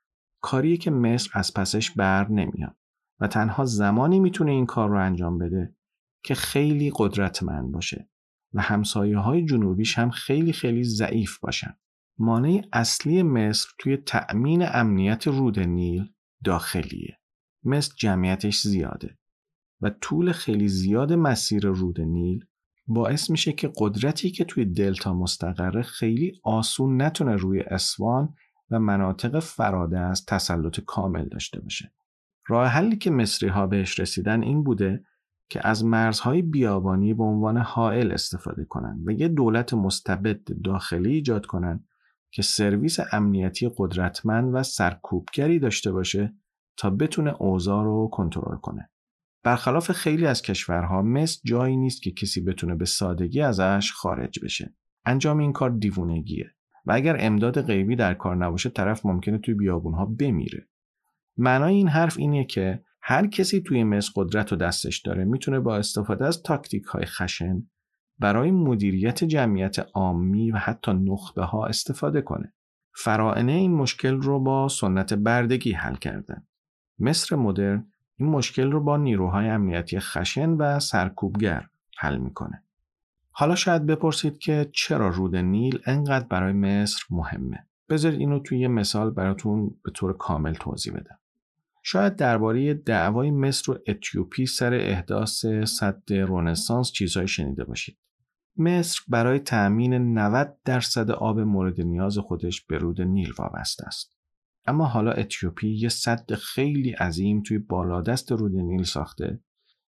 کاریه 0.42 0.76
که 0.76 0.90
مصر 0.90 1.30
از 1.34 1.54
پسش 1.54 1.90
بر 1.90 2.28
نمیاد 2.28 2.76
و 3.20 3.26
تنها 3.26 3.64
زمانی 3.64 4.20
می‌تونه 4.20 4.50
این 4.50 4.66
کار 4.66 4.88
رو 4.88 5.04
انجام 5.04 5.38
بده 5.38 5.76
که 6.24 6.34
خیلی 6.34 6.92
قدرتمند 6.96 7.72
باشه 7.72 8.08
و 8.54 8.60
همسایه 8.60 9.18
های 9.18 9.44
جنوبیش 9.44 9.98
هم 9.98 10.10
خیلی 10.10 10.52
خیلی 10.52 10.84
ضعیف 10.84 11.38
باشن. 11.38 11.76
مانع 12.18 12.62
اصلی 12.72 13.22
مصر 13.22 13.68
توی 13.78 13.96
تأمین 13.96 14.64
امنیت 14.66 15.26
رود 15.26 15.58
نیل 15.58 16.12
داخلیه. 16.44 17.18
مصر 17.64 17.94
جمعیتش 17.98 18.60
زیاده 18.60 19.18
و 19.82 19.90
طول 19.90 20.32
خیلی 20.32 20.68
زیاد 20.68 21.12
مسیر 21.12 21.66
رود 21.66 22.00
نیل 22.00 22.44
باعث 22.86 23.30
میشه 23.30 23.52
که 23.52 23.72
قدرتی 23.76 24.30
که 24.30 24.44
توی 24.44 24.64
دلتا 24.64 25.14
مستقره 25.14 25.82
خیلی 25.82 26.40
آسون 26.42 27.02
نتونه 27.02 27.36
روی 27.36 27.60
اسوان 27.60 28.34
و 28.70 28.78
مناطق 28.78 29.38
فراده 29.38 29.98
از 29.98 30.26
تسلط 30.26 30.80
کامل 30.80 31.28
داشته 31.28 31.60
باشه. 31.60 31.92
راه 32.46 32.66
حلی 32.66 32.96
که 32.96 33.10
مصری 33.10 33.48
ها 33.48 33.66
بهش 33.66 34.00
رسیدن 34.00 34.42
این 34.42 34.64
بوده 34.64 35.04
که 35.50 35.68
از 35.68 35.84
مرزهای 35.84 36.42
بیابانی 36.42 37.14
به 37.14 37.24
عنوان 37.24 37.56
حائل 37.56 38.12
استفاده 38.12 38.64
کنند 38.64 39.08
و 39.08 39.10
یه 39.10 39.28
دولت 39.28 39.74
مستبد 39.74 40.40
داخلی 40.64 41.12
ایجاد 41.12 41.46
کنند 41.46 41.88
که 42.30 42.42
سرویس 42.42 42.98
امنیتی 43.12 43.70
قدرتمند 43.76 44.54
و 44.54 44.62
سرکوبگری 44.62 45.58
داشته 45.58 45.92
باشه 45.92 46.34
تا 46.76 46.90
بتونه 46.90 47.34
اوضاع 47.42 47.84
رو 47.84 48.08
کنترل 48.12 48.56
کنه. 48.56 48.91
برخلاف 49.42 49.92
خیلی 49.92 50.26
از 50.26 50.42
کشورها 50.42 51.02
مصر 51.02 51.40
جایی 51.44 51.76
نیست 51.76 52.02
که 52.02 52.10
کسی 52.10 52.40
بتونه 52.40 52.74
به 52.74 52.84
سادگی 52.84 53.40
ازش 53.40 53.92
خارج 53.92 54.44
بشه. 54.44 54.74
انجام 55.04 55.38
این 55.38 55.52
کار 55.52 55.70
دیوونگیه. 55.70 56.50
و 56.86 56.92
اگر 56.92 57.16
امداد 57.20 57.62
غیبی 57.62 57.96
در 57.96 58.14
کار 58.14 58.36
نباشه 58.36 58.70
طرف 58.70 59.06
ممکنه 59.06 59.38
توی 59.38 59.54
بیابونها 59.54 60.04
بمیره 60.04 60.68
معنای 61.36 61.74
این 61.74 61.88
حرف 61.88 62.18
اینه 62.18 62.44
که 62.44 62.82
هر 63.02 63.26
کسی 63.26 63.60
توی 63.60 63.84
مصر 63.84 64.12
قدرت 64.16 64.52
و 64.52 64.56
دستش 64.56 64.98
داره 64.98 65.24
می‌تونه 65.24 65.60
با 65.60 65.76
استفاده 65.76 66.26
از 66.26 66.42
تاکتیک 66.42 66.84
های 66.84 67.04
خشن 67.04 67.62
برای 68.18 68.50
مدیریت 68.50 69.24
جمعیت 69.24 69.76
عامی 69.94 70.50
و 70.50 70.56
حتی 70.56 70.92
نخبه 70.92 71.44
ها 71.44 71.66
استفاده 71.66 72.22
کنه. 72.22 72.52
فرائنه 72.94 73.52
این 73.52 73.74
مشکل 73.74 74.14
رو 74.14 74.40
با 74.40 74.68
سنت 74.68 75.12
بردگی 75.14 75.72
حل 75.72 75.94
کردن. 75.94 76.46
مصر 76.98 77.36
مدرن 77.36 77.91
این 78.22 78.30
مشکل 78.30 78.72
رو 78.72 78.80
با 78.80 78.96
نیروهای 78.96 79.48
امنیتی 79.48 80.00
خشن 80.00 80.50
و 80.50 80.80
سرکوبگر 80.80 81.66
حل 81.98 82.18
می‌کنه. 82.18 82.62
حالا 83.30 83.54
شاید 83.54 83.86
بپرسید 83.86 84.38
که 84.38 84.70
چرا 84.72 85.08
رود 85.08 85.36
نیل 85.36 85.78
انقدر 85.86 86.26
برای 86.26 86.52
مصر 86.52 87.04
مهمه. 87.10 87.66
بذارید 87.88 88.20
اینو 88.20 88.38
توی 88.38 88.58
یه 88.58 88.68
مثال 88.68 89.10
براتون 89.10 89.70
به 89.84 89.90
طور 89.90 90.16
کامل 90.16 90.52
توضیح 90.52 90.92
بدم. 90.92 91.18
شاید 91.82 92.16
درباره 92.16 92.74
دعوای 92.74 93.30
مصر 93.30 93.72
و 93.72 93.78
اتیوپی 93.86 94.46
سر 94.46 94.74
احداث 94.74 95.46
صد 95.64 96.12
رونسانس 96.12 96.92
چیزهایی 96.92 97.28
شنیده 97.28 97.64
باشید. 97.64 97.98
مصر 98.56 99.00
برای 99.08 99.38
تأمین 99.38 100.18
90 100.18 100.56
درصد 100.64 101.10
آب 101.10 101.40
مورد 101.40 101.80
نیاز 101.80 102.18
خودش 102.18 102.60
به 102.60 102.78
رود 102.78 103.00
نیل 103.00 103.32
وابسته 103.38 103.86
است. 103.86 104.11
اما 104.66 104.84
حالا 104.84 105.12
اتیوپی 105.12 105.68
یه 105.68 105.88
صد 105.88 106.34
خیلی 106.34 106.90
عظیم 106.90 107.42
توی 107.42 107.58
بالادست 107.58 108.32
رود 108.32 108.52
نیل 108.56 108.82
ساخته 108.82 109.40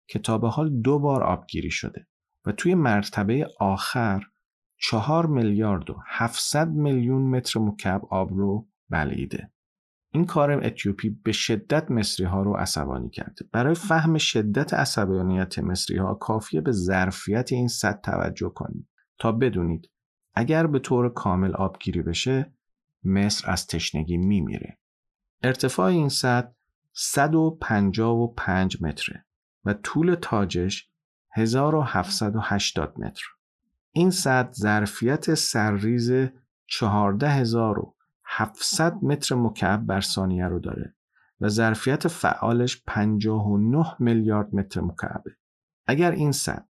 که 0.08 0.18
تا 0.18 0.38
به 0.38 0.48
حال 0.48 0.80
دو 0.80 0.98
بار 0.98 1.22
آبگیری 1.22 1.70
شده 1.70 2.06
و 2.46 2.52
توی 2.52 2.74
مرتبه 2.74 3.46
آخر 3.60 4.22
چهار 4.80 5.26
میلیارد 5.26 5.90
و 5.90 5.96
700 6.06 6.68
میلیون 6.68 7.22
متر 7.22 7.60
مکعب 7.60 8.02
آب 8.10 8.32
رو 8.32 8.68
بلعیده. 8.90 9.52
این 10.12 10.26
کار 10.26 10.50
اتیوپی 10.66 11.10
به 11.10 11.32
شدت 11.32 11.90
مصری 11.90 12.26
ها 12.26 12.42
رو 12.42 12.54
عصبانی 12.56 13.10
کرده. 13.10 13.44
برای 13.52 13.74
فهم 13.74 14.18
شدت 14.18 14.74
عصبانیت 14.74 15.58
مصری 15.58 15.96
ها 15.96 16.14
کافیه 16.14 16.60
به 16.60 16.72
ظرفیت 16.72 17.52
این 17.52 17.68
سد 17.68 18.00
توجه 18.00 18.52
کنید 18.54 18.88
تا 19.18 19.32
بدونید 19.32 19.90
اگر 20.34 20.66
به 20.66 20.78
طور 20.78 21.08
کامل 21.08 21.54
آبگیری 21.54 22.02
بشه 22.02 22.52
مصر 23.08 23.50
از 23.50 23.66
تشنگی 23.66 24.16
میمیره. 24.16 24.78
ارتفاع 25.42 25.86
این 25.86 26.08
سد 26.08 26.54
155 26.92 28.82
متره 28.82 29.24
و 29.64 29.74
طول 29.74 30.14
تاجش 30.14 30.90
1780 31.30 33.00
متر. 33.00 33.24
این 33.92 34.10
سد 34.10 34.52
ظرفیت 34.52 35.34
سرریز 35.34 36.12
14700 36.66 38.94
متر 39.02 39.34
مکعب 39.34 39.86
بر 39.86 40.00
ثانیه 40.00 40.46
رو 40.46 40.58
داره 40.58 40.94
و 41.40 41.48
ظرفیت 41.48 42.08
فعالش 42.08 42.82
59 42.86 43.86
میلیارد 43.98 44.54
متر 44.54 44.80
مکعبه. 44.80 45.30
اگر 45.86 46.10
این 46.10 46.32
سد 46.32 46.68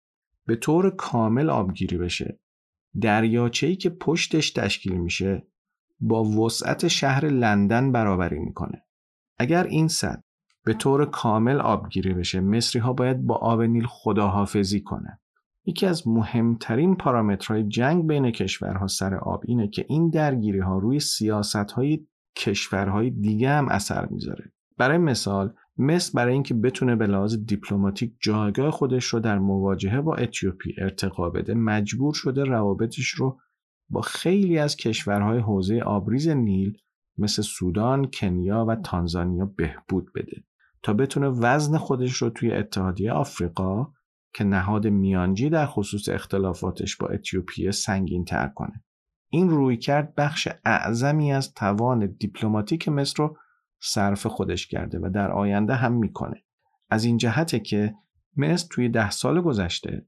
به 0.46 0.56
طور 0.56 0.90
کامل 0.90 1.50
آبگیری 1.50 1.98
بشه 1.98 2.38
دریاچه‌ای 3.00 3.76
که 3.76 3.90
پشتش 3.90 4.50
تشکیل 4.50 4.96
میشه 4.96 5.46
با 6.00 6.24
وسعت 6.24 6.88
شهر 6.88 7.24
لندن 7.24 7.92
برابری 7.92 8.38
می‌کنه. 8.38 8.82
اگر 9.38 9.64
این 9.64 9.88
سد 9.88 10.22
به 10.64 10.74
طور 10.74 11.04
کامل 11.04 11.60
آبگیری 11.60 12.14
بشه 12.14 12.40
مصری 12.40 12.80
ها 12.80 12.92
باید 12.92 13.26
با 13.26 13.34
آب 13.34 13.62
نیل 13.62 13.86
خداحافظی 13.86 14.80
کنند. 14.80 15.20
یکی 15.64 15.86
از 15.86 16.08
مهمترین 16.08 16.96
پارامترهای 16.96 17.64
جنگ 17.64 18.06
بین 18.06 18.30
کشورها 18.30 18.86
سر 18.86 19.14
آب 19.14 19.42
اینه 19.46 19.68
که 19.68 19.86
این 19.88 20.10
درگیری 20.10 20.58
ها 20.58 20.78
روی 20.78 21.00
سیاست 21.00 21.56
های 21.56 22.06
کشورهای 22.36 23.10
دیگه 23.10 23.50
هم 23.50 23.68
اثر 23.68 24.06
می‌ذاره. 24.06 24.52
برای 24.78 24.98
مثال 24.98 25.54
مصر 25.78 26.12
برای 26.14 26.32
اینکه 26.32 26.54
بتونه 26.54 26.96
به 26.96 27.06
لحاظ 27.06 27.36
دیپلماتیک 27.36 28.12
جایگاه 28.20 28.70
خودش 28.70 29.04
رو 29.04 29.20
در 29.20 29.38
مواجهه 29.38 30.00
با 30.00 30.14
اتیوپی 30.14 30.74
ارتقا 30.78 31.30
بده 31.30 31.54
مجبور 31.54 32.14
شده 32.14 32.44
روابطش 32.44 33.08
رو 33.08 33.38
با 33.88 34.00
خیلی 34.00 34.58
از 34.58 34.76
کشورهای 34.76 35.38
حوزه 35.38 35.80
آبریز 35.80 36.28
نیل 36.28 36.78
مثل 37.18 37.42
سودان، 37.42 38.10
کنیا 38.10 38.64
و 38.68 38.76
تانزانیا 38.76 39.44
بهبود 39.44 40.12
بده 40.14 40.44
تا 40.82 40.92
بتونه 40.92 41.28
وزن 41.28 41.78
خودش 41.78 42.12
رو 42.12 42.30
توی 42.30 42.52
اتحادیه 42.52 43.12
آفریقا 43.12 43.86
که 44.34 44.44
نهاد 44.44 44.86
میانجی 44.86 45.50
در 45.50 45.66
خصوص 45.66 46.08
اختلافاتش 46.08 46.96
با 46.96 47.06
اتیوپیه 47.06 47.70
سنگین 47.70 48.24
تر 48.24 48.48
کنه. 48.48 48.84
این 49.28 49.50
روی 49.50 49.76
کرد 49.76 50.14
بخش 50.14 50.48
اعظمی 50.64 51.32
از 51.32 51.54
توان 51.54 52.06
دیپلماتیک 52.06 52.88
مصر 52.88 53.14
رو 53.22 53.36
صرف 53.80 54.26
خودش 54.26 54.66
کرده 54.66 54.98
و 54.98 55.10
در 55.14 55.32
آینده 55.32 55.74
هم 55.74 55.92
می‌کنه. 55.92 56.44
از 56.90 57.04
این 57.04 57.16
جهته 57.16 57.60
که 57.60 57.94
مصر 58.36 58.66
توی 58.70 58.88
ده 58.88 59.10
سال 59.10 59.40
گذشته 59.40 60.06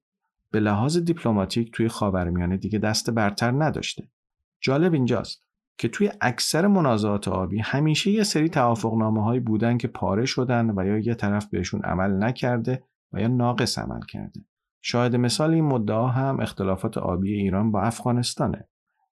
به 0.51 0.61
لحاظ 0.61 0.99
دیپلماتیک 0.99 1.73
توی 1.73 1.89
خاورمیانه 1.89 2.57
دیگه 2.57 2.79
دست 2.79 3.11
برتر 3.11 3.51
نداشته. 3.51 4.09
جالب 4.61 4.95
اینجاست 4.95 5.45
که 5.79 5.89
توی 5.89 6.11
اکثر 6.21 6.67
منازعات 6.67 7.29
آبی 7.29 7.59
همیشه 7.59 8.11
یه 8.11 8.23
سری 8.23 8.49
توافقنامه 8.49 9.25
هایی 9.25 9.41
بودن 9.41 9.79
که 9.79 9.89
پاره 9.89 10.25
شدن 10.25 10.71
و 10.71 10.87
یا 10.87 10.99
یه 10.99 11.15
طرف 11.15 11.47
بهشون 11.47 11.81
عمل 11.83 12.25
نکرده 12.25 12.83
و 13.13 13.21
یا 13.21 13.29
ناقص 13.29 13.79
عمل 13.79 14.01
کرده. 14.09 14.41
شاید 14.83 15.17
مثال 15.17 15.55
این 15.55 15.65
مدعا 15.65 16.07
هم 16.07 16.41
اختلافات 16.41 16.99
آبی 16.99 17.33
ایران 17.33 17.73
با 17.73 17.83
افغانستانه. 17.83 18.69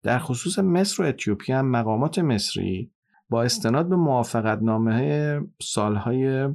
در 0.04 0.20
خصوص 0.20 0.60
مصر 0.60 1.04
و 1.04 1.06
اتیوپی 1.06 1.54
هم 1.54 1.66
مقامات 1.66 2.20
مصری 2.20 2.92
با 3.30 3.44
استناد 3.44 3.90
به 3.90 3.96
موافقت 3.96 4.62
نامه 4.62 5.42
سالهای 5.62 6.50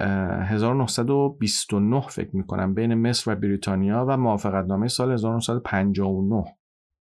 1929 0.00 2.00
فکر 2.00 2.36
می‌کنم 2.36 2.74
بین 2.74 2.94
مصر 2.94 3.32
و 3.32 3.34
بریتانیا 3.34 4.06
و 4.08 4.16
موافقت 4.16 4.66
نامه 4.66 4.88
سال 4.88 5.12
1959 5.12 6.44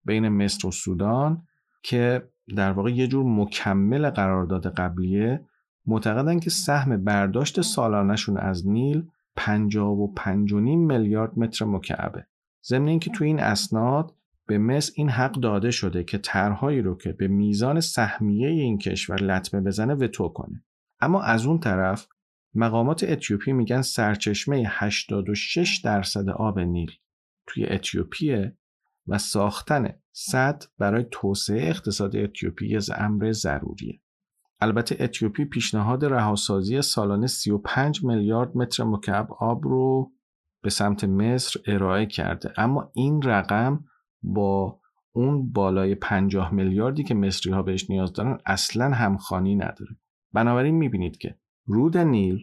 بین 0.05 0.29
مصر 0.29 0.67
و 0.67 0.71
سودان 0.71 1.43
که 1.83 2.29
در 2.55 2.71
واقع 2.71 2.91
یه 2.91 3.07
جور 3.07 3.25
مکمل 3.25 4.09
قرارداد 4.09 4.73
قبلیه. 4.73 5.45
معتقدن 5.85 6.39
که 6.39 6.49
سهم 6.49 7.03
برداشت 7.03 7.61
سالانشون 7.61 8.37
از 8.37 8.67
نیل 8.67 9.07
55 9.35 10.53
میلیارد 10.53 11.39
متر 11.39 11.65
مکعبه. 11.65 12.25
ضمن 12.65 12.87
اینکه 12.87 13.11
تو 13.11 13.23
این 13.23 13.39
اسناد 13.39 14.13
به 14.47 14.57
مصر 14.57 14.93
این 14.95 15.09
حق 15.09 15.31
داده 15.31 15.71
شده 15.71 16.03
که 16.03 16.17
طرحهایی 16.17 16.81
رو 16.81 16.97
که 16.97 17.11
به 17.11 17.27
میزان 17.27 17.79
سهمیه 17.79 18.49
این 18.49 18.77
کشور 18.77 19.21
لطمه 19.21 19.61
بزنه 19.61 19.93
وتو 19.93 20.29
کنه. 20.29 20.63
اما 21.01 21.21
از 21.21 21.45
اون 21.45 21.59
طرف 21.59 22.07
مقامات 22.53 23.03
اتیوپی 23.03 23.53
میگن 23.53 23.81
سرچشمه 23.81 24.63
86 24.67 25.81
درصد 25.83 26.29
آب 26.29 26.59
نیل 26.59 26.91
توی 27.47 27.65
اتیوپیه 27.65 28.57
و 29.07 29.17
ساختن 29.17 29.89
صد 30.11 30.63
برای 30.77 31.05
توسعه 31.11 31.69
اقتصاد 31.69 32.15
اتیوپی 32.15 32.75
از 32.75 32.91
امر 32.95 33.31
ضروریه. 33.31 34.01
البته 34.61 34.97
اتیوپی 34.99 35.45
پیشنهاد 35.45 36.05
رهاسازی 36.05 36.81
سالانه 36.81 37.27
35 37.27 38.03
میلیارد 38.03 38.57
متر 38.57 38.83
مکعب 38.83 39.27
آب 39.39 39.63
رو 39.63 40.11
به 40.61 40.69
سمت 40.69 41.03
مصر 41.03 41.59
ارائه 41.67 42.05
کرده 42.05 42.53
اما 42.57 42.91
این 42.95 43.21
رقم 43.21 43.85
با 44.23 44.79
اون 45.11 45.51
بالای 45.51 45.95
50 45.95 46.53
میلیاردی 46.53 47.03
که 47.03 47.13
مصری 47.15 47.51
ها 47.51 47.61
بهش 47.61 47.89
نیاز 47.89 48.13
دارن 48.13 48.37
اصلا 48.45 48.89
همخانی 48.89 49.55
نداره 49.55 49.97
بنابراین 50.33 50.75
می‌بینید 50.75 51.17
که 51.17 51.35
رود 51.69 51.97
نیل 51.97 52.39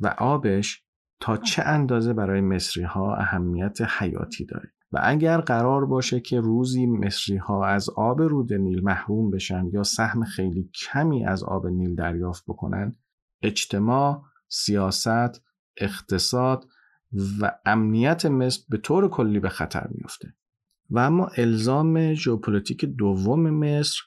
و 0.00 0.06
آبش 0.18 0.84
تا 1.20 1.36
چه 1.36 1.62
اندازه 1.62 2.12
برای 2.12 2.40
مصری 2.40 2.82
ها 2.82 3.14
اهمیت 3.14 3.78
حیاتی 3.80 4.44
داره؟ 4.44 4.72
و 4.92 5.00
اگر 5.02 5.40
قرار 5.40 5.86
باشه 5.86 6.20
که 6.20 6.40
روزی 6.40 6.86
مصری 6.86 7.36
ها 7.36 7.66
از 7.66 7.90
آب 7.90 8.22
رود 8.22 8.52
نیل 8.52 8.84
محروم 8.84 9.30
بشن 9.30 9.66
یا 9.72 9.82
سهم 9.82 10.24
خیلی 10.24 10.70
کمی 10.74 11.26
از 11.26 11.44
آب 11.44 11.66
نیل 11.66 11.94
دریافت 11.94 12.44
بکنن 12.48 12.96
اجتماع، 13.42 14.22
سیاست، 14.48 15.42
اقتصاد 15.76 16.68
و 17.40 17.58
امنیت 17.66 18.26
مصر 18.26 18.62
به 18.68 18.78
طور 18.78 19.08
کلی 19.08 19.40
به 19.40 19.48
خطر 19.48 19.88
میفته 19.90 20.34
و 20.90 20.98
اما 20.98 21.26
الزام 21.36 22.14
ژئوپلیتیک 22.14 22.84
دوم 22.84 23.50
مصر 23.50 24.00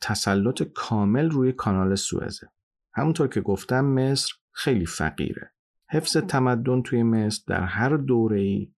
تسلط 0.00 0.62
کامل 0.62 1.30
روی 1.30 1.52
کانال 1.52 1.94
سوئزه. 1.94 2.53
همونطور 2.94 3.28
که 3.28 3.40
گفتم 3.40 3.84
مصر 3.84 4.32
خیلی 4.52 4.86
فقیره 4.86 5.50
حفظ 5.90 6.16
تمدن 6.16 6.82
توی 6.82 7.02
مصر 7.02 7.42
در 7.46 7.64
هر 7.64 7.96
دوره 7.96 8.68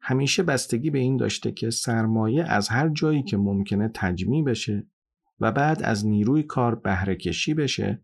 همیشه 0.00 0.42
بستگی 0.42 0.90
به 0.90 0.98
این 0.98 1.16
داشته 1.16 1.52
که 1.52 1.70
سرمایه 1.70 2.44
از 2.44 2.68
هر 2.68 2.88
جایی 2.88 3.22
که 3.22 3.36
ممکنه 3.36 3.90
تجمیع 3.94 4.44
بشه 4.44 4.86
و 5.40 5.52
بعد 5.52 5.82
از 5.82 6.06
نیروی 6.06 6.42
کار 6.42 6.74
بهره 6.74 7.14
کشی 7.16 7.54
بشه 7.54 8.02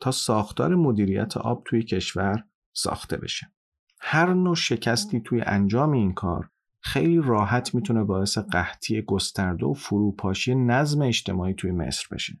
تا 0.00 0.10
ساختار 0.10 0.74
مدیریت 0.74 1.36
آب 1.36 1.62
توی 1.64 1.82
کشور 1.82 2.44
ساخته 2.72 3.16
بشه. 3.16 3.52
هر 4.00 4.34
نوع 4.34 4.54
شکستی 4.54 5.20
توی 5.20 5.40
انجام 5.40 5.92
این 5.92 6.12
کار 6.12 6.50
خیلی 6.80 7.20
راحت 7.24 7.74
می‌تونه 7.74 8.04
باعث 8.04 8.38
قحطی 8.38 9.02
گسترده 9.02 9.66
و 9.66 9.74
فروپاشی 9.74 10.54
نظم 10.54 11.02
اجتماعی 11.02 11.54
توی 11.54 11.70
مصر 11.70 12.06
بشه. 12.12 12.32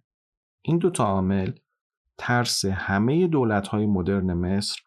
این 0.62 0.78
دو 0.78 0.90
تا 0.90 1.04
عامل 1.04 1.52
ترس 2.18 2.64
همه 2.64 3.26
دولت‌های 3.26 3.86
مدرن 3.86 4.32
مصر 4.32 4.80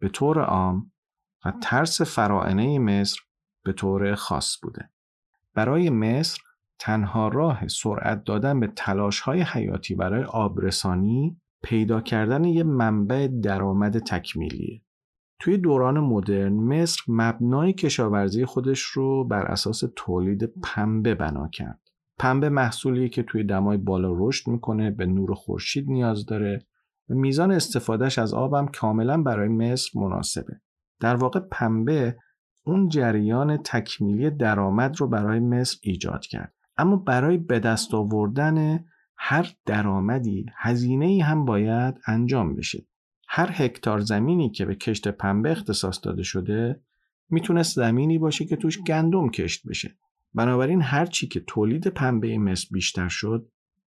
به 0.00 0.08
طور 0.08 0.40
عام 0.40 0.92
و 1.44 1.52
ترس 1.62 2.02
فرائنه 2.02 2.78
مصر 2.78 3.20
به 3.64 3.72
طور 3.72 4.14
خاص 4.14 4.56
بوده. 4.62 4.90
برای 5.54 5.90
مصر 5.90 6.42
تنها 6.78 7.28
راه 7.28 7.68
سرعت 7.68 8.24
دادن 8.24 8.60
به 8.60 8.66
تلاش 8.76 9.20
های 9.20 9.40
حیاتی 9.40 9.94
برای 9.94 10.24
آبرسانی 10.24 11.40
پیدا 11.62 12.00
کردن 12.00 12.44
یه 12.44 12.62
منبع 12.62 13.28
درآمد 13.42 13.98
تکمیلیه. 13.98 14.82
توی 15.38 15.58
دوران 15.58 16.00
مدرن 16.00 16.52
مصر 16.52 17.02
مبنای 17.08 17.72
کشاورزی 17.72 18.44
خودش 18.44 18.80
رو 18.80 19.24
بر 19.24 19.42
اساس 19.42 19.82
تولید 19.96 20.44
پنبه 20.62 21.14
بنا 21.14 21.48
کرد. 21.48 21.80
پنبه 22.18 22.48
محصولیه 22.48 23.08
که 23.08 23.22
توی 23.22 23.44
دمای 23.44 23.76
بالا 23.76 24.12
رشد 24.16 24.50
می‌کنه 24.50 24.90
به 24.90 25.06
نور 25.06 25.34
خورشید 25.34 25.88
نیاز 25.88 26.26
داره 26.26 26.66
و 27.10 27.14
میزان 27.14 27.52
استفادهش 27.52 28.18
از 28.18 28.34
آبم 28.34 28.66
کاملا 28.66 29.22
برای 29.22 29.48
مصر 29.48 29.90
مناسبه. 30.00 30.60
در 31.00 31.16
واقع 31.16 31.40
پنبه 31.40 32.16
اون 32.64 32.88
جریان 32.88 33.56
تکمیلی 33.56 34.30
درآمد 34.30 35.00
رو 35.00 35.08
برای 35.08 35.40
مصر 35.40 35.78
ایجاد 35.82 36.26
کرد. 36.26 36.54
اما 36.76 36.96
برای 36.96 37.38
به 37.38 37.58
دست 37.58 37.94
آوردن 37.94 38.84
هر 39.16 39.52
درآمدی 39.66 40.46
هزینه 40.56 41.06
ای 41.06 41.20
هم 41.20 41.44
باید 41.44 41.94
انجام 42.06 42.56
بشه. 42.56 42.86
هر 43.28 43.50
هکتار 43.52 43.98
زمینی 43.98 44.50
که 44.50 44.64
به 44.64 44.74
کشت 44.74 45.08
پنبه 45.08 45.50
اختصاص 45.50 46.00
داده 46.02 46.22
شده 46.22 46.80
می‌تونست 47.30 47.76
زمینی 47.76 48.18
باشه 48.18 48.44
که 48.44 48.56
توش 48.56 48.78
گندم 48.78 49.30
کشت 49.30 49.68
بشه. 49.68 49.96
بنابراین 50.34 50.82
هر 50.82 51.06
چی 51.06 51.28
که 51.28 51.40
تولید 51.40 51.86
پنبه 51.86 52.38
مصر 52.38 52.68
بیشتر 52.72 53.08
شد، 53.08 53.48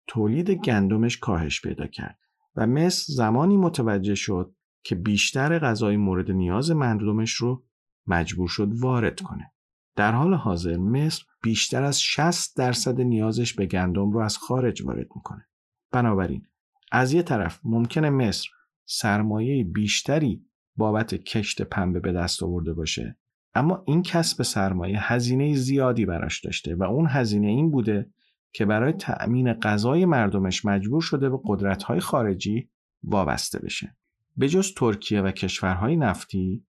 تولید 0.07 0.51
گندمش 0.51 1.17
کاهش 1.17 1.61
پیدا 1.61 1.87
کرد 1.87 2.19
و 2.55 2.67
مصر 2.67 3.13
زمانی 3.13 3.57
متوجه 3.57 4.15
شد 4.15 4.55
که 4.83 4.95
بیشتر 4.95 5.59
غذای 5.59 5.97
مورد 5.97 6.31
نیاز 6.31 6.71
مردمش 6.71 7.33
رو 7.33 7.63
مجبور 8.07 8.47
شد 8.47 8.69
وارد 8.73 9.21
کنه. 9.21 9.51
در 9.95 10.11
حال 10.11 10.33
حاضر 10.33 10.77
مصر 10.77 11.23
بیشتر 11.43 11.83
از 11.83 12.01
60 12.01 12.57
درصد 12.57 13.01
نیازش 13.01 13.53
به 13.53 13.65
گندم 13.65 14.11
رو 14.11 14.19
از 14.19 14.37
خارج 14.37 14.81
وارد 14.85 15.07
می‌کنه. 15.15 15.47
بنابراین 15.91 16.45
از 16.91 17.13
یه 17.13 17.23
طرف 17.23 17.59
ممکنه 17.63 18.09
مصر 18.09 18.49
سرمایه 18.85 19.63
بیشتری 19.63 20.45
بابت 20.75 21.15
کشت 21.15 21.61
پنبه 21.61 21.99
به 21.99 22.11
دست 22.11 22.43
آورده 22.43 22.73
باشه 22.73 23.17
اما 23.53 23.83
این 23.87 24.01
کسب 24.01 24.43
سرمایه 24.43 25.13
هزینه 25.13 25.55
زیادی 25.55 26.05
براش 26.05 26.45
داشته 26.45 26.75
و 26.75 26.83
اون 26.83 27.07
هزینه 27.09 27.47
این 27.47 27.71
بوده 27.71 28.09
که 28.53 28.65
برای 28.65 28.93
تأمین 28.93 29.53
غذای 29.53 30.05
مردمش 30.05 30.65
مجبور 30.65 31.01
شده 31.01 31.29
به 31.29 31.39
قدرت‌های 31.45 31.99
خارجی 31.99 32.69
وابسته 33.03 33.59
بشه. 33.59 33.95
به 34.37 34.49
جز 34.49 34.73
ترکیه 34.73 35.21
و 35.21 35.31
کشورهای 35.31 35.95
نفتی 35.95 36.65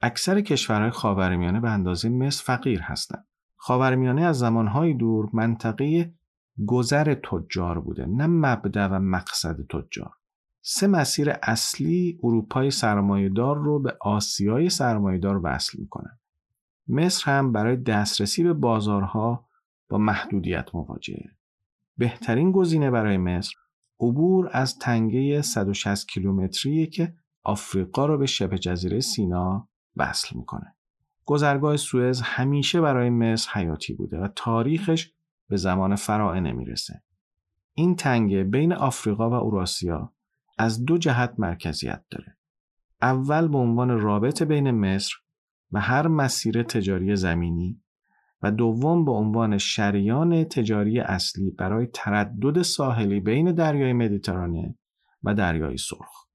اکثر 0.00 0.40
کشورهای 0.40 0.90
خاورمیانه 0.90 1.60
به 1.60 1.70
اندازه 1.70 2.08
مصر 2.08 2.44
فقیر 2.44 2.80
هستند. 2.80 3.26
خاورمیانه 3.56 4.22
از 4.22 4.38
زمانهای 4.38 4.94
دور 4.94 5.28
منطقه 5.32 6.14
گذر 6.66 7.14
تجار 7.14 7.80
بوده 7.80 8.06
نه 8.06 8.26
مبدع 8.26 8.86
و 8.86 8.98
مقصد 8.98 9.56
تجار. 9.66 10.12
سه 10.62 10.86
مسیر 10.86 11.32
اصلی 11.42 12.18
اروپای 12.22 12.70
سرمایهدار 12.70 13.56
رو 13.56 13.78
به 13.78 13.96
آسیای 14.00 14.70
سرمایهدار 14.70 15.40
وصل 15.44 15.78
می‌کنن. 15.80 16.18
مصر 16.88 17.30
هم 17.30 17.52
برای 17.52 17.76
دسترسی 17.76 18.42
به 18.42 18.52
بازارها 18.52 19.48
با 19.92 19.98
محدودیت 19.98 20.74
مواجهه. 20.74 21.30
بهترین 21.96 22.52
گزینه 22.52 22.90
برای 22.90 23.16
مصر 23.16 23.54
عبور 24.00 24.50
از 24.52 24.78
تنگه 24.78 25.42
160 25.42 26.08
کیلومتری 26.08 26.86
که 26.86 27.14
آفریقا 27.42 28.06
رو 28.06 28.18
به 28.18 28.26
شبه 28.26 28.58
جزیره 28.58 29.00
سینا 29.00 29.68
وصل 29.96 30.36
می‌کنه. 30.36 30.74
گذرگاه 31.24 31.76
سوئز 31.76 32.20
همیشه 32.20 32.80
برای 32.80 33.10
مصر 33.10 33.50
حیاتی 33.52 33.94
بوده 33.94 34.18
و 34.18 34.28
تاریخش 34.36 35.10
به 35.48 35.56
زمان 35.56 35.96
فرائنه 35.96 36.52
می‌رسه. 36.52 37.02
این 37.74 37.96
تنگه 37.96 38.44
بین 38.44 38.72
آفریقا 38.72 39.30
و 39.30 39.34
اوراسیا 39.34 40.12
از 40.58 40.84
دو 40.84 40.98
جهت 40.98 41.34
مرکزیت 41.38 42.04
داره. 42.10 42.36
اول 43.02 43.48
به 43.48 43.58
عنوان 43.58 44.00
رابط 44.00 44.42
بین 44.42 44.70
مصر 44.70 45.14
و 45.72 45.80
هر 45.80 46.08
مسیر 46.08 46.62
تجاری 46.62 47.16
زمینی 47.16 47.81
و 48.42 48.50
دوم 48.50 49.04
به 49.04 49.12
عنوان 49.12 49.58
شریان 49.58 50.44
تجاری 50.44 51.00
اصلی 51.00 51.50
برای 51.50 51.86
تردد 51.86 52.62
ساحلی 52.62 53.20
بین 53.20 53.52
دریای 53.52 53.92
مدیترانه 53.92 54.74
و 55.22 55.34
دریای 55.34 55.76
سرخ. 55.76 56.26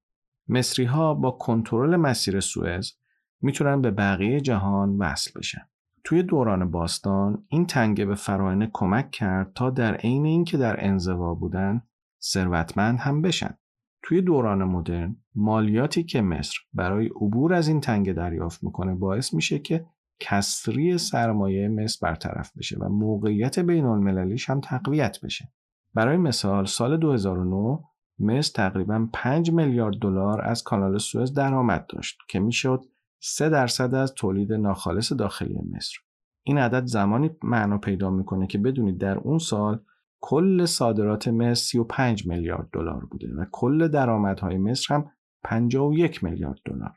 مصری 0.48 0.84
ها 0.84 1.14
با 1.14 1.30
کنترل 1.30 1.96
مسیر 1.96 2.40
سوئز 2.40 2.92
می‌تونن 3.40 3.82
به 3.82 3.90
بقیه 3.90 4.40
جهان 4.40 4.96
وصل 4.96 5.30
بشن. 5.36 5.62
توی 6.04 6.22
دوران 6.22 6.70
باستان 6.70 7.44
این 7.48 7.66
تنگه 7.66 8.04
به 8.04 8.14
فراینه 8.14 8.70
کمک 8.72 9.10
کرد 9.10 9.52
تا 9.54 9.70
در 9.70 9.94
عین 9.94 10.26
اینکه 10.26 10.56
در 10.56 10.84
انزوا 10.86 11.34
بودن 11.34 11.82
ثروتمند 12.22 12.98
هم 12.98 13.22
بشن. 13.22 13.54
توی 14.02 14.22
دوران 14.22 14.64
مدرن 14.64 15.16
مالیاتی 15.34 16.04
که 16.04 16.22
مصر 16.22 16.58
برای 16.72 17.06
عبور 17.06 17.54
از 17.54 17.68
این 17.68 17.80
تنگه 17.80 18.12
دریافت 18.12 18.64
می‌کنه 18.64 18.94
باعث 18.94 19.34
میشه 19.34 19.58
که 19.58 19.86
کسری 20.20 20.98
سرمایه 20.98 21.68
مصر 21.68 21.98
برطرف 22.02 22.56
بشه 22.56 22.78
و 22.80 22.88
موقعیت 22.88 23.58
بین 23.58 23.84
المللیش 23.84 24.50
هم 24.50 24.60
تقویت 24.60 25.18
بشه. 25.24 25.52
برای 25.94 26.16
مثال 26.16 26.64
سال 26.64 26.96
2009 26.96 27.78
مصر 28.18 28.52
تقریبا 28.54 29.08
5 29.12 29.52
میلیارد 29.52 29.96
دلار 29.96 30.40
از 30.40 30.62
کانال 30.62 30.98
سوئز 30.98 31.34
درآمد 31.34 31.86
داشت 31.88 32.18
که 32.28 32.40
می‌شد 32.40 32.84
3 33.20 33.48
درصد 33.48 33.94
از 33.94 34.14
تولید 34.14 34.52
ناخالص 34.52 35.12
داخلی 35.12 35.58
مصر. 35.70 35.98
این 36.42 36.58
عدد 36.58 36.86
زمانی 36.86 37.30
معنا 37.42 37.78
پیدا 37.78 38.10
می‌کنه 38.10 38.46
که 38.46 38.58
بدونید 38.58 38.98
در 38.98 39.18
اون 39.18 39.38
سال 39.38 39.80
کل 40.20 40.64
صادرات 40.64 41.28
مصر 41.28 41.54
35 41.54 42.26
میلیارد 42.26 42.68
دلار 42.72 43.04
بوده 43.04 43.28
و 43.38 43.44
کل 43.52 43.88
درآمدهای 43.88 44.58
مصر 44.58 44.94
هم 44.94 45.10
51 45.44 46.24
میلیارد 46.24 46.58
دلار. 46.64 46.92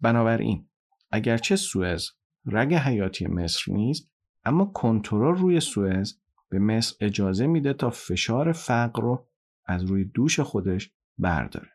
بنابراین 0.00 0.68
اگرچه 1.10 1.56
سوئز 1.56 2.10
رگ 2.46 2.74
حیاتی 2.74 3.26
مصر 3.26 3.72
نیست 3.72 4.10
اما 4.44 4.64
کنترل 4.64 5.36
روی 5.36 5.60
سوئز 5.60 6.14
به 6.48 6.58
مصر 6.58 6.94
اجازه 7.00 7.46
میده 7.46 7.72
تا 7.72 7.90
فشار 7.90 8.52
فقر 8.52 9.02
رو 9.02 9.26
از 9.66 9.84
روی 9.84 10.04
دوش 10.04 10.40
خودش 10.40 10.92
برداره. 11.18 11.68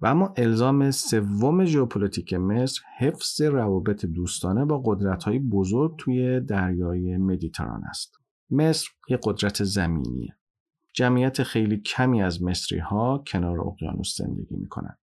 و 0.00 0.06
اما 0.06 0.34
الزام 0.36 0.90
سوم 0.90 1.64
ژئوپلیتیک 1.64 2.34
مصر 2.34 2.80
حفظ 2.98 3.40
روابط 3.40 4.06
دوستانه 4.06 4.64
با 4.64 4.82
قدرت‌های 4.84 5.38
بزرگ 5.38 5.94
توی 5.98 6.40
دریای 6.40 7.16
مدیترانه 7.16 7.84
است. 7.84 8.14
مصر 8.50 8.88
یک 9.08 9.20
قدرت 9.22 9.64
زمینیه. 9.64 10.36
جمعیت 10.94 11.42
خیلی 11.42 11.76
کمی 11.76 12.22
از 12.22 12.42
مصری 12.42 12.78
ها 12.78 13.24
کنار 13.26 13.60
اقیانوس 13.60 14.16
زندگی 14.16 14.56
می‌کنن. 14.56 14.96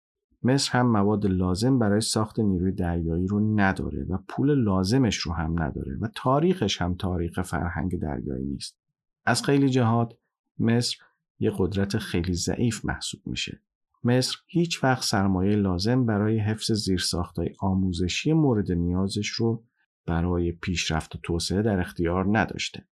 مصر 0.45 0.78
هم 0.78 0.86
مواد 0.86 1.26
لازم 1.26 1.78
برای 1.78 2.01
ساخت 2.01 2.40
نیروی 2.40 2.72
دریایی 2.72 3.26
رو 3.26 3.61
نداره 3.61 4.07
و 4.09 4.18
پول 4.28 4.55
لازمش 4.64 5.16
رو 5.16 5.32
هم 5.32 5.62
نداره 5.62 5.97
و 6.01 6.09
تاریخش 6.14 6.82
هم 6.82 6.95
تاریخ 6.95 7.42
فرهنگ 7.42 8.01
دریایی 8.01 8.47
نیست. 8.47 8.78
از 9.24 9.42
خیلی 9.42 9.68
جهات 9.68 10.14
مصر 10.59 10.97
یه 11.38 11.53
قدرت 11.59 11.99
خیلی 11.99 12.34
ضعیف 12.34 12.84
محسوب 12.84 13.20
میشه. 13.26 13.61
مصر 14.05 14.36
هیچ 14.47 14.84
وقت 14.84 15.03
سرمایه 15.03 15.57
لازم 15.57 16.07
برای 16.07 16.38
حفظ 16.38 16.72
زیرساختهای 16.72 17.51
آموزشی 17.61 18.32
مورد 18.32 18.72
نیازش 18.72 19.28
رو 19.28 19.64
برای 20.07 20.53
پیشرفت 20.53 21.14
و 21.14 21.18
توسعه 21.22 21.62
در 21.62 21.80
اختیار 21.80 22.38
نداشته. 22.38 22.84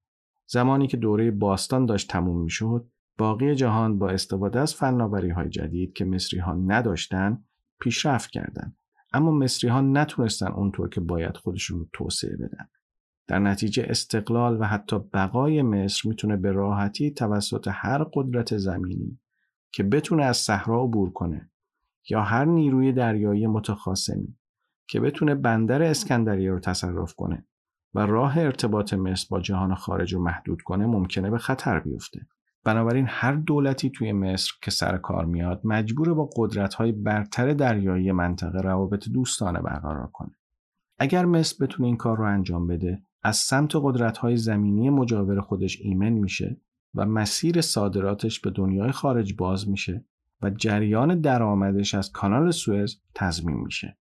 زمانی 0.46 0.86
که 0.86 0.96
دوره 0.96 1.30
باستان 1.30 1.86
داشت 1.86 2.10
تموم 2.10 2.42
می‌شد 2.42 2.91
باقی 3.18 3.54
جهان 3.54 3.98
با 3.98 4.08
استفاده 4.10 4.60
از 4.60 4.74
فناوری 4.74 5.30
های 5.30 5.48
جدید 5.48 5.92
که 5.92 6.04
مصری 6.04 6.40
ها 6.40 6.52
نداشتن 6.54 7.44
پیشرفت 7.80 8.30
کردند 8.30 8.76
اما 9.12 9.30
مصری 9.30 9.70
ها 9.70 9.80
نتونستن 9.80 10.46
اونطور 10.46 10.88
که 10.88 11.00
باید 11.00 11.36
خودشون 11.36 11.78
رو 11.78 11.86
توسعه 11.92 12.36
بدن 12.36 12.68
در 13.26 13.38
نتیجه 13.38 13.86
استقلال 13.88 14.60
و 14.60 14.64
حتی 14.64 14.98
بقای 14.98 15.62
مصر 15.62 16.08
می‌تونه 16.08 16.36
به 16.36 16.52
راحتی 16.52 17.10
توسط 17.10 17.68
هر 17.70 18.04
قدرت 18.14 18.56
زمینی 18.56 19.20
که 19.72 19.82
بتونه 19.82 20.24
از 20.24 20.36
صحرا 20.36 20.82
عبور 20.82 21.12
کنه 21.12 21.50
یا 22.10 22.22
هر 22.22 22.44
نیروی 22.44 22.92
دریایی 22.92 23.46
متخاصمی 23.46 24.36
که 24.88 25.00
بتونه 25.00 25.34
بندر 25.34 25.82
اسکندریه 25.82 26.50
رو 26.50 26.60
تصرف 26.60 27.14
کنه 27.14 27.46
و 27.94 28.00
راه 28.06 28.38
ارتباط 28.38 28.94
مصر 28.94 29.26
با 29.30 29.40
جهان 29.40 29.74
خارج 29.74 30.14
رو 30.14 30.22
محدود 30.22 30.62
کنه 30.62 30.86
ممکنه 30.86 31.30
به 31.30 31.38
خطر 31.38 31.80
بیفته. 31.80 32.26
بنابراین 32.64 33.06
هر 33.08 33.32
دولتی 33.32 33.90
توی 33.90 34.12
مصر 34.12 34.52
که 34.62 34.70
سر 34.70 34.96
کار 34.96 35.24
میاد 35.24 35.60
مجبور 35.64 36.14
با 36.14 36.30
قدرت‌های 36.36 36.92
برتر 36.92 37.52
دریایی 37.52 38.12
منطقه 38.12 38.60
روابط 38.60 39.08
دوستانه 39.08 39.60
برقرار 39.60 40.06
کنه. 40.06 40.30
اگر 40.98 41.24
مصر 41.24 41.64
بتونه 41.64 41.86
این 41.86 41.96
کار 41.96 42.18
رو 42.18 42.24
انجام 42.24 42.66
بده 42.66 43.02
از 43.22 43.36
سمت 43.36 43.72
قدرت 43.74 44.18
های 44.18 44.36
زمینی 44.36 44.90
مجاور 44.90 45.40
خودش 45.40 45.80
ایمن 45.80 46.12
میشه 46.12 46.60
و 46.94 47.06
مسیر 47.06 47.60
صادراتش 47.60 48.40
به 48.40 48.50
دنیای 48.50 48.92
خارج 48.92 49.34
باز 49.36 49.68
میشه 49.68 50.04
و 50.42 50.50
جریان 50.50 51.20
درآمدش 51.20 51.94
از 51.94 52.12
کانال 52.12 52.50
سوئز 52.50 52.96
تضمین 53.14 53.56
میشه. 53.56 53.96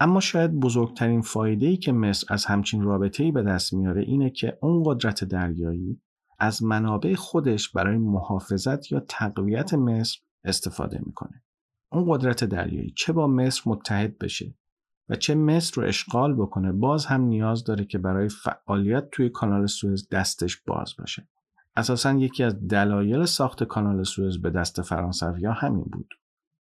اما 0.00 0.20
شاید 0.20 0.60
بزرگترین 0.60 1.20
فایده 1.20 1.66
ای 1.66 1.76
که 1.76 1.92
مصر 1.92 2.34
از 2.34 2.44
همچین 2.44 2.82
رابطه 2.82 3.24
ای 3.24 3.32
به 3.32 3.42
دست 3.42 3.74
میاره 3.74 4.02
اینه 4.02 4.30
که 4.30 4.58
اون 4.62 4.82
قدرت 4.86 5.24
دریایی 5.24 6.00
از 6.44 6.62
منابع 6.62 7.14
خودش 7.14 7.68
برای 7.68 7.98
محافظت 7.98 8.92
یا 8.92 9.00
تقویت 9.08 9.74
مصر 9.74 10.18
استفاده 10.44 11.00
می‌کنه. 11.06 11.42
اون 11.92 12.04
قدرت 12.08 12.44
دریایی 12.44 12.92
چه 12.96 13.12
با 13.12 13.26
مصر 13.26 13.62
متحد 13.66 14.18
بشه 14.18 14.54
و 15.08 15.16
چه 15.16 15.34
مصر 15.34 15.82
رو 15.82 15.88
اشغال 15.88 16.34
بکنه 16.34 16.72
باز 16.72 17.06
هم 17.06 17.20
نیاز 17.20 17.64
داره 17.64 17.84
که 17.84 17.98
برای 17.98 18.28
فعالیت 18.28 19.10
توی 19.12 19.28
کانال 19.28 19.66
سوئز 19.66 20.08
دستش 20.08 20.56
باز 20.56 20.94
باشه. 20.98 21.28
اساسا 21.76 22.12
یکی 22.12 22.44
از 22.44 22.68
دلایل 22.68 23.24
ساخت 23.24 23.64
کانال 23.64 24.02
سوئز 24.02 24.38
به 24.38 24.50
دست 24.50 24.82
فرانسویا 24.82 25.52
همین 25.52 25.84
بود. 25.84 26.14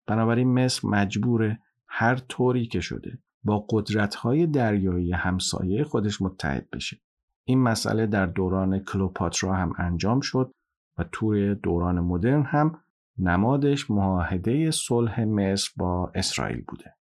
بنابراین 0.06 0.54
مصر 0.54 0.88
مجبوره 0.88 1.60
هر 1.86 2.16
طوری 2.16 2.66
که 2.66 2.80
شده 2.80 3.18
با 3.44 3.66
قدرت‌های 3.70 4.46
دریایی 4.46 5.12
همسایه 5.12 5.84
خودش 5.84 6.22
متحد 6.22 6.70
بشه. 6.70 7.00
این 7.48 7.62
مسئله 7.62 8.06
در 8.06 8.26
دوران 8.26 8.78
کلوپاترا 8.78 9.54
هم 9.54 9.72
انجام 9.78 10.20
شد 10.20 10.52
و 10.98 11.04
توی 11.12 11.54
دوران 11.54 12.00
مدرن 12.00 12.42
هم 12.42 12.80
نمادش 13.18 13.90
معاهده 13.90 14.70
صلح 14.70 15.24
مصر 15.24 15.70
با 15.76 16.12
اسرائیل 16.14 16.64
بوده. 16.68 16.94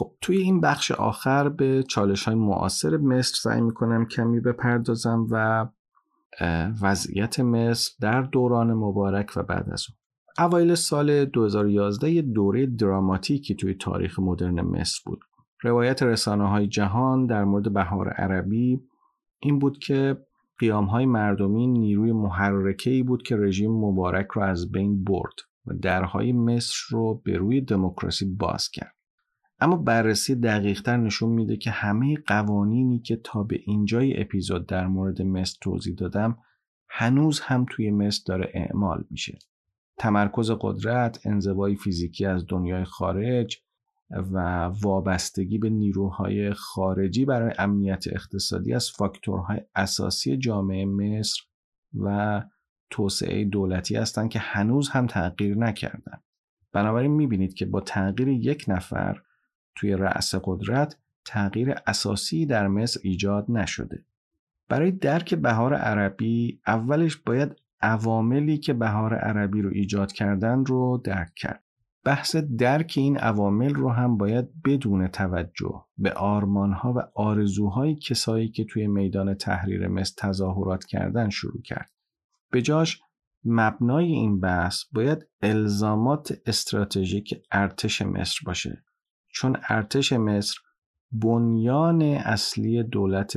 خب 0.00 0.12
توی 0.20 0.36
این 0.36 0.60
بخش 0.60 0.90
آخر 0.90 1.48
به 1.48 1.82
چالش 1.82 2.24
های 2.24 2.34
معاصر 2.34 2.96
مصر 2.96 3.34
سعی 3.34 3.60
می‌کنم 3.60 4.06
کمی 4.06 4.40
بپردازم 4.40 5.26
و 5.30 5.66
وضعیت 6.82 7.40
مصر 7.40 7.90
در 8.00 8.22
دوران 8.22 8.74
مبارک 8.74 9.32
و 9.36 9.42
بعد 9.42 9.70
از 9.70 9.86
اون. 9.88 9.98
اوایل 10.46 10.74
سال 10.74 11.24
2011 11.24 12.10
یه 12.10 12.22
دوره 12.22 12.66
دراماتیکی 12.66 13.54
توی 13.54 13.74
تاریخ 13.74 14.18
مدرن 14.18 14.60
مصر 14.60 15.00
بود. 15.06 15.20
روایت 15.62 16.02
رسانه 16.02 16.48
های 16.48 16.66
جهان 16.66 17.26
در 17.26 17.44
مورد 17.44 17.72
بهار 17.72 18.08
عربی 18.08 18.80
این 19.40 19.58
بود 19.58 19.78
که 19.78 20.16
قیام 20.58 20.84
های 20.84 21.06
مردمی 21.06 21.66
نیروی 21.66 22.12
محرکه 22.12 22.90
ای 22.90 23.02
بود 23.02 23.22
که 23.22 23.36
رژیم 23.36 23.70
مبارک 23.70 24.26
رو 24.26 24.42
از 24.42 24.72
بین 24.72 25.04
برد 25.04 25.34
و 25.66 25.74
درهای 25.74 26.32
مصر 26.32 26.76
رو 26.90 27.22
به 27.24 27.36
روی 27.36 27.60
دموکراسی 27.60 28.24
باز 28.24 28.68
کرد. 28.68 28.99
اما 29.60 29.76
بررسی 29.76 30.34
دقیقتر 30.34 30.96
نشون 30.96 31.30
میده 31.30 31.56
که 31.56 31.70
همه 31.70 32.16
قوانینی 32.26 32.98
که 32.98 33.16
تا 33.16 33.42
به 33.42 33.60
اینجای 33.66 34.20
اپیزود 34.20 34.66
در 34.66 34.86
مورد 34.86 35.22
مصر 35.22 35.58
توضیح 35.60 35.94
دادم 35.94 36.38
هنوز 36.88 37.40
هم 37.40 37.66
توی 37.70 37.90
مصر 37.90 38.22
داره 38.26 38.50
اعمال 38.54 39.04
میشه. 39.10 39.38
تمرکز 39.98 40.50
قدرت، 40.60 41.26
انزوای 41.26 41.76
فیزیکی 41.76 42.26
از 42.26 42.44
دنیای 42.48 42.84
خارج 42.84 43.56
و 44.10 44.64
وابستگی 44.82 45.58
به 45.58 45.70
نیروهای 45.70 46.52
خارجی 46.52 47.24
برای 47.24 47.52
امنیت 47.58 48.04
اقتصادی 48.12 48.74
از 48.74 48.90
فاکتورهای 48.90 49.60
اساسی 49.74 50.36
جامعه 50.36 50.84
مصر 50.84 51.40
و 51.94 52.42
توسعه 52.90 53.44
دولتی 53.44 53.96
هستند 53.96 54.30
که 54.30 54.38
هنوز 54.38 54.88
هم 54.88 55.06
تغییر 55.06 55.56
نکردن. 55.56 56.20
بنابراین 56.72 57.12
می‌بینید 57.12 57.54
که 57.54 57.66
با 57.66 57.80
تغییر 57.80 58.28
یک 58.28 58.64
نفر 58.68 59.22
توی 59.80 59.92
رأس 59.92 60.34
قدرت 60.44 60.96
تغییر 61.24 61.74
اساسی 61.86 62.46
در 62.46 62.68
مصر 62.68 63.00
ایجاد 63.02 63.46
نشده. 63.48 64.04
برای 64.68 64.90
درک 64.90 65.34
بهار 65.34 65.74
عربی 65.74 66.60
اولش 66.66 67.16
باید 67.16 67.56
عواملی 67.80 68.58
که 68.58 68.72
بهار 68.72 69.14
عربی 69.14 69.62
رو 69.62 69.70
ایجاد 69.70 70.12
کردن 70.12 70.64
رو 70.64 71.00
درک 71.04 71.34
کرد. 71.34 71.64
بحث 72.04 72.36
درک 72.36 72.94
این 72.96 73.18
عوامل 73.18 73.74
رو 73.74 73.90
هم 73.90 74.16
باید 74.16 74.62
بدون 74.64 75.08
توجه 75.08 75.84
به 75.98 76.12
آرمانها 76.12 76.92
و 76.92 76.98
آرزوهای 77.14 77.94
کسایی 77.94 78.48
که 78.48 78.64
توی 78.64 78.86
میدان 78.86 79.34
تحریر 79.34 79.88
مصر 79.88 80.14
تظاهرات 80.18 80.84
کردن 80.84 81.28
شروع 81.28 81.62
کرد. 81.62 81.90
به 82.50 82.62
جاش 82.62 83.00
مبنای 83.44 84.12
این 84.12 84.40
بحث 84.40 84.84
باید 84.92 85.26
الزامات 85.42 86.32
استراتژیک 86.46 87.34
ارتش 87.52 88.02
مصر 88.02 88.38
باشه 88.46 88.84
چون 89.32 89.56
ارتش 89.68 90.12
مصر 90.12 90.58
بنیان 91.12 92.02
اصلی 92.02 92.82
دولت 92.82 93.32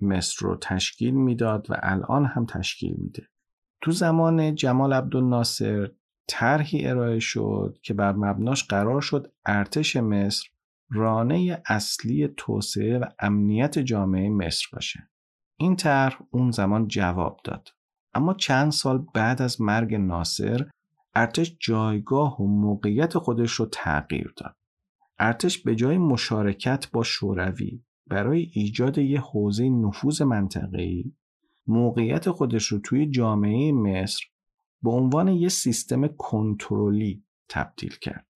مصر 0.00 0.46
رو 0.46 0.56
تشکیل 0.56 1.14
می‌داد 1.14 1.66
و 1.70 1.74
الان 1.82 2.24
هم 2.24 2.46
تشکیل 2.46 2.94
میده. 2.98 3.28
تو 3.80 3.90
زمان 3.90 4.54
جمال 4.54 4.92
عبدالناصر 4.92 5.90
طرحی 6.28 6.86
ارائه 6.86 7.18
شد 7.18 7.78
که 7.82 7.94
بر 7.94 8.12
مبناش 8.12 8.64
قرار 8.64 9.00
شد 9.00 9.32
ارتش 9.46 9.96
مصر 9.96 10.48
رانه 10.90 11.62
اصلی 11.66 12.28
توسعه 12.36 12.98
و 12.98 13.04
امنیت 13.18 13.78
جامعه 13.78 14.28
مصر 14.28 14.66
باشه. 14.72 15.08
این 15.56 15.76
طرح 15.76 16.18
اون 16.30 16.50
زمان 16.50 16.88
جواب 16.88 17.40
داد. 17.44 17.68
اما 18.14 18.34
چند 18.34 18.72
سال 18.72 19.06
بعد 19.14 19.42
از 19.42 19.60
مرگ 19.60 19.94
ناصر 19.94 20.70
ارتش 21.14 21.56
جایگاه 21.60 22.40
و 22.40 22.46
موقعیت 22.46 23.18
خودش 23.18 23.52
رو 23.52 23.66
تغییر 23.66 24.34
داد. 24.36 24.56
ارتش 25.18 25.58
به 25.58 25.74
جای 25.74 25.98
مشارکت 25.98 26.90
با 26.90 27.02
شوروی 27.02 27.82
برای 28.06 28.50
ایجاد 28.52 28.98
یه 28.98 29.20
حوزه 29.20 29.68
نفوذ 29.68 30.22
منطقه‌ای 30.22 31.12
موقعیت 31.66 32.30
خودش 32.30 32.66
رو 32.66 32.78
توی 32.78 33.06
جامعه 33.10 33.72
مصر 33.72 34.24
به 34.82 34.90
عنوان 34.90 35.28
یه 35.28 35.48
سیستم 35.48 36.06
کنترلی 36.06 37.24
تبدیل 37.48 37.96
کرد. 38.00 38.26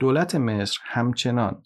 دولت 0.00 0.34
مصر 0.34 0.78
همچنان 0.82 1.62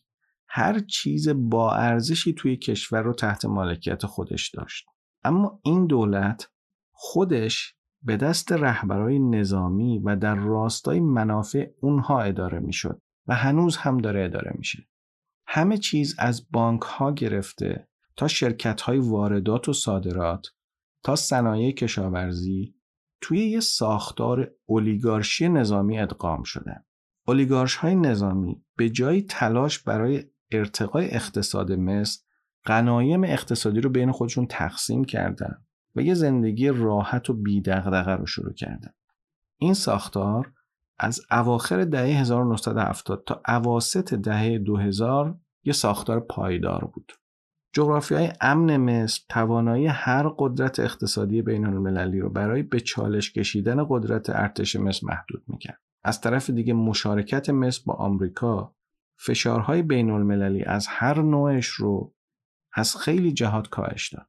هر 0.49 0.79
چیز 0.79 1.29
با 1.29 1.75
ارزشی 1.75 2.33
توی 2.33 2.57
کشور 2.57 3.03
رو 3.03 3.13
تحت 3.13 3.45
مالکیت 3.45 4.07
خودش 4.07 4.51
داشت. 4.51 4.87
اما 5.25 5.61
این 5.63 5.87
دولت 5.87 6.51
خودش 6.91 7.75
به 8.03 8.17
دست 8.17 8.53
رهبرای 8.53 9.19
نظامی 9.19 9.99
و 9.99 10.17
در 10.17 10.35
راستای 10.35 11.01
منافع 11.01 11.71
اونها 11.81 12.21
اداره 12.21 12.59
می‌شد 12.59 13.03
و 13.31 13.35
هنوز 13.35 13.77
هم 13.77 13.99
داره 13.99 14.25
اداره 14.25 14.53
میشه. 14.55 14.89
همه 15.47 15.79
چیز 15.79 16.15
از 16.19 16.51
بانک 16.51 16.83
ها 16.83 17.13
گرفته 17.13 17.89
تا 18.17 18.29
شرکت 18.29 18.81
های 18.81 18.99
واردات 18.99 19.69
و 19.69 19.73
صادرات 19.73 20.47
تا 21.03 21.17
صنایع 21.17 21.73
کشاورزی 21.73 22.75
توی 23.21 23.39
یه 23.39 23.61
ساختار 23.61 24.51
اولیگارشی 24.67 25.49
نظامی 25.49 25.99
ادغام 25.99 26.43
شده. 26.43 26.85
اولیگارش 27.29 27.75
های 27.75 27.95
نظامی 27.95 28.65
به 28.77 28.91
جای 28.91 29.23
تلاش 29.23 29.79
برای 29.79 30.25
ارتقای 30.51 31.11
اقتصاد 31.11 31.73
مصر 31.73 32.21
غنایم 32.67 33.25
اقتصادی 33.25 33.81
رو 33.81 33.91
بین 33.91 34.13
خودشون 34.13 34.47
تقسیم 34.47 35.05
کردن 35.05 35.65
و 35.97 36.03
یه 36.03 36.15
زندگی 36.15 36.69
راحت 36.69 37.31
و 37.31 37.35
بیدغدغه 37.35 38.13
رو 38.13 38.27
شروع 38.27 38.53
کردن. 38.53 38.93
این 39.57 39.75
ساختار 39.75 40.53
از 41.03 41.21
اواخر 41.31 41.85
دهه 41.85 42.21
1970 42.21 43.25
تا 43.27 43.43
اواسط 43.49 44.15
دهه 44.15 44.59
2000 44.59 45.39
یه 45.65 45.73
ساختار 45.73 46.21
پایدار 46.21 46.85
بود. 46.85 47.13
های 48.11 48.33
امن 48.41 48.77
مصر 48.77 49.23
توانایی 49.29 49.87
هر 49.87 50.29
قدرت 50.39 50.81
اقتصادی 50.81 51.43
بین 51.43 51.67
المللی 51.67 52.21
رو 52.21 52.31
برای 52.31 52.63
به 52.63 52.81
چالش 52.81 53.33
کشیدن 53.33 53.87
قدرت 53.89 54.31
ارتش 54.31 54.77
مصر 54.77 55.07
محدود 55.07 55.43
می‌کرد. 55.47 55.81
از 56.05 56.21
طرف 56.21 56.51
دیگه 56.51 56.73
مشارکت 56.73 57.51
مصر 57.51 57.83
با 57.87 57.95
آمریکا 57.95 58.75
فشارهای 59.17 59.83
بین 59.83 60.11
المللی 60.11 60.65
از 60.65 60.87
هر 60.87 61.23
نوعش 61.23 61.67
رو 61.67 62.15
از 62.73 62.97
خیلی 62.97 63.33
جهات 63.33 63.69
کاهش 63.69 64.15
داد. 64.15 64.27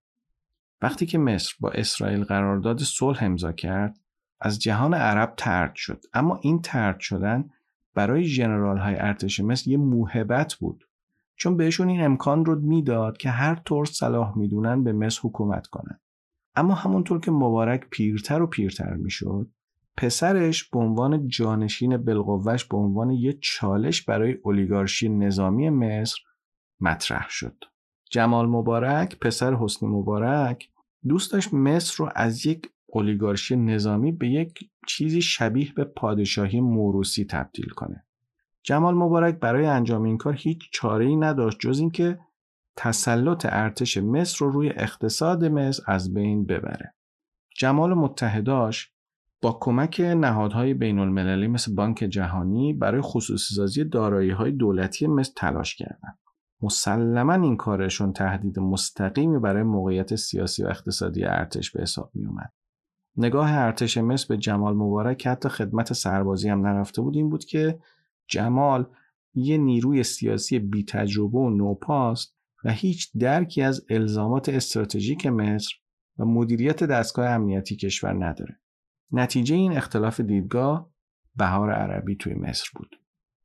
وقتی 0.81 1.05
که 1.05 1.17
مصر 1.17 1.55
با 1.59 1.69
اسرائیل 1.69 2.23
قرارداد 2.23 2.79
صلح 2.79 3.23
امضا 3.23 3.51
کرد 3.51 4.00
از 4.41 4.59
جهان 4.59 4.93
عرب 4.93 5.33
ترد 5.37 5.75
شد. 5.75 6.05
اما 6.13 6.39
این 6.41 6.61
ترد 6.61 6.99
شدن 6.99 7.49
برای 7.93 8.25
جنرال 8.25 8.77
های 8.77 8.95
ارتش 8.95 9.39
مصر 9.39 9.69
یه 9.69 9.77
موهبت 9.77 10.53
بود. 10.53 10.87
چون 11.35 11.57
بهشون 11.57 11.89
این 11.89 12.01
امکان 12.01 12.45
رو 12.45 12.59
می‌داد 12.59 13.17
که 13.17 13.29
هر 13.29 13.55
طور 13.55 13.85
صلاح 13.85 14.37
می‌دونن 14.37 14.83
به 14.83 14.93
مصر 14.93 15.19
حکومت 15.23 15.67
کنن. 15.67 15.99
اما 16.55 16.73
همونطور 16.73 17.19
که 17.19 17.31
مبارک 17.31 17.87
پیرتر 17.89 18.41
و 18.41 18.47
پیرتر 18.47 18.93
می‌شد 18.93 19.49
پسرش 19.97 20.69
به 20.69 20.79
عنوان 20.79 21.27
جانشین 21.27 21.97
بلقوهش 21.97 22.63
به 22.63 22.77
عنوان 22.77 23.09
یه 23.09 23.37
چالش 23.41 24.01
برای 24.01 24.37
اولیگارشی 24.43 25.09
نظامی 25.09 25.69
مصر 25.69 26.19
مطرح 26.79 27.25
شد. 27.29 27.63
جمال 28.09 28.49
مبارک 28.49 29.19
پسر 29.19 29.53
حسنی 29.53 29.89
مبارک 29.89 30.69
دوست 31.07 31.33
داشت 31.33 31.53
مصر 31.53 31.95
رو 31.97 32.11
از 32.15 32.45
یک 32.45 32.69
اولیگارشی 32.93 33.55
نظامی 33.55 34.11
به 34.11 34.29
یک 34.29 34.59
چیزی 34.87 35.21
شبیه 35.21 35.73
به 35.73 35.83
پادشاهی 35.83 36.61
موروسی 36.61 37.25
تبدیل 37.25 37.69
کنه. 37.69 38.05
جمال 38.63 38.95
مبارک 38.95 39.39
برای 39.39 39.65
انجام 39.65 40.03
این 40.03 40.17
کار 40.17 40.33
هیچ 40.33 40.59
چاره 40.73 41.05
ای 41.05 41.15
نداشت 41.15 41.57
جز 41.59 41.79
اینکه 41.79 42.19
تسلط 42.75 43.45
ارتش 43.49 43.97
مصر 43.97 44.45
رو 44.45 44.51
روی 44.51 44.69
اقتصاد 44.69 45.45
مصر 45.45 45.83
از 45.87 46.13
بین 46.13 46.45
ببره. 46.45 46.93
جمال 47.57 47.93
متحداش 47.93 48.91
با 49.41 49.57
کمک 49.61 49.99
نهادهای 49.99 50.73
بین 50.73 50.99
المللی 50.99 51.47
مثل 51.47 51.75
بانک 51.75 51.97
جهانی 51.97 52.73
برای 52.73 53.01
خصوصی 53.01 53.55
سازی 53.55 53.83
دارایی 53.83 54.31
های 54.31 54.51
دولتی 54.51 55.07
مصر 55.07 55.31
تلاش 55.37 55.75
کردند. 55.75 56.17
مسلما 56.61 57.33
این 57.33 57.57
کارشون 57.57 58.13
تهدید 58.13 58.59
مستقیمی 58.59 59.39
برای 59.39 59.63
موقعیت 59.63 60.15
سیاسی 60.15 60.63
و 60.63 60.67
اقتصادی 60.67 61.23
ارتش 61.23 61.71
به 61.71 61.81
حساب 61.81 62.11
می 62.13 62.25
اومد. 62.25 62.53
نگاه 63.17 63.51
ارتش 63.51 63.97
مصر 63.97 64.25
به 64.29 64.37
جمال 64.37 64.75
مبارک 64.75 65.17
که 65.17 65.29
حتی 65.29 65.49
خدمت 65.49 65.93
سربازی 65.93 66.49
هم 66.49 66.67
نرفته 66.67 67.01
بود 67.01 67.15
این 67.15 67.29
بود 67.29 67.45
که 67.45 67.79
جمال 68.27 68.87
یه 69.33 69.57
نیروی 69.57 70.03
سیاسی 70.03 70.59
بی 70.59 70.83
تجربه 70.83 71.37
و 71.37 71.49
نوپاست 71.49 72.35
و 72.65 72.71
هیچ 72.71 73.11
درکی 73.17 73.61
از 73.61 73.85
الزامات 73.89 74.49
استراتژیک 74.49 75.27
مصر 75.27 75.73
و 76.17 76.25
مدیریت 76.25 76.83
دستگاه 76.83 77.29
امنیتی 77.29 77.75
کشور 77.75 78.25
نداره. 78.25 78.59
نتیجه 79.11 79.55
این 79.55 79.71
اختلاف 79.71 80.19
دیدگاه 80.19 80.91
بهار 81.35 81.71
عربی 81.71 82.15
توی 82.15 82.33
مصر 82.33 82.69
بود. 82.75 82.95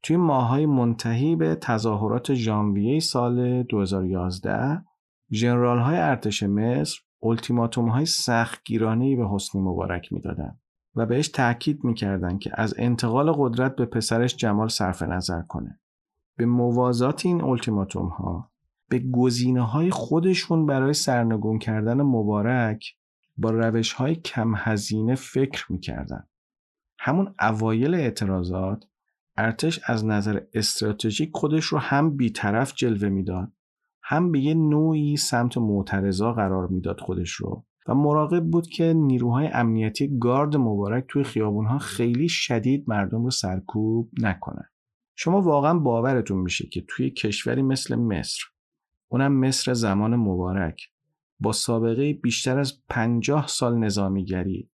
توی 0.02 0.16
ماهای 0.16 0.66
منتهی 0.66 1.36
به 1.36 1.54
تظاهرات 1.54 2.34
ژانویه 2.34 3.00
سال 3.00 3.62
2011 3.62 4.84
ژنرال 5.32 5.78
های 5.78 5.96
ارتش 5.96 6.42
مصر 6.42 6.98
التیماتوم 7.22 7.88
های 7.88 8.06
سخت 8.06 8.64
گیرانه 8.64 9.16
به 9.16 9.28
حسنی 9.28 9.60
مبارک 9.60 10.12
می‌دادند 10.12 10.60
و 10.94 11.06
بهش 11.06 11.28
تاکید 11.28 11.84
می‌کردند 11.84 12.38
که 12.38 12.50
از 12.54 12.74
انتقال 12.78 13.32
قدرت 13.32 13.76
به 13.76 13.86
پسرش 13.86 14.36
جمال 14.36 14.68
صرف 14.68 15.02
نظر 15.02 15.42
کنه. 15.42 15.80
به 16.36 16.46
موازات 16.46 17.26
این 17.26 17.44
التیماتوم 17.44 18.08
ها 18.08 18.50
به 18.88 18.98
گزینه 18.98 19.62
های 19.62 19.90
خودشون 19.90 20.66
برای 20.66 20.92
سرنگون 20.92 21.58
کردن 21.58 22.02
مبارک 22.02 22.96
با 23.36 23.50
روش 23.50 23.92
های 23.92 24.14
کم 24.14 24.54
هزینه 24.56 25.14
فکر 25.14 25.72
می‌کردن. 25.72 26.26
همون 26.98 27.34
اوایل 27.40 27.94
اعتراضات 27.94 28.84
ارتش 29.36 29.80
از 29.86 30.04
نظر 30.04 30.40
استراتژیک 30.54 31.30
خودش 31.34 31.64
رو 31.64 31.78
هم 31.78 32.16
بیطرف 32.16 32.74
جلوه 32.74 33.08
می‌داد 33.08 33.52
هم 34.08 34.32
به 34.32 34.40
یه 34.40 34.54
نوعی 34.54 35.16
سمت 35.16 35.58
معترضا 35.58 36.32
قرار 36.32 36.68
می‌داد 36.68 37.00
خودش 37.00 37.30
رو 37.30 37.64
و 37.88 37.94
مراقب 37.94 38.44
بود 38.44 38.66
که 38.66 38.92
نیروهای 38.92 39.46
امنیتی 39.46 40.18
گارد 40.18 40.56
مبارک 40.56 41.04
توی 41.08 41.24
خیابونها 41.24 41.78
خیلی 41.78 42.28
شدید 42.28 42.84
مردم 42.88 43.24
رو 43.24 43.30
سرکوب 43.30 44.10
نکنن. 44.20 44.68
شما 45.14 45.40
واقعا 45.40 45.78
باورتون 45.78 46.38
میشه 46.38 46.68
که 46.68 46.84
توی 46.88 47.10
کشوری 47.10 47.62
مثل 47.62 47.94
مصر 47.94 48.44
اونم 49.08 49.32
مصر 49.32 49.72
زمان 49.72 50.16
مبارک 50.16 50.82
با 51.40 51.52
سابقه 51.52 52.12
بیشتر 52.12 52.58
از 52.58 52.82
پنجاه 52.88 53.46
سال 53.46 53.78
نظامیگری 53.78 54.70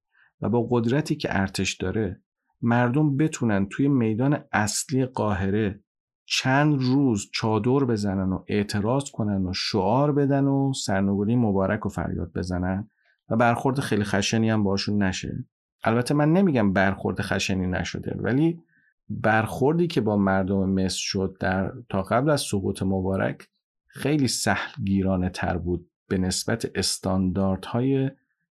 و 0.40 0.48
با 0.48 0.68
قدرتی 0.70 1.16
که 1.16 1.28
ارتش 1.40 1.74
داره 1.74 2.22
مردم 2.62 3.16
بتونن 3.16 3.66
توی 3.66 3.88
میدان 3.88 4.44
اصلی 4.52 5.06
قاهره 5.06 5.80
چند 6.26 6.80
روز 6.80 7.30
چادر 7.32 7.84
بزنن 7.84 8.32
و 8.32 8.44
اعتراض 8.46 9.10
کنن 9.10 9.46
و 9.46 9.52
شعار 9.52 10.12
بدن 10.12 10.44
و 10.44 10.72
سرنگونی 10.72 11.36
مبارک 11.36 11.86
و 11.86 11.88
فریاد 11.88 12.32
بزنن 12.32 12.90
و 13.28 13.36
برخورد 13.36 13.80
خیلی 13.80 14.04
خشنی 14.04 14.50
هم 14.50 14.62
باشون 14.62 15.02
نشه. 15.02 15.44
البته 15.84 16.14
من 16.14 16.32
نمیگم 16.32 16.72
برخورد 16.72 17.20
خشنی 17.20 17.66
نشده 17.66 18.16
ولی 18.18 18.62
برخوردی 19.08 19.86
که 19.86 20.00
با 20.00 20.16
مردم 20.16 20.70
مصر 20.70 20.98
شد 20.98 21.36
در 21.40 21.72
تا 21.88 22.02
قبل 22.02 22.30
از 22.30 22.40
سقوط 22.40 22.82
مبارک 22.82 23.48
خیلی 23.86 24.28
سهل 24.28 24.84
گیرانه 24.84 25.28
تر 25.28 25.58
بود 25.58 25.90
به 26.08 26.18
نسبت 26.18 26.70
استانداردهای 26.74 28.10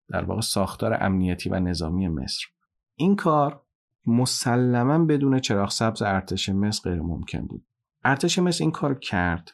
در 0.09 0.25
واقع 0.25 0.41
ساختار 0.41 0.99
امنیتی 1.01 1.49
و 1.49 1.61
نظامی 1.61 2.09
مصر. 2.09 2.47
این 2.95 3.17
کار 3.17 3.64
مسلما 4.07 5.05
بدون 5.05 5.39
چراغ 5.39 5.71
سبز 5.71 6.03
ارتش 6.03 6.49
مصر 6.49 6.91
غیر 6.91 7.03
ممکن 7.03 7.47
بود. 7.47 7.67
ارتش 8.05 8.39
مصر 8.39 8.65
این 8.65 8.71
کار 8.71 8.99
کرد. 8.99 9.51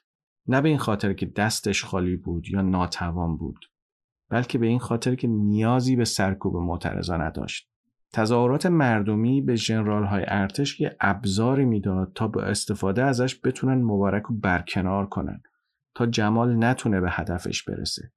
نه 0.46 0.61
به 0.61 0.68
این 0.68 0.78
خاطر 0.78 1.12
که 1.12 1.26
دستش 1.26 1.84
خالی 1.84 2.16
بود 2.16 2.48
یا 2.48 2.62
ناتوان 2.62 3.36
بود 3.36 3.70
بلکه 4.30 4.59
به 4.59 4.66
این 4.66 4.78
خاطر 4.78 5.14
که 5.14 5.28
نیازی 5.28 5.96
به 5.96 6.05
سرکوب 6.05 6.57
معترضا 6.57 7.16
نداشت. 7.16 7.70
تظاهرات 8.12 8.66
مردمی 8.66 9.40
به 9.40 9.57
جنرال 9.57 10.05
های 10.05 10.24
ارتش 10.26 10.80
یه 10.80 10.96
ابزاری 11.01 11.64
می‌داد 11.64 12.12
تا 12.14 12.28
به 12.28 12.42
استفاده 12.42 13.05
ازش 13.05 13.40
بتونن 13.44 13.82
مبارک 13.82 14.22
رو 14.22 14.34
برکنار 14.34 15.07
کنن 15.07 15.42
تا 15.94 16.07
جمال 16.07 16.64
نتونه 16.64 17.01
به 17.01 17.11
هدفش 17.11 17.62
برسه 17.62 18.12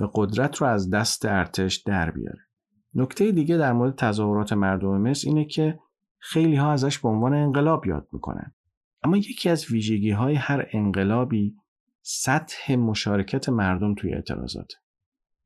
و 0.00 0.04
قدرت 0.14 0.56
رو 0.56 0.66
از 0.66 0.90
دست 0.90 1.24
ارتش 1.24 1.76
در 1.76 2.10
بیاره. 2.10 2.43
نکته 2.94 3.32
دیگه 3.32 3.56
در 3.56 3.72
مورد 3.72 3.94
تظاهرات 3.94 4.52
مردم 4.52 5.00
مصر 5.00 5.28
اینه 5.28 5.44
که 5.44 5.78
خیلی 6.18 6.56
ها 6.56 6.72
ازش 6.72 6.98
به 6.98 7.08
عنوان 7.08 7.34
انقلاب 7.34 7.86
یاد 7.86 8.08
می‌کنن. 8.12 8.54
اما 9.02 9.16
یکی 9.16 9.50
از 9.50 9.70
ویژگی 9.70 10.10
های 10.10 10.34
هر 10.34 10.66
انقلابی 10.72 11.56
سطح 12.02 12.74
مشارکت 12.76 13.48
مردم 13.48 13.94
توی 13.94 14.14
اعتراضات. 14.14 14.72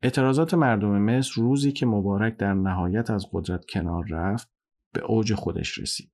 اعتراضات 0.02 0.54
مردم 0.54 0.98
مصر 0.98 1.32
روزی 1.36 1.72
که 1.72 1.86
مبارک 1.86 2.36
در 2.36 2.54
نهایت 2.54 3.10
از 3.10 3.26
قدرت 3.32 3.64
کنار 3.64 4.04
رفت 4.10 4.50
به 4.92 5.04
اوج 5.04 5.34
خودش 5.34 5.78
رسید. 5.78 6.12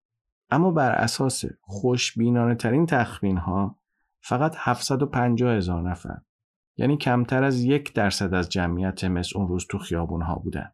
اما 0.50 0.70
بر 0.70 0.92
اساس 0.92 1.44
خوشبینانه 1.60 2.54
ترین 2.54 2.86
تخمین 2.86 3.36
ها 3.36 3.78
فقط 4.20 4.54
750 4.58 5.54
هزار 5.54 5.90
نفر 5.90 6.18
یعنی 6.76 6.96
کمتر 6.96 7.44
از 7.44 7.60
یک 7.60 7.94
درصد 7.94 8.34
از 8.34 8.48
جمعیت 8.48 9.04
مصر 9.04 9.38
اون 9.38 9.48
روز 9.48 9.66
تو 9.70 9.78
خیابون 9.78 10.22
ها 10.22 10.34
بودن. 10.34 10.72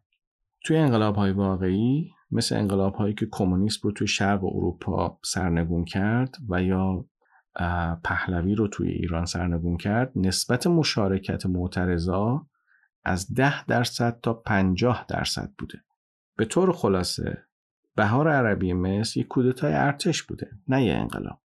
توی 0.63 0.77
انقلاب 0.77 1.15
های 1.15 1.31
واقعی 1.31 2.11
مثل 2.31 2.55
انقلاب 2.55 2.95
هایی 2.95 3.13
که 3.13 3.27
کمونیسم 3.31 3.79
رو 3.83 3.91
توی 3.91 4.07
شرق 4.07 4.43
اروپا 4.43 5.19
سرنگون 5.23 5.85
کرد 5.85 6.37
و 6.49 6.63
یا 6.63 7.05
پهلوی 8.03 8.55
رو 8.55 8.67
توی 8.67 8.89
ایران 8.89 9.25
سرنگون 9.25 9.77
کرد 9.77 10.11
نسبت 10.15 10.67
مشارکت 10.67 11.45
معترضا 11.45 12.47
از 13.03 13.33
ده 13.33 13.65
درصد 13.65 14.19
تا 14.23 14.33
پنجاه 14.33 15.05
درصد 15.09 15.51
بوده. 15.57 15.81
به 16.37 16.45
طور 16.45 16.71
خلاصه 16.71 17.45
بهار 17.95 18.29
عربی 18.29 18.73
مصر 18.73 19.19
یک 19.19 19.27
کودتای 19.27 19.73
ارتش 19.73 20.23
بوده 20.23 20.51
نه 20.67 20.85
یه 20.85 20.93
انقلاب. 20.93 21.41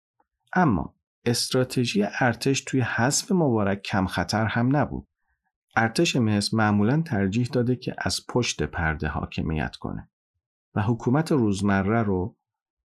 اما 0.56 0.96
استراتژی 1.26 2.06
ارتش 2.20 2.62
توی 2.62 2.82
حذف 2.82 3.32
مبارک 3.32 3.82
کم 3.82 4.08
خطر 4.08 4.46
هم 4.46 4.76
نبود. 4.76 5.08
ارتش 5.76 6.16
مصر 6.16 6.58
معمولا 6.58 7.02
ترجیح 7.02 7.48
داده 7.48 7.76
که 7.76 7.96
از 7.98 8.20
پشت 8.30 8.64
پرده 8.64 9.08
حاکمیت 9.08 9.76
کنه 9.76 10.10
و 10.76 10.82
حکومت 10.82 11.32
روزمره 11.32 12.04
رو 12.04 12.38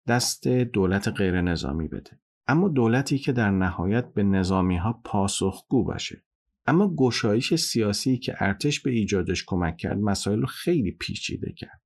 دست 0.08 0.48
دولت 0.48 1.08
غیر 1.08 1.42
نظامی 1.42 1.88
بده. 1.88 2.20
اما 2.48 2.70
دولتی 2.70 3.18
که 3.18 3.32
در 3.32 3.52
نهایت 3.52 4.14
به 4.14 4.24
نظامی 4.24 4.78
ها 4.78 5.02
پاسخگو 5.04 5.84
باشه. 5.84 6.24
اما 6.66 6.96
گشایش 6.96 7.56
سیاسی 7.56 8.18
که 8.18 8.36
ارتش 8.40 8.80
به 8.80 8.92
ایجادش 8.92 9.44
کمک 9.48 9.78
کرد 9.78 9.98
مسائل 9.98 10.42
رو 10.42 10.48
خیلی 10.48 10.92
پیچیده 10.92 11.54
کرد. 11.54 11.82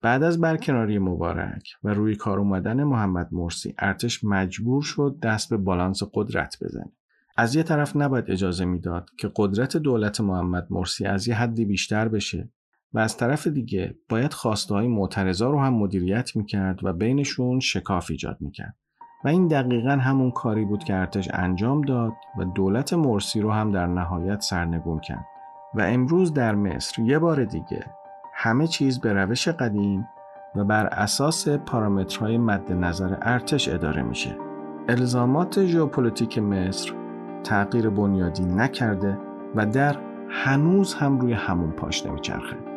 بعد 0.00 0.22
از 0.22 0.40
برکناری 0.40 0.98
مبارک 0.98 1.68
و 1.84 1.94
روی 1.94 2.16
کار 2.16 2.38
اومدن 2.38 2.84
محمد 2.84 3.28
مرسی 3.32 3.74
ارتش 3.78 4.24
مجبور 4.24 4.82
شد 4.82 5.18
دست 5.22 5.50
به 5.50 5.56
بالانس 5.56 6.02
قدرت 6.14 6.56
بزنه. 6.62 6.92
از 7.36 7.54
یه 7.54 7.62
طرف 7.62 7.96
نباید 7.96 8.30
اجازه 8.30 8.64
می‌داد 8.64 9.10
که 9.18 9.30
قدرت 9.36 9.76
دولت 9.76 10.20
محمد 10.20 10.66
مرسی 10.70 11.06
از 11.06 11.28
یه 11.28 11.34
حدی 11.34 11.64
بیشتر 11.64 12.08
بشه 12.08 12.50
و 12.92 12.98
از 12.98 13.16
طرف 13.16 13.46
دیگه 13.46 13.94
باید 14.08 14.32
خواسته 14.32 14.74
های 14.74 14.88
معترضا 14.88 15.50
رو 15.50 15.60
هم 15.60 15.74
مدیریت 15.74 16.36
می‌کرد 16.36 16.84
و 16.84 16.92
بینشون 16.92 17.60
شکاف 17.60 18.10
ایجاد 18.10 18.36
می‌کرد 18.40 18.76
و 19.24 19.28
این 19.28 19.48
دقیقا 19.48 19.90
همون 19.90 20.30
کاری 20.30 20.64
بود 20.64 20.84
که 20.84 20.94
ارتش 20.94 21.28
انجام 21.32 21.80
داد 21.80 22.12
و 22.38 22.44
دولت 22.44 22.92
مرسی 22.92 23.40
رو 23.40 23.50
هم 23.50 23.72
در 23.72 23.86
نهایت 23.86 24.40
سرنگون 24.40 25.00
کرد 25.00 25.26
و 25.74 25.80
امروز 25.80 26.32
در 26.32 26.54
مصر 26.54 27.02
یه 27.02 27.18
بار 27.18 27.44
دیگه 27.44 27.84
همه 28.34 28.66
چیز 28.66 29.00
به 29.00 29.12
روش 29.12 29.48
قدیم 29.48 30.08
و 30.56 30.64
بر 30.64 30.86
اساس 30.86 31.48
پارامترهای 31.48 32.38
مد 32.38 32.72
نظر 32.72 33.16
ارتش 33.22 33.68
اداره 33.68 34.02
میشه. 34.02 34.36
الزامات 34.88 35.64
ژئوپلیتیک 35.64 36.38
مصر 36.38 37.03
تغییر 37.44 37.90
بنیادی 37.90 38.44
نکرده 38.44 39.18
و 39.54 39.66
در 39.66 39.96
هنوز 40.28 40.94
هم 40.94 41.18
روی 41.18 41.32
همون 41.32 41.70
پاش 41.70 42.06
نمیچرخه. 42.06 42.73